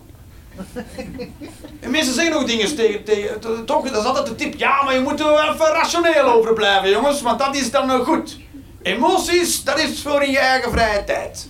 En 1.80 1.90
mensen 1.90 2.14
zeggen 2.14 2.34
ook 2.36 2.46
dingen 2.46 2.76
tegen, 2.76 3.04
tegen 3.04 3.40
to- 3.40 3.64
toch, 3.64 3.90
dat 3.90 4.00
is 4.00 4.06
altijd 4.08 4.26
de 4.26 4.34
tip. 4.34 4.54
Ja, 4.58 4.82
maar 4.82 4.94
je 4.94 5.00
moet 5.00 5.20
er 5.20 5.26
wel 5.26 5.42
even 5.52 5.66
rationeel 5.66 6.24
over 6.24 6.52
blijven, 6.52 6.90
jongens, 6.90 7.22
want 7.22 7.38
dat 7.38 7.56
is 7.56 7.70
dan 7.70 8.04
goed. 8.04 8.38
Emoties, 8.82 9.64
dat 9.64 9.78
is 9.78 10.02
voor 10.02 10.22
in 10.22 10.30
je 10.30 10.38
eigen 10.38 10.70
vrije 10.70 11.04
tijd. 11.04 11.48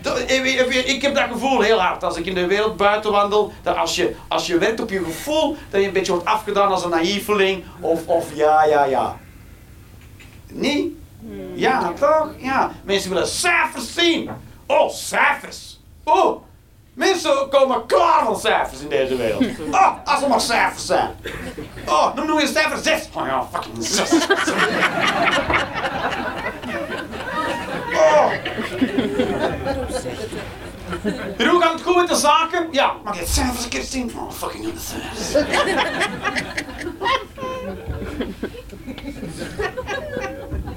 Dat- 0.00 0.18
ik- 0.18 0.44
ik- 0.44 0.84
ik- 0.86 1.02
heb 1.02 1.14
dat 1.14 1.28
gevoel 1.32 1.60
heel 1.60 1.80
hard 1.80 2.04
als 2.04 2.16
ik 2.16 2.26
in 2.26 2.34
de 2.34 2.46
wereld 2.46 2.76
buiten 2.76 3.10
wandel. 3.12 3.52
Dat 3.62 3.76
als 3.76 3.94
je, 3.96 4.14
als 4.28 4.46
je 4.46 4.58
werkt 4.58 4.80
op 4.80 4.90
je 4.90 5.04
gevoel, 5.04 5.56
dat 5.70 5.80
je 5.80 5.86
een 5.86 5.92
beetje 5.92 6.12
wordt 6.12 6.26
afgedaan 6.26 6.70
als 6.70 6.84
een 6.84 6.90
naïveling. 6.90 7.64
Of, 7.80 8.06
of 8.06 8.26
ja, 8.34 8.64
ja, 8.64 8.84
ja. 8.84 9.18
Nee? 10.52 11.00
Ja, 11.54 11.92
toch? 11.98 12.28
Ja. 12.36 12.70
Mensen 12.84 13.10
willen 13.10 13.26
cijfers 13.28 13.94
zien. 13.94 14.30
Oh, 14.66 14.90
cijfers. 14.90 15.80
Oh, 16.04 16.42
mensen 16.94 17.48
komen 17.50 17.86
klaar 17.86 18.24
van 18.24 18.40
cijfers 18.40 18.80
in 18.80 18.88
deze 18.88 19.16
wereld. 19.16 19.44
Oh, 19.70 19.96
als 20.04 20.22
er 20.22 20.28
maar 20.28 20.40
cijfers 20.40 20.86
zijn. 20.86 21.10
Oh, 21.86 22.14
noem 22.14 22.26
nu 22.26 22.40
een 22.40 22.48
cijfer 22.48 22.78
zes 22.78 23.08
Oh 23.14 23.26
ja, 23.26 23.46
fucking 23.52 23.84
zes 23.84 24.10
Oh. 27.94 28.32
En 31.38 31.48
hoe 31.48 31.60
gaat 31.60 31.72
het 31.72 31.82
goed 31.82 31.96
met 31.96 32.08
de 32.08 32.14
zaken? 32.14 32.68
Ja, 32.70 32.92
maar 33.04 33.14
je 33.14 33.20
het 33.20 33.28
cijfers 33.28 33.64
een 33.64 33.70
keer 33.70 33.82
zien. 33.82 34.12
Oh, 34.16 34.30
fucking 34.30 34.72
6. 34.76 35.44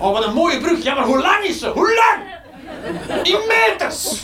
Oh, 0.06 0.12
wat 0.12 0.26
een 0.26 0.34
mooie 0.34 0.60
brug. 0.60 0.84
Ja, 0.84 0.96
maar 0.96 1.06
hoe 1.06 1.22
lang 1.22 1.44
is 1.44 1.60
ze? 1.60 1.68
Hoe 1.68 1.96
lang? 1.96 2.24
In 3.24 3.40
meters. 3.48 4.24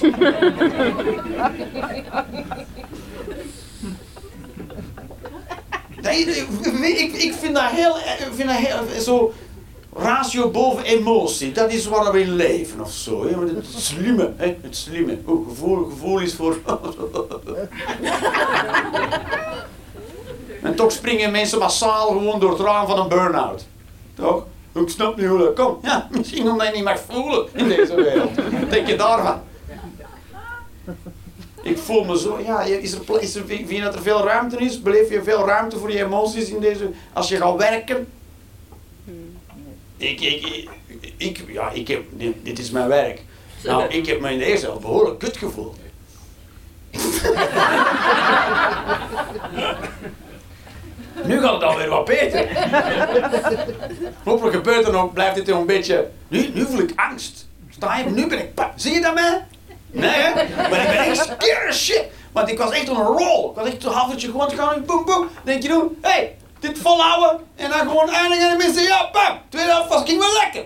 Nee, 6.02 6.26
ik, 6.98 7.14
ik, 7.14 7.34
vind 7.34 7.56
dat 7.56 7.64
heel, 7.72 7.98
ik 7.98 8.30
vind 8.34 8.50
dat 8.50 8.58
heel 8.58 9.02
zo. 9.02 9.34
ratio 9.94 10.50
boven 10.50 10.84
emotie, 10.84 11.52
dat 11.52 11.72
is 11.72 11.86
waar 11.86 12.12
we 12.12 12.22
in 12.22 12.36
leven 12.36 12.82
of 12.82 12.92
zo. 12.92 13.28
Hè? 13.28 13.30
Het 13.56 13.66
slimme, 13.76 14.34
hè? 14.38 14.58
het 14.62 14.78
slimme. 14.78 15.18
Oh, 15.26 15.48
gevoel, 15.48 15.90
gevoel 15.90 16.20
is 16.20 16.36
voor. 16.36 16.58
en 20.64 20.76
toch 20.76 20.92
springen 20.92 21.32
mensen 21.32 21.60
massaal 21.60 22.08
gewoon 22.08 22.40
door 22.40 22.52
het 22.52 22.60
raam 22.60 22.88
van 22.88 23.00
een 23.00 23.08
burn-out. 23.08 23.66
Toch? 24.16 24.46
Ik 24.74 24.90
snap 24.90 25.18
niet 25.18 25.28
hoe 25.28 25.38
dat 25.38 25.56
komt. 25.56 25.86
Ja, 25.86 26.08
misschien 26.12 26.50
omdat 26.50 26.68
je 26.68 26.74
niet 26.74 26.84
mag 26.84 27.00
voelen 27.10 27.48
in 27.54 27.68
deze 27.68 27.96
wereld. 27.96 28.36
Wat 28.36 28.70
denk 28.70 28.88
je 28.88 28.96
daarvan? 28.96 29.42
Ik 31.62 31.78
voel 31.78 32.04
me 32.04 32.18
zo, 32.18 32.40
ja, 32.46 32.62
is 32.62 32.94
er, 32.94 33.22
is 33.22 33.36
er, 33.36 33.46
vind 33.46 33.70
je 33.70 33.82
dat 33.82 33.96
er 33.96 34.02
veel 34.02 34.24
ruimte 34.24 34.58
is? 34.58 34.82
Beleef 34.82 35.10
je 35.10 35.24
veel 35.24 35.46
ruimte 35.46 35.78
voor 35.78 35.92
je 35.92 36.04
emoties 36.04 36.50
in 36.50 36.60
deze, 36.60 36.90
als 37.14 37.30
je 37.30 37.38
gaat 37.38 37.58
werken? 37.58 38.08
Ik, 39.98 40.22
ik, 40.22 40.46
ik, 40.46 41.14
ik, 41.18 41.44
ja, 41.48 41.70
ik 41.70 41.88
heb, 41.88 42.04
dit, 42.10 42.34
dit 42.44 42.60
is 42.60 42.72
mijn 42.72 42.88
werk. 42.88 43.24
Nou, 43.64 43.88
ik 43.88 44.06
heb 44.06 44.20
me 44.20 44.32
in 44.32 44.38
de 44.38 44.46
eerste 44.46 44.66
helft 44.66 44.82
behoorlijk 44.82 45.20
kut 45.20 45.38
gevoeld. 45.38 45.78
Nu 51.24 51.42
gaat 51.42 51.54
het 51.54 51.64
alweer 51.64 51.90
wat 51.90 52.06
beter. 52.06 52.48
Hopelijk 54.24 54.56
gebeurt 54.56 54.86
er 54.86 54.92
nog, 54.92 55.14
blijft 55.14 55.36
dit 55.36 55.48
een 55.48 55.66
beetje. 55.66 56.10
Nu, 56.28 56.52
nu 56.54 56.66
voel 56.66 56.80
ik 56.80 56.92
angst. 56.96 57.48
Sta 57.70 57.98
je? 57.98 58.04
Nu 58.04 58.28
ben 58.28 58.40
ik. 58.40 58.54
pa- 58.54 58.72
Zie 58.76 58.94
je 58.94 59.02
dat, 59.02 59.14
man? 59.16 59.38
Nee, 59.92 60.10
hè? 60.10 60.34
Maar 60.70 60.82
ik 60.82 60.88
ben 60.88 60.98
echt 60.98 61.18
scared 61.24 61.76
shit. 61.76 62.04
Want 62.32 62.50
ik 62.50 62.58
was 62.58 62.72
echt 62.72 62.88
een 62.88 62.96
roll. 62.96 63.50
Ik 63.50 63.56
was 63.56 63.66
echt 63.68 63.84
een 63.84 63.92
half 63.92 64.14
gewoon 64.18 64.52
gaan. 64.52 64.86
Boom. 64.86 65.06
Dan 65.06 65.28
denk 65.44 65.62
je 65.64 65.68
doen, 65.70 65.98
hé, 66.02 66.10
hey, 66.10 66.36
dit 66.60 66.78
volhouden. 66.78 67.40
En 67.56 67.70
dan 67.70 67.80
gewoon 67.80 68.10
eindigen 68.10 68.52
en 68.52 68.58
mensen, 68.58 68.84
ja, 68.84 69.10
bam. 69.12 69.38
Tweede 69.50 69.70
helft 69.72 69.90
was, 69.90 70.04
ging 70.06 70.20
wel 70.20 70.34
lekker. 70.44 70.64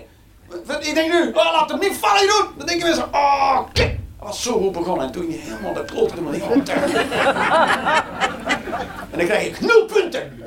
Ik 0.88 0.94
denk 0.94 1.12
nu, 1.12 1.28
oh, 1.28 1.52
laat 1.52 1.70
hem 1.70 1.78
niet 1.78 1.96
vallen 2.00 2.26
doen. 2.28 2.46
Dan 2.56 2.66
denken 2.66 2.86
mensen, 2.86 3.08
oh, 3.12 3.58
kijk. 3.72 3.98
Was 4.26 4.42
zo 4.42 4.60
goed 4.60 4.72
begonnen. 4.72 5.06
En 5.06 5.12
toen 5.12 5.30
je 5.30 5.36
helemaal 5.36 5.72
de 5.72 5.84
kloot 5.84 6.10
helemaal 6.10 6.32
niet 6.32 6.42
op 6.42 6.50
En 9.10 9.18
dan 9.18 9.26
krijg 9.26 9.46
ik 9.46 9.60
nul 9.60 9.84
punten. 9.84 10.42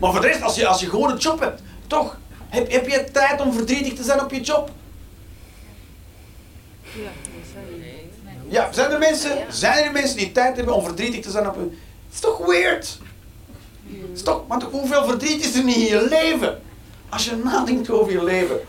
Maar 0.00 0.10
voor 0.10 0.20
de 0.20 0.26
rest, 0.26 0.42
als 0.42 0.56
je, 0.56 0.66
als 0.66 0.80
je 0.80 0.88
gewoon 0.88 1.10
een 1.10 1.16
job 1.16 1.40
hebt, 1.40 1.62
toch? 1.86 2.18
Heb, 2.48 2.70
heb 2.70 2.88
je 2.88 3.04
tijd 3.12 3.40
om 3.40 3.52
verdrietig 3.52 3.94
te 3.94 4.02
zijn 4.02 4.20
op 4.20 4.30
je 4.30 4.40
job? 4.40 4.70
Ja, 8.48 8.72
zijn 8.72 8.90
er 8.90 8.98
mensen, 8.98 9.46
zijn 9.48 9.84
er 9.84 9.92
mensen 9.92 10.16
die 10.16 10.32
tijd 10.32 10.56
hebben 10.56 10.74
om 10.74 10.84
verdrietig 10.84 11.20
te 11.20 11.30
zijn 11.30 11.48
op 11.48 11.54
hun... 11.54 11.78
Het 12.04 12.14
is 12.14 12.20
toch 12.20 12.38
weird? 12.46 12.98
Het 13.90 14.10
is 14.14 14.22
toch, 14.22 14.42
want 14.46 14.62
hoeveel 14.62 15.04
verdriet 15.04 15.44
is 15.44 15.54
er 15.54 15.64
niet 15.64 15.76
in 15.76 15.84
je 15.84 16.06
leven? 16.08 16.62
Als 17.08 17.24
je 17.24 17.36
nadenkt 17.36 17.90
over 17.90 18.12
je 18.12 18.24
leven. 18.24 18.60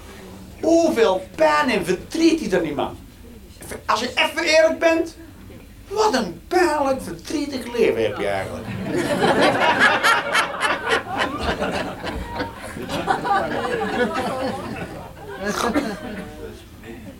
Hoeveel 0.61 1.27
pijn 1.35 1.69
en 1.69 1.85
verdriet 1.85 2.41
is 2.41 2.51
er 2.51 2.61
niet, 2.61 2.75
man? 2.75 2.97
Als 3.85 3.99
je 3.99 4.11
even 4.15 4.43
eerlijk 4.43 4.79
bent, 4.79 5.15
wat 5.87 6.13
een 6.13 6.41
pijnlijk 6.47 7.01
verdrietig 7.01 7.77
leven 7.77 8.03
heb 8.03 8.17
je 8.17 8.27
eigenlijk. 8.27 8.67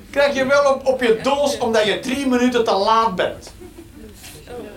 Krijg 0.09 0.35
je 0.35 0.45
wel 0.45 0.73
op, 0.73 0.85
op 0.85 1.01
je 1.01 1.19
doos 1.23 1.57
omdat 1.57 1.85
je 1.85 1.99
drie 1.99 2.27
minuten 2.27 2.63
te 2.63 2.73
laat 2.73 3.15
bent. 3.15 3.53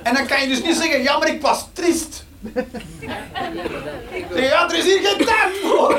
En 0.03 0.15
dan 0.15 0.27
kan 0.27 0.41
je 0.41 0.49
dus 0.49 0.63
niet 0.63 0.77
zeggen, 0.77 1.03
ja 1.03 1.19
maar 1.19 1.29
ik 1.29 1.43
was 1.43 1.67
triest. 1.73 2.24
Zeg, 2.53 4.51
Ja, 4.51 4.69
er 4.69 4.77
is 4.77 4.85
hier 4.85 5.01
geen 5.03 5.27
tijd 5.27 5.57
voor. 5.63 5.99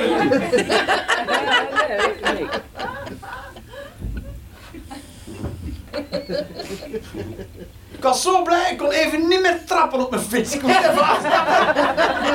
Ik 7.91 8.01
was 8.11 8.21
zo 8.21 8.41
blij, 8.43 8.71
ik 8.71 8.77
kon 8.77 8.91
even 8.91 9.27
niet 9.27 9.41
meer 9.41 9.65
trappen 9.65 9.99
op 9.99 10.09
mijn 10.09 10.21
fiets. 10.21 10.55
Ik 10.55 10.61
moest 10.61 10.77
even 10.77 11.03
afstappen. 11.03 11.83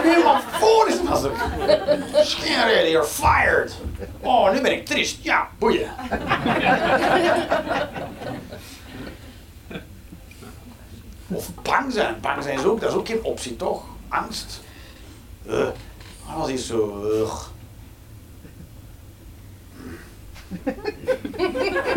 Helemaal 0.02 0.40
voor 0.40 0.88
is 0.88 1.02
was 1.02 1.22
ik. 1.24 1.32
Schenreden, 2.22 2.90
you're 2.90 3.06
fired. 3.06 3.76
Oh, 4.20 4.52
nu 4.52 4.60
ben 4.60 4.72
ik 4.72 4.86
triest. 4.86 5.18
Ja, 5.22 5.48
boeien. 5.58 5.90
Of 11.28 11.48
bang 11.62 11.92
zijn. 11.92 12.16
Bang 12.20 12.42
zijn 12.42 12.58
is 12.58 12.64
ook, 12.64 12.80
dat 12.80 12.90
is 12.90 12.96
ook 12.96 13.06
geen 13.06 13.22
optie, 13.24 13.56
toch? 13.56 13.82
Angst. 14.10 14.60
Uh, 15.46 15.68
is 16.48 16.66
zo... 16.66 17.04
ugh. 17.04 17.48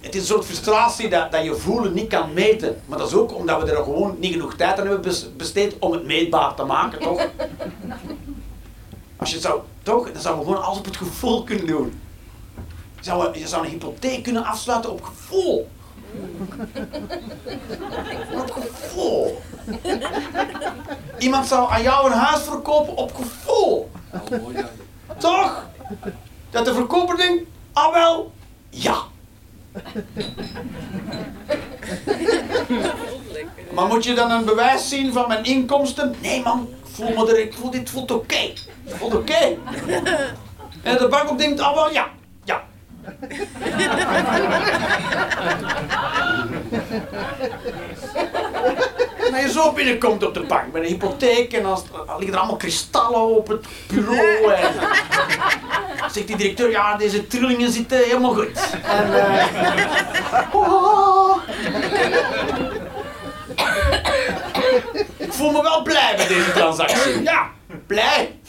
Het 0.00 0.14
is 0.14 0.20
een 0.20 0.34
soort 0.34 0.44
frustratie 0.44 1.08
dat, 1.08 1.32
dat 1.32 1.44
je 1.44 1.54
voelen 1.54 1.92
niet 1.92 2.08
kan 2.08 2.32
meten. 2.32 2.80
Maar 2.86 2.98
dat 2.98 3.08
is 3.08 3.14
ook 3.14 3.34
omdat 3.34 3.62
we 3.62 3.70
er 3.70 3.84
gewoon 3.84 4.16
niet 4.18 4.32
genoeg 4.32 4.54
tijd 4.54 4.78
aan 4.78 4.86
hebben 4.86 5.02
bes- 5.02 5.36
besteed 5.36 5.78
om 5.78 5.92
het 5.92 6.04
meetbaar 6.04 6.54
te 6.54 6.64
maken, 6.64 7.00
toch? 7.00 7.26
Als 9.16 9.32
je 9.32 9.40
zou, 9.40 9.60
toch? 9.82 10.12
Dan 10.12 10.22
zouden 10.22 10.44
we 10.44 10.50
gewoon 10.50 10.66
alles 10.66 10.78
op 10.78 10.84
het 10.84 10.96
gevoel 10.96 11.44
kunnen 11.44 11.66
doen. 11.66 12.00
Zou, 13.00 13.38
je 13.38 13.48
zou 13.48 13.64
een 13.64 13.70
hypotheek 13.70 14.22
kunnen 14.22 14.44
afsluiten 14.44 14.90
op 14.90 15.02
gevoel. 15.02 15.68
Op 18.40 18.50
gevoel. 18.50 19.40
Iemand 21.18 21.46
zou 21.46 21.70
aan 21.70 21.82
jou 21.82 22.10
een 22.10 22.18
huis 22.18 22.42
verkopen 22.42 22.96
op 22.96 23.14
gevoel. 23.14 23.90
Toch? 25.18 25.66
Dat 26.50 26.64
de 26.64 26.74
verkoper 26.74 27.16
denkt, 27.16 27.44
ah 27.72 27.92
wel, 27.92 28.32
ja. 28.70 28.96
Maar 33.74 33.86
moet 33.86 34.04
je 34.04 34.14
dan 34.14 34.30
een 34.30 34.44
bewijs 34.44 34.88
zien 34.88 35.12
van 35.12 35.28
mijn 35.28 35.44
inkomsten? 35.44 36.14
Nee 36.20 36.42
man, 36.42 36.68
voel 36.82 37.08
me 37.08 37.30
er, 37.30 37.38
ik 37.38 37.54
voel 37.54 37.70
dit 37.70 37.90
voelt 37.90 38.10
oké. 38.10 38.52
Het 38.84 38.94
voelt 38.96 39.14
oké. 39.14 39.56
En 40.82 40.96
de 40.96 41.08
bank 41.10 41.30
ook 41.30 41.38
denkt, 41.38 41.60
ah 41.60 41.74
wel, 41.74 41.92
ja. 41.92 42.08
En 49.26 49.34
als 49.34 49.42
je 49.42 49.50
zo 49.52 49.72
binnenkomt 49.72 50.26
op 50.26 50.34
de 50.34 50.40
bank 50.40 50.72
met 50.72 50.82
een 50.82 50.88
hypotheek 50.88 51.52
en 51.52 51.62
dan 51.62 51.82
liggen 52.06 52.32
er 52.32 52.38
allemaal 52.38 52.56
kristallen 52.56 53.36
op 53.36 53.48
het 53.48 53.66
bureau. 53.88 54.52
En 54.52 54.72
zegt 56.10 56.26
die 56.26 56.36
directeur, 56.36 56.70
ja, 56.70 56.96
deze 56.96 57.26
trillingen 57.26 57.72
zitten 57.72 57.98
helemaal 57.98 58.34
goed. 58.34 58.70
En, 58.82 59.14
eh, 59.14 59.46
oh. 60.52 61.42
Ik 65.16 65.32
voel 65.32 65.50
me 65.50 65.62
wel 65.62 65.82
blij 65.82 66.14
met 66.16 66.28
deze 66.28 66.52
transactie. 66.52 67.22
Ja, 67.22 67.50
blij. 67.86 68.40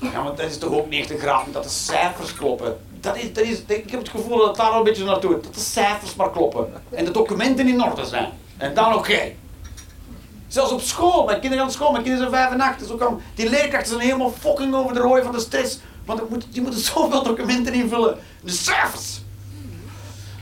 Ja, 0.00 0.22
maar 0.22 0.34
dat 0.34 0.46
is 0.50 0.58
toch 0.58 0.72
ook 0.72 0.88
90 0.88 1.20
graden 1.20 1.52
dat 1.52 1.62
de 1.62 1.68
cijfers 1.68 2.34
kloppen. 2.34 2.76
Dat 3.00 3.16
is, 3.16 3.32
dat 3.32 3.44
is, 3.44 3.58
ik 3.66 3.90
heb 3.90 4.00
het 4.00 4.08
gevoel 4.08 4.36
dat 4.38 4.46
het 4.46 4.56
daar 4.56 4.70
al 4.70 4.78
een 4.78 4.84
beetje 4.84 5.04
naartoe. 5.04 5.40
Dat 5.40 5.54
de 5.54 5.60
cijfers 5.60 6.14
maar 6.14 6.30
kloppen. 6.30 6.72
En 6.90 7.04
de 7.04 7.10
documenten 7.10 7.68
in 7.68 7.82
orde 7.84 8.04
zijn. 8.04 8.28
En 8.56 8.74
dan 8.74 8.94
oké. 8.94 9.20
Zelfs 10.48 10.72
op 10.72 10.80
school, 10.80 11.24
mijn 11.24 11.40
kinderen 11.40 11.64
gaan 11.64 11.72
school, 11.74 11.90
mijn 11.92 12.04
kinderen 12.04 12.30
zijn 12.30 12.42
vijf 12.42 12.54
en 12.54 12.60
acht. 12.68 12.78
Dus 12.78 12.90
ook 12.90 13.00
al, 13.00 13.20
die 13.34 13.48
leerkrachten 13.50 13.88
zijn 13.88 14.00
helemaal 14.00 14.32
fucking 14.40 14.74
over 14.74 14.94
de 14.94 15.00
rooi 15.00 15.22
van 15.22 15.32
de 15.32 15.40
stress. 15.40 15.78
Want 16.04 16.22
die 16.52 16.62
moeten 16.62 16.80
zoveel 16.94 17.22
documenten 17.22 17.72
invullen. 17.74 18.18
De 18.42 18.50
cijfers. 18.52 19.20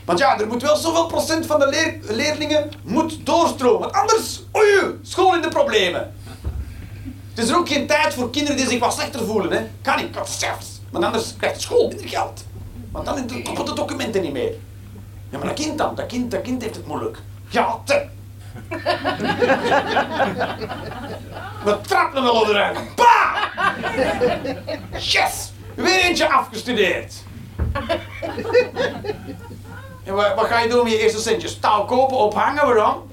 Want 0.05 0.19
ja, 0.19 0.39
er 0.39 0.47
moet 0.47 0.61
wel 0.61 0.75
zoveel 0.75 1.05
procent 1.05 1.45
van 1.45 1.59
de 1.59 1.67
leer- 1.67 2.15
leerlingen 2.15 2.69
moet 2.83 3.25
doorstromen. 3.25 3.79
Want 3.79 3.93
anders, 3.93 4.41
oei, 4.57 4.99
school 5.01 5.35
in 5.35 5.41
de 5.41 5.47
problemen. 5.47 6.13
Het 7.39 7.47
is 7.47 7.55
ook 7.55 7.67
geen 7.67 7.87
tijd 7.87 8.13
voor 8.13 8.29
kinderen 8.29 8.57
die 8.57 8.67
zich 8.67 8.79
wat 8.79 8.93
slechter 8.93 9.25
voelen. 9.25 9.51
Hè. 9.51 9.67
Kan 9.81 9.97
niet, 9.97 10.09
kan 10.09 10.27
cijfers. 10.27 10.67
Want 10.89 11.05
anders 11.05 11.35
krijgt 11.37 11.55
de 11.55 11.61
school 11.61 11.87
minder 11.87 12.09
geld. 12.09 12.45
Want 12.91 13.05
dan 13.05 13.25
kloppen 13.43 13.65
de 13.65 13.73
documenten 13.73 14.21
niet 14.21 14.33
meer. 14.33 14.53
Ja, 15.29 15.37
maar 15.37 15.47
dat 15.47 15.55
kind 15.55 15.77
dan, 15.77 15.95
dat 15.95 16.05
kind, 16.05 16.31
dat 16.31 16.41
kind 16.41 16.61
heeft 16.61 16.75
het 16.75 16.87
moeilijk. 16.87 17.17
Ja, 17.49 17.79
te. 17.85 18.05
We 21.65 21.77
trappen 21.81 22.23
wel 22.23 22.49
eruit. 22.49 22.95
Pa! 22.95 23.49
Yes! 24.91 25.51
Weer 25.75 25.99
eentje 25.99 26.29
afgestudeerd. 26.29 27.13
En 30.03 30.13
wat, 30.13 30.35
wat 30.35 30.45
ga 30.45 30.59
je 30.59 30.69
doen 30.69 30.83
met 30.83 30.91
je 30.91 30.99
eerste 30.99 31.21
centjes? 31.21 31.59
Touw 31.59 31.85
kopen, 31.85 32.17
ophangen, 32.17 32.65
waarom? 32.65 33.11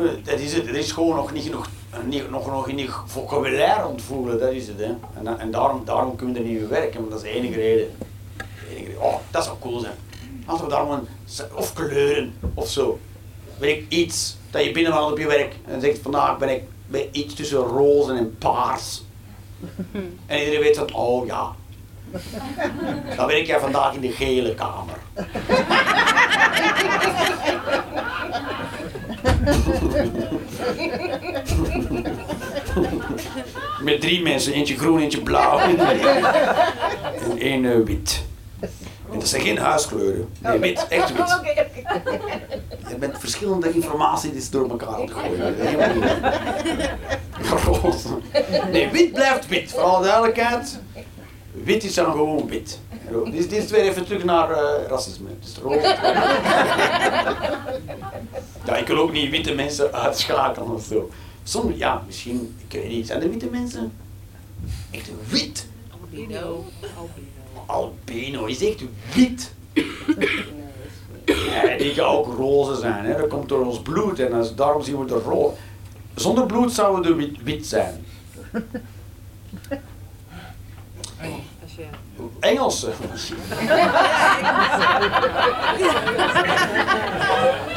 Dat 0.00 0.38
is 0.38 0.54
het. 0.54 0.66
Er 0.66 0.74
is 0.74 0.92
gewoon 0.92 1.16
nog 1.16 1.32
niet 1.32 1.42
genoeg, 1.42 1.68
niet, 2.04 2.30
nog, 2.30 2.46
nog 2.46 2.64
genoeg 2.64 3.04
vocabulaire 3.06 3.86
ontvoeren, 3.86 4.38
dat 4.38 4.52
is 4.52 4.68
het. 4.68 4.78
Hè. 4.78 4.94
En, 5.14 5.38
en 5.38 5.50
daarom, 5.50 5.84
daarom 5.84 6.16
kunnen 6.16 6.34
we 6.34 6.40
er 6.40 6.46
niet 6.46 6.58
mee 6.58 6.68
werken, 6.68 7.00
maar 7.00 7.10
dat 7.10 7.22
is 7.22 7.30
de 7.30 7.36
enige 7.38 7.54
reden. 7.54 7.96
De 8.36 8.44
enige 8.70 8.84
reden. 8.84 9.02
Oh, 9.02 9.14
dat 9.30 9.44
zou 9.44 9.56
cool 9.60 9.80
zijn. 9.80 9.94
Laten 10.46 10.64
we 10.64 10.70
daar 10.70 10.80
gewoon, 10.80 11.06
of 11.54 11.72
kleuren, 11.72 12.34
of 12.54 12.68
zo. 12.68 12.98
Weet 13.58 13.76
ik, 13.76 13.84
iets 13.88 14.36
dat 14.50 14.64
je 14.64 14.72
binnenhaalt 14.72 15.12
op 15.12 15.18
je 15.18 15.26
werk 15.26 15.54
en 15.66 15.80
zegt 15.80 15.98
vandaag 15.98 16.38
ben 16.38 16.48
ik 16.48 16.62
bij 16.86 17.08
iets 17.12 17.34
tussen 17.34 17.58
roze 17.58 18.12
en 18.12 18.36
paars. 18.38 19.02
En 20.26 20.38
iedereen 20.38 20.60
weet 20.60 20.76
van, 20.76 20.94
oh 20.94 21.26
ja. 21.26 21.54
Dan 23.16 23.26
werk 23.26 23.46
jij 23.46 23.60
vandaag 23.60 23.94
in 23.94 24.00
de 24.00 24.12
gele 24.12 24.54
kamer. 24.54 24.98
Met 33.82 34.00
drie 34.00 34.22
mensen, 34.22 34.52
eentje 34.52 34.78
groen, 34.78 35.00
eentje 35.00 35.20
blauw 35.20 35.58
en 35.68 35.78
één 37.38 37.64
eh, 37.64 37.76
wit. 37.84 38.24
En 39.12 39.18
dat 39.18 39.28
zijn 39.28 39.42
geen 39.42 39.58
huiskleuren. 39.58 40.28
Nee, 40.38 40.58
wit, 40.58 40.86
echt 40.88 41.12
wit. 41.12 41.28
Je 42.88 42.96
bent 42.98 43.18
verschillende 43.18 43.74
informatie 43.74 44.30
die 44.30 44.40
is 44.40 44.50
door 44.50 44.70
elkaar 44.70 44.88
aan 44.88 45.10
gooien. 45.10 45.54
Roze. 47.64 48.08
Nee, 48.70 48.90
wit 48.90 49.12
blijft 49.12 49.48
wit, 49.48 49.70
voor 49.70 49.82
alle 49.82 50.04
duidelijkheid. 50.04 50.78
Wit 51.52 51.84
is 51.84 51.94
dan 51.94 52.12
gewoon 52.12 52.48
wit. 52.48 52.80
Dit, 53.12 53.50
dit 53.50 53.64
is 53.64 53.70
weer 53.70 53.80
even 53.80 54.04
terug 54.04 54.24
naar 54.24 54.50
eh, 54.50 54.86
racisme. 54.88 55.28
Het 55.40 55.48
is 55.48 55.58
rood. 55.58 55.82
Ja, 58.64 58.76
ik 58.76 58.86
wil 58.86 58.98
ook 58.98 59.12
niet 59.12 59.30
witte 59.30 59.54
mensen 59.54 59.92
uitschakelen 59.92 60.70
of 60.70 60.84
zo. 60.84 61.10
Sommige, 61.42 61.78
ja, 61.78 62.02
misschien, 62.06 62.56
ik 62.68 62.72
weet 62.80 62.88
niet, 62.88 63.06
zijn 63.06 63.22
er 63.22 63.30
witte 63.30 63.46
mensen? 63.50 63.92
Echt 64.90 65.10
wit. 65.28 65.66
Albino. 66.00 66.64
Albino 67.66 68.44
is 68.44 68.64
echt 68.64 68.82
wit. 69.14 69.52
Ja, 71.24 71.76
die 71.78 71.94
kan 71.94 72.06
ook 72.06 72.36
roze 72.36 72.80
zijn, 72.80 73.04
hè. 73.04 73.16
dat 73.16 73.28
komt 73.28 73.48
door 73.48 73.66
ons 73.66 73.80
bloed 73.80 74.18
en 74.18 74.32
als, 74.32 74.54
daarom 74.54 74.82
zien 74.82 74.98
we 74.98 75.04
de 75.04 75.14
roze. 75.14 75.56
Zonder 76.14 76.46
bloed 76.46 76.72
zouden 76.72 77.16
we 77.16 77.24
wit, 77.24 77.42
wit 77.42 77.66
zijn. 77.66 78.04
Als 81.62 81.72
je... 82.42 82.48
Engelsen. 82.48 82.92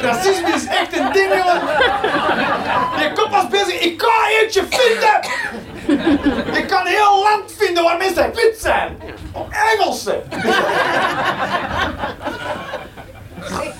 Racisme 0.00 0.52
is 0.54 0.66
echt 0.66 0.98
een 0.98 1.12
ding, 1.12 1.28
jongen. 1.28 1.60
Je 2.98 3.12
komt 3.14 3.30
pas 3.30 3.48
bezig, 3.48 3.80
ik 3.80 3.98
kan 3.98 4.08
eentje 4.40 4.66
vinden. 4.70 5.20
Je 6.54 6.64
kan 6.66 6.86
heel 6.86 7.22
land 7.22 7.52
vinden 7.56 7.84
waar 7.84 7.96
mensen 7.96 8.34
wit 8.34 8.56
zijn. 8.58 8.98
Engelsen. 9.72 10.22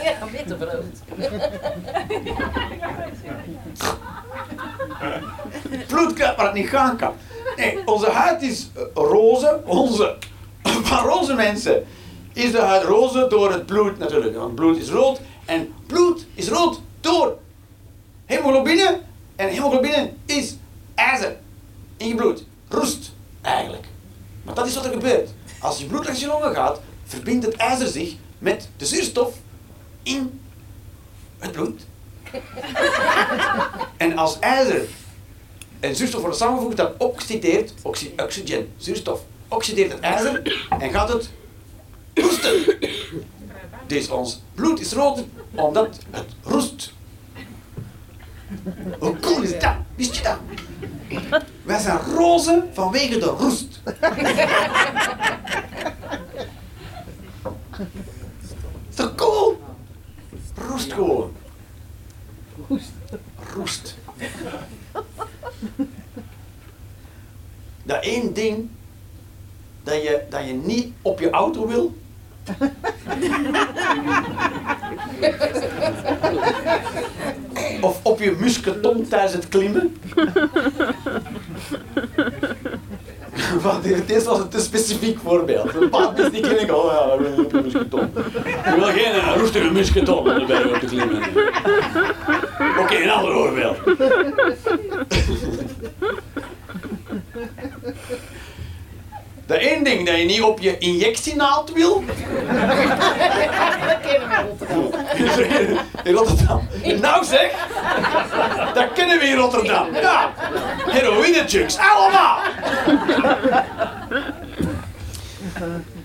Ja, 0.02 0.26
witte 0.32 0.54
brood. 0.54 0.84
Bloedkruid 5.86 6.36
waar 6.36 6.46
het 6.46 6.54
niet 6.54 6.68
gaan 6.68 6.96
kan. 6.96 7.14
Nee, 7.56 7.82
onze 7.84 8.10
huid 8.10 8.42
is 8.42 8.70
eh, 8.74 8.82
roze. 8.94 9.60
Onze, 9.64 10.16
van 10.90 11.04
roze 11.04 11.34
mensen 11.34 11.86
is 12.32 12.52
de 12.52 12.60
huid 12.60 12.82
roze 12.82 13.26
door 13.28 13.52
het 13.52 13.66
bloed 13.66 13.98
natuurlijk. 13.98 14.36
Want 14.36 14.54
bloed 14.54 14.78
is 14.78 14.90
rood. 14.90 15.20
En 15.44 15.74
bloed 15.86 16.26
is 16.34 16.48
rood 16.48 16.80
door 17.00 17.38
hemoglobine. 18.24 19.00
En 19.36 19.48
hemoglobine 19.48 20.12
is 20.26 20.56
ijzer 20.94 21.36
in 21.96 22.08
je 22.08 22.14
bloed. 22.14 22.44
Roest, 22.68 23.12
eigenlijk. 23.42 23.86
Maar 24.42 24.54
dat 24.54 24.66
is 24.66 24.74
wat 24.74 24.84
er 24.84 24.92
gebeurt. 24.92 25.30
Als 25.60 25.78
je 25.78 25.86
bloed 25.86 26.04
langs 26.04 26.20
je 26.20 26.26
longen 26.26 26.54
gaat, 26.54 26.80
verbindt 27.04 27.46
het 27.46 27.54
ijzer 27.54 27.88
zich 27.88 28.14
met 28.38 28.68
de 28.76 28.86
zuurstof 28.86 29.34
in 30.02 30.40
het 31.38 31.52
bloed. 31.52 31.80
En 33.96 34.18
als 34.18 34.38
ijzer 34.38 34.88
en 35.80 35.96
zuurstof 35.96 36.20
worden 36.20 36.38
samengevoegd, 36.38 36.76
dan 36.76 36.92
oxideert, 36.98 37.72
oxy, 37.82 38.10
oxygen, 38.16 38.72
zuurstof, 38.76 39.20
oxideert 39.48 39.92
het 39.92 40.00
ijzer 40.00 40.66
en 40.78 40.90
gaat 40.90 41.08
het 41.08 41.30
roesten. 42.14 42.78
Dus 43.86 44.08
ons 44.08 44.42
bloed 44.54 44.80
is 44.80 44.92
rood 44.92 45.24
omdat 45.54 45.98
het 46.10 46.26
roest. 46.42 46.92
Hoe 48.98 49.18
cool 49.20 49.42
is 49.42 49.58
dat? 49.58 49.74
Wist 49.94 50.16
je 50.16 50.22
dat? 50.22 50.38
Wij 51.62 51.78
zijn 51.78 51.98
roze 51.98 52.64
vanwege 52.72 53.18
de 53.18 53.24
roest. 53.24 53.80
Is 58.88 58.94
toch 58.94 59.14
cool? 59.14 59.60
Roest 60.68 60.92
gewoon. 60.92 61.32
Roest. 63.54 63.96
Dat 67.82 68.04
één 68.04 68.32
ding 68.32 68.70
dat 69.86 70.02
je, 70.02 70.20
dat 70.28 70.46
je 70.46 70.52
niet 70.52 70.92
op 71.02 71.20
je 71.20 71.30
auto 71.30 71.66
wil. 71.66 71.96
of 77.80 78.00
op 78.02 78.20
je 78.20 78.36
musketon 78.38 79.08
tijdens 79.08 79.32
het 79.32 79.48
klimmen. 79.48 79.96
Want 83.62 83.82
dit 84.06 84.24
was 84.24 84.38
een 84.38 84.48
te 84.48 84.60
specifiek 84.60 85.18
voorbeeld. 85.18 85.74
Een 85.74 85.88
paar 85.88 86.12
mensen 86.12 86.32
die 86.32 86.40
ik 86.40 86.70
wil 87.18 87.38
ik 87.38 87.50
je 87.52 87.60
musketon. 87.62 88.04
Ik 88.64 88.74
wil 88.76 88.84
geen 88.84 89.14
uh, 89.14 89.36
roestige 89.36 89.70
musketon 89.70 90.18
om 90.18 90.46
op 90.72 90.80
te 90.80 90.86
klimmen. 90.86 91.22
Oké, 92.78 92.94
een 92.94 93.10
ander 93.10 93.32
voorbeeld. 93.32 93.78
De 99.46 99.54
één 99.58 99.84
ding 99.84 100.06
dat 100.06 100.16
je 100.16 100.24
niet 100.24 100.42
op 100.42 100.60
je 100.60 100.78
injectienaald 100.78 101.72
wil. 101.72 102.04
Dat 103.86 104.00
kennen 104.00 104.28
we 104.28 105.78
in 106.04 106.14
Rotterdam. 106.14 106.68
Nou 107.00 107.24
zeg, 107.24 107.52
dat 108.74 108.92
kennen 108.92 109.18
we 109.18 109.24
in 109.24 109.36
Rotterdam. 109.36 109.94
Ja, 109.94 110.32
heroïne-junks, 110.86 111.78
allemaal. 111.78 112.38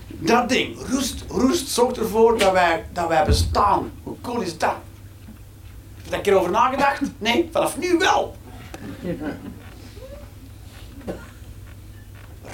Dat 0.08 0.48
ding, 0.48 0.76
roest, 0.90 1.24
roest 1.28 1.68
zorgt 1.68 1.96
ervoor 1.96 2.38
dat 2.38 2.52
wij, 2.52 2.84
dat 2.92 3.08
wij 3.08 3.24
bestaan. 3.24 3.92
Hoe 4.02 4.16
cool 4.20 4.40
is 4.40 4.58
dat? 4.58 4.70
Heb 4.70 6.04
je 6.04 6.10
daar 6.10 6.18
een 6.18 6.24
keer 6.24 6.38
over 6.38 6.50
nagedacht? 6.50 7.00
Nee, 7.18 7.48
vanaf 7.52 7.78
nu 7.78 7.98
wel. 7.98 8.36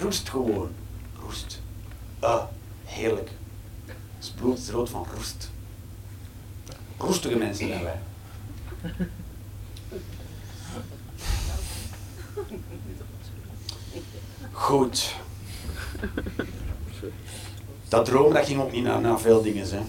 Roest 0.01 0.29
gewoon. 0.29 0.78
Ah, 2.21 2.43
heerlijk. 2.85 3.31
Het 4.19 4.33
bloed 4.37 4.69
rood 4.71 4.91
van 4.91 5.07
roest. 5.15 5.51
Roestige 6.97 7.37
mensen 7.37 7.69
zijn 7.69 7.83
wij. 7.83 8.01
Goed. 14.53 15.15
Dat 17.89 18.05
droom 18.05 18.33
dat 18.33 18.47
ging 18.47 18.61
ook 18.61 18.73
niet 18.73 18.85
naar, 18.85 19.21
veel 19.21 19.43
dingen. 19.43 19.67
Hè. 19.71 19.81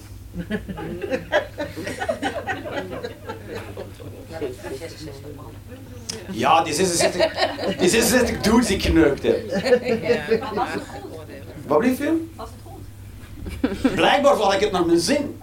Ja, 4.29 4.39
66 4.79 5.35
man. 5.35 5.51
Ja, 6.31 6.63
die 6.63 6.73
66, 6.73 7.77
die 7.77 7.89
66 7.89 8.41
dudes 8.41 8.67
die 8.67 8.75
ik 8.75 8.83
geneukt 8.83 9.23
heb. 9.23 9.51
Maar 10.39 10.53
was 10.55 10.73
het 10.73 10.83
goed? 10.87 11.09
Wat 11.69 11.77
blieft 11.77 11.97
je? 11.97 12.27
Was 12.35 12.49
het 12.49 12.59
goed? 12.63 13.93
Blijkbaar 14.01 14.35
had 14.35 14.53
ik 14.53 14.59
het 14.59 14.71
naar 14.71 14.85
mijn 14.85 14.99
zin. 14.99 15.41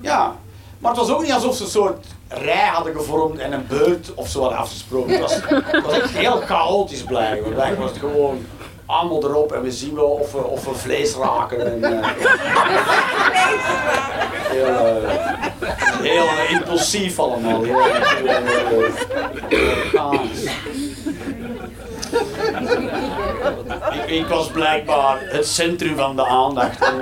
Ja, 0.00 0.36
maar 0.78 0.90
het 0.90 1.00
was 1.00 1.10
ook 1.10 1.22
niet 1.22 1.32
alsof 1.32 1.56
ze 1.56 1.62
een 1.62 1.68
soort 1.68 2.06
rij 2.28 2.66
hadden 2.66 2.94
gevormd 2.94 3.38
en 3.38 3.52
een 3.52 3.66
beurt 3.66 4.14
of 4.14 4.28
zo 4.28 4.40
hadden 4.40 4.58
afgesproken. 4.58 5.10
Het 5.12 5.20
was, 5.20 5.34
het 5.34 5.84
was 5.84 5.92
echt 6.00 6.10
heel 6.10 6.40
chaotisch 6.40 7.02
blijkbaar. 7.02 7.52
Blijkbaar 7.52 7.80
was 7.80 7.90
het 7.90 7.98
gewoon 7.98 8.46
allemaal 8.86 9.24
erop 9.24 9.52
en 9.52 9.62
we 9.62 9.72
zien 9.72 9.94
wel 9.94 10.10
of 10.10 10.32
we, 10.32 10.44
of 10.44 10.64
we 10.64 10.74
vlees 10.74 11.14
raken. 11.14 11.82
En, 11.82 11.84
eh, 11.84 12.08
heel, 14.52 14.66
eh, 14.66 15.20
heel 16.00 16.26
eh, 16.26 16.50
impulsief 16.50 17.18
allemaal. 17.18 17.62
Heel, 17.62 17.82
heel, 17.82 18.26
heel, 18.26 18.82
heel 19.48 19.70
organisch. 19.92 20.50
Ik, 23.94 24.10
ik 24.10 24.26
was 24.26 24.50
blijkbaar 24.50 25.18
het 25.20 25.46
centrum 25.46 25.96
van 25.96 26.16
de 26.16 26.26
aandacht. 26.26 26.92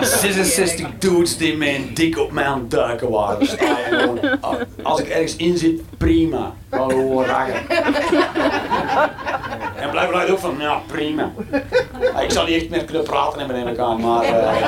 66 0.00 0.86
dudes 0.98 1.36
die 1.36 1.56
mijn 1.56 1.94
dik 1.94 2.18
op 2.18 2.32
mij 2.32 2.44
aan 2.44 2.58
het 2.58 2.70
duiken 2.70 3.10
waren. 3.10 3.46
Gewoon, 3.46 4.20
als 4.82 5.00
ik 5.00 5.08
ergens 5.08 5.36
in 5.36 5.58
zit, 5.58 5.80
prima. 5.98 6.52
Gewoon 6.70 7.24
ragen. 7.24 7.54
En 9.76 9.90
blijkbaar 9.90 10.30
ook 10.30 10.38
van, 10.38 10.54
ja, 10.58 10.80
prima. 10.86 11.30
Ja, 12.00 12.20
Ik 12.20 12.30
zou 12.30 12.48
niet 12.48 12.56
echt 12.56 12.70
meer 12.70 12.84
kunnen 12.84 13.02
praten 13.02 13.50
in 13.50 13.66
elkaar, 13.66 13.98
maar... 13.98 14.22
eh, 14.22 14.60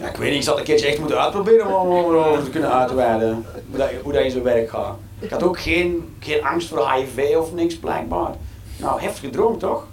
ja, 0.00 0.08
ik 0.08 0.16
weet 0.16 0.28
niet, 0.30 0.38
ik 0.38 0.42
zal 0.42 0.52
het 0.56 0.60
een 0.60 0.64
keertje 0.68 0.86
echt 0.86 0.98
moeten 0.98 1.20
uitproberen 1.22 1.66
om 1.80 1.88
om 1.88 2.14
erover 2.14 2.44
te 2.44 2.50
kunnen 2.50 2.72
uitweiden. 2.72 3.46
Hoe 3.70 3.78
dat, 3.78 3.88
hoe 4.02 4.12
dat 4.12 4.22
in 4.22 4.30
zijn 4.30 4.42
werk 4.42 4.70
gaat. 4.70 4.96
Ik 5.18 5.30
had 5.30 5.42
ook 5.42 5.60
geen, 5.60 6.16
geen 6.20 6.44
angst 6.44 6.68
voor 6.68 6.92
HIV 6.92 7.36
of 7.36 7.52
niks, 7.52 7.76
blijkbaar. 7.76 8.34
Nou, 8.76 9.00
heftige 9.00 9.30
droom 9.30 9.58
toch? 9.58 9.86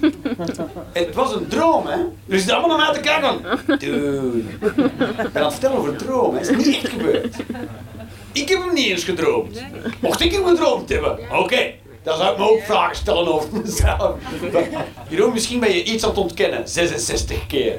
Het 0.92 1.14
was 1.14 1.34
een 1.34 1.48
droom, 1.48 1.86
hè? 1.86 1.98
Dus 2.24 2.42
het 2.42 2.50
allemaal 2.52 2.76
naar 2.76 2.86
mij 2.86 2.94
te 2.94 3.00
kijken. 3.00 3.78
Dude. 3.78 4.38
Ik 4.38 5.32
ben 5.32 5.42
aan 5.42 5.42
het 5.42 5.52
vertellen 5.52 5.76
over 5.76 5.90
een 5.90 5.96
droom, 5.96 6.34
hè? 6.34 6.40
Het 6.40 6.48
is 6.50 6.66
niet 6.66 6.74
echt 6.76 6.88
gebeurd. 6.88 7.36
Ik 8.32 8.48
heb 8.48 8.64
hem 8.64 8.74
niet 8.74 8.86
eens 8.86 9.04
gedroomd. 9.04 9.62
Mocht 10.00 10.20
ik 10.20 10.32
hem 10.32 10.46
gedroomd 10.46 10.88
hebben? 10.88 11.18
Oké. 11.32 11.72
Dan 12.02 12.16
zou 12.16 12.32
ik 12.32 12.38
me 12.38 12.50
ook 12.50 12.62
vragen 12.62 12.96
stellen 12.96 13.34
over 13.34 13.48
mezelf. 13.62 14.14
Jeroen, 15.08 15.32
misschien 15.32 15.60
ben 15.60 15.72
je 15.72 15.84
iets 15.84 16.04
aan 16.04 16.10
het 16.10 16.18
ontkennen. 16.18 16.68
66 16.68 17.46
keer. 17.46 17.78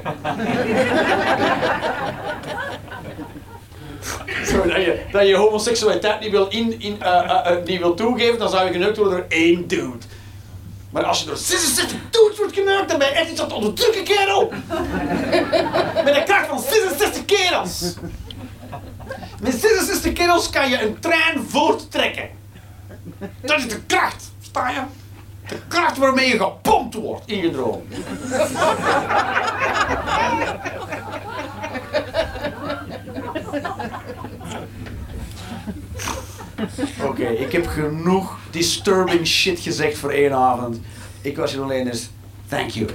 Zo, 4.46 4.62
dat, 4.62 4.76
je, 4.76 5.02
dat 5.12 5.28
je 5.28 5.36
homoseksualiteit 5.36 6.20
niet 6.20 6.32
wil, 6.32 6.48
in, 6.48 6.80
in, 6.80 7.02
eh, 7.02 7.20
eh, 7.20 7.52
eh, 7.52 7.66
niet 7.66 7.80
wil 7.80 7.94
toegeven, 7.94 8.40
dan 8.40 8.50
zou 8.50 8.66
je 8.66 8.72
geneukt 8.72 8.98
worden 8.98 9.18
door 9.18 9.26
één 9.30 9.68
dude. 9.68 9.98
Maar 10.90 11.04
als 11.04 11.20
je 11.20 11.26
door 11.26 11.38
66 11.38 11.98
dudes 12.10 12.38
wordt 12.38 12.54
geneukt, 12.54 12.90
dan 12.90 12.98
ben 12.98 13.08
je 13.08 13.14
echt 13.14 13.32
iets 13.32 13.40
aan 13.40 13.46
het 13.46 13.56
onderdrukken, 13.56 14.04
kerel. 14.04 14.52
Met 16.06 16.14
de 16.14 16.24
kracht 16.26 16.48
van 16.48 16.60
66 16.60 17.26
kerels. 17.26 17.94
Met 19.42 19.54
66 19.54 20.14
kerels 20.14 20.50
kan 20.50 20.70
je 20.70 20.82
een 20.82 21.00
trein 21.00 21.46
voorttrekken. 21.48 22.30
Dat 23.42 23.58
is 23.58 23.68
de 23.68 23.82
kracht, 23.82 24.32
sta 24.42 24.70
je? 24.70 24.82
De 25.48 25.58
kracht 25.68 25.98
waarmee 25.98 26.30
je 26.30 26.38
gepompt 26.38 26.96
wordt 26.96 27.28
in 27.28 27.38
je 27.38 27.52
droom. 27.52 27.88
Oké, 37.04 37.28
ik 37.28 37.52
heb 37.52 37.68
genoeg 37.68 38.38
disturbing 38.50 39.28
shit 39.28 39.60
gezegd 39.60 39.98
voor 39.98 40.12
één 40.12 40.34
avond. 40.34 40.80
Ik 41.22 41.38
was 41.38 41.52
hier 41.52 41.62
alleen 41.62 41.86
dus. 41.86 42.10
Thank 42.48 42.70
you. 42.70 42.88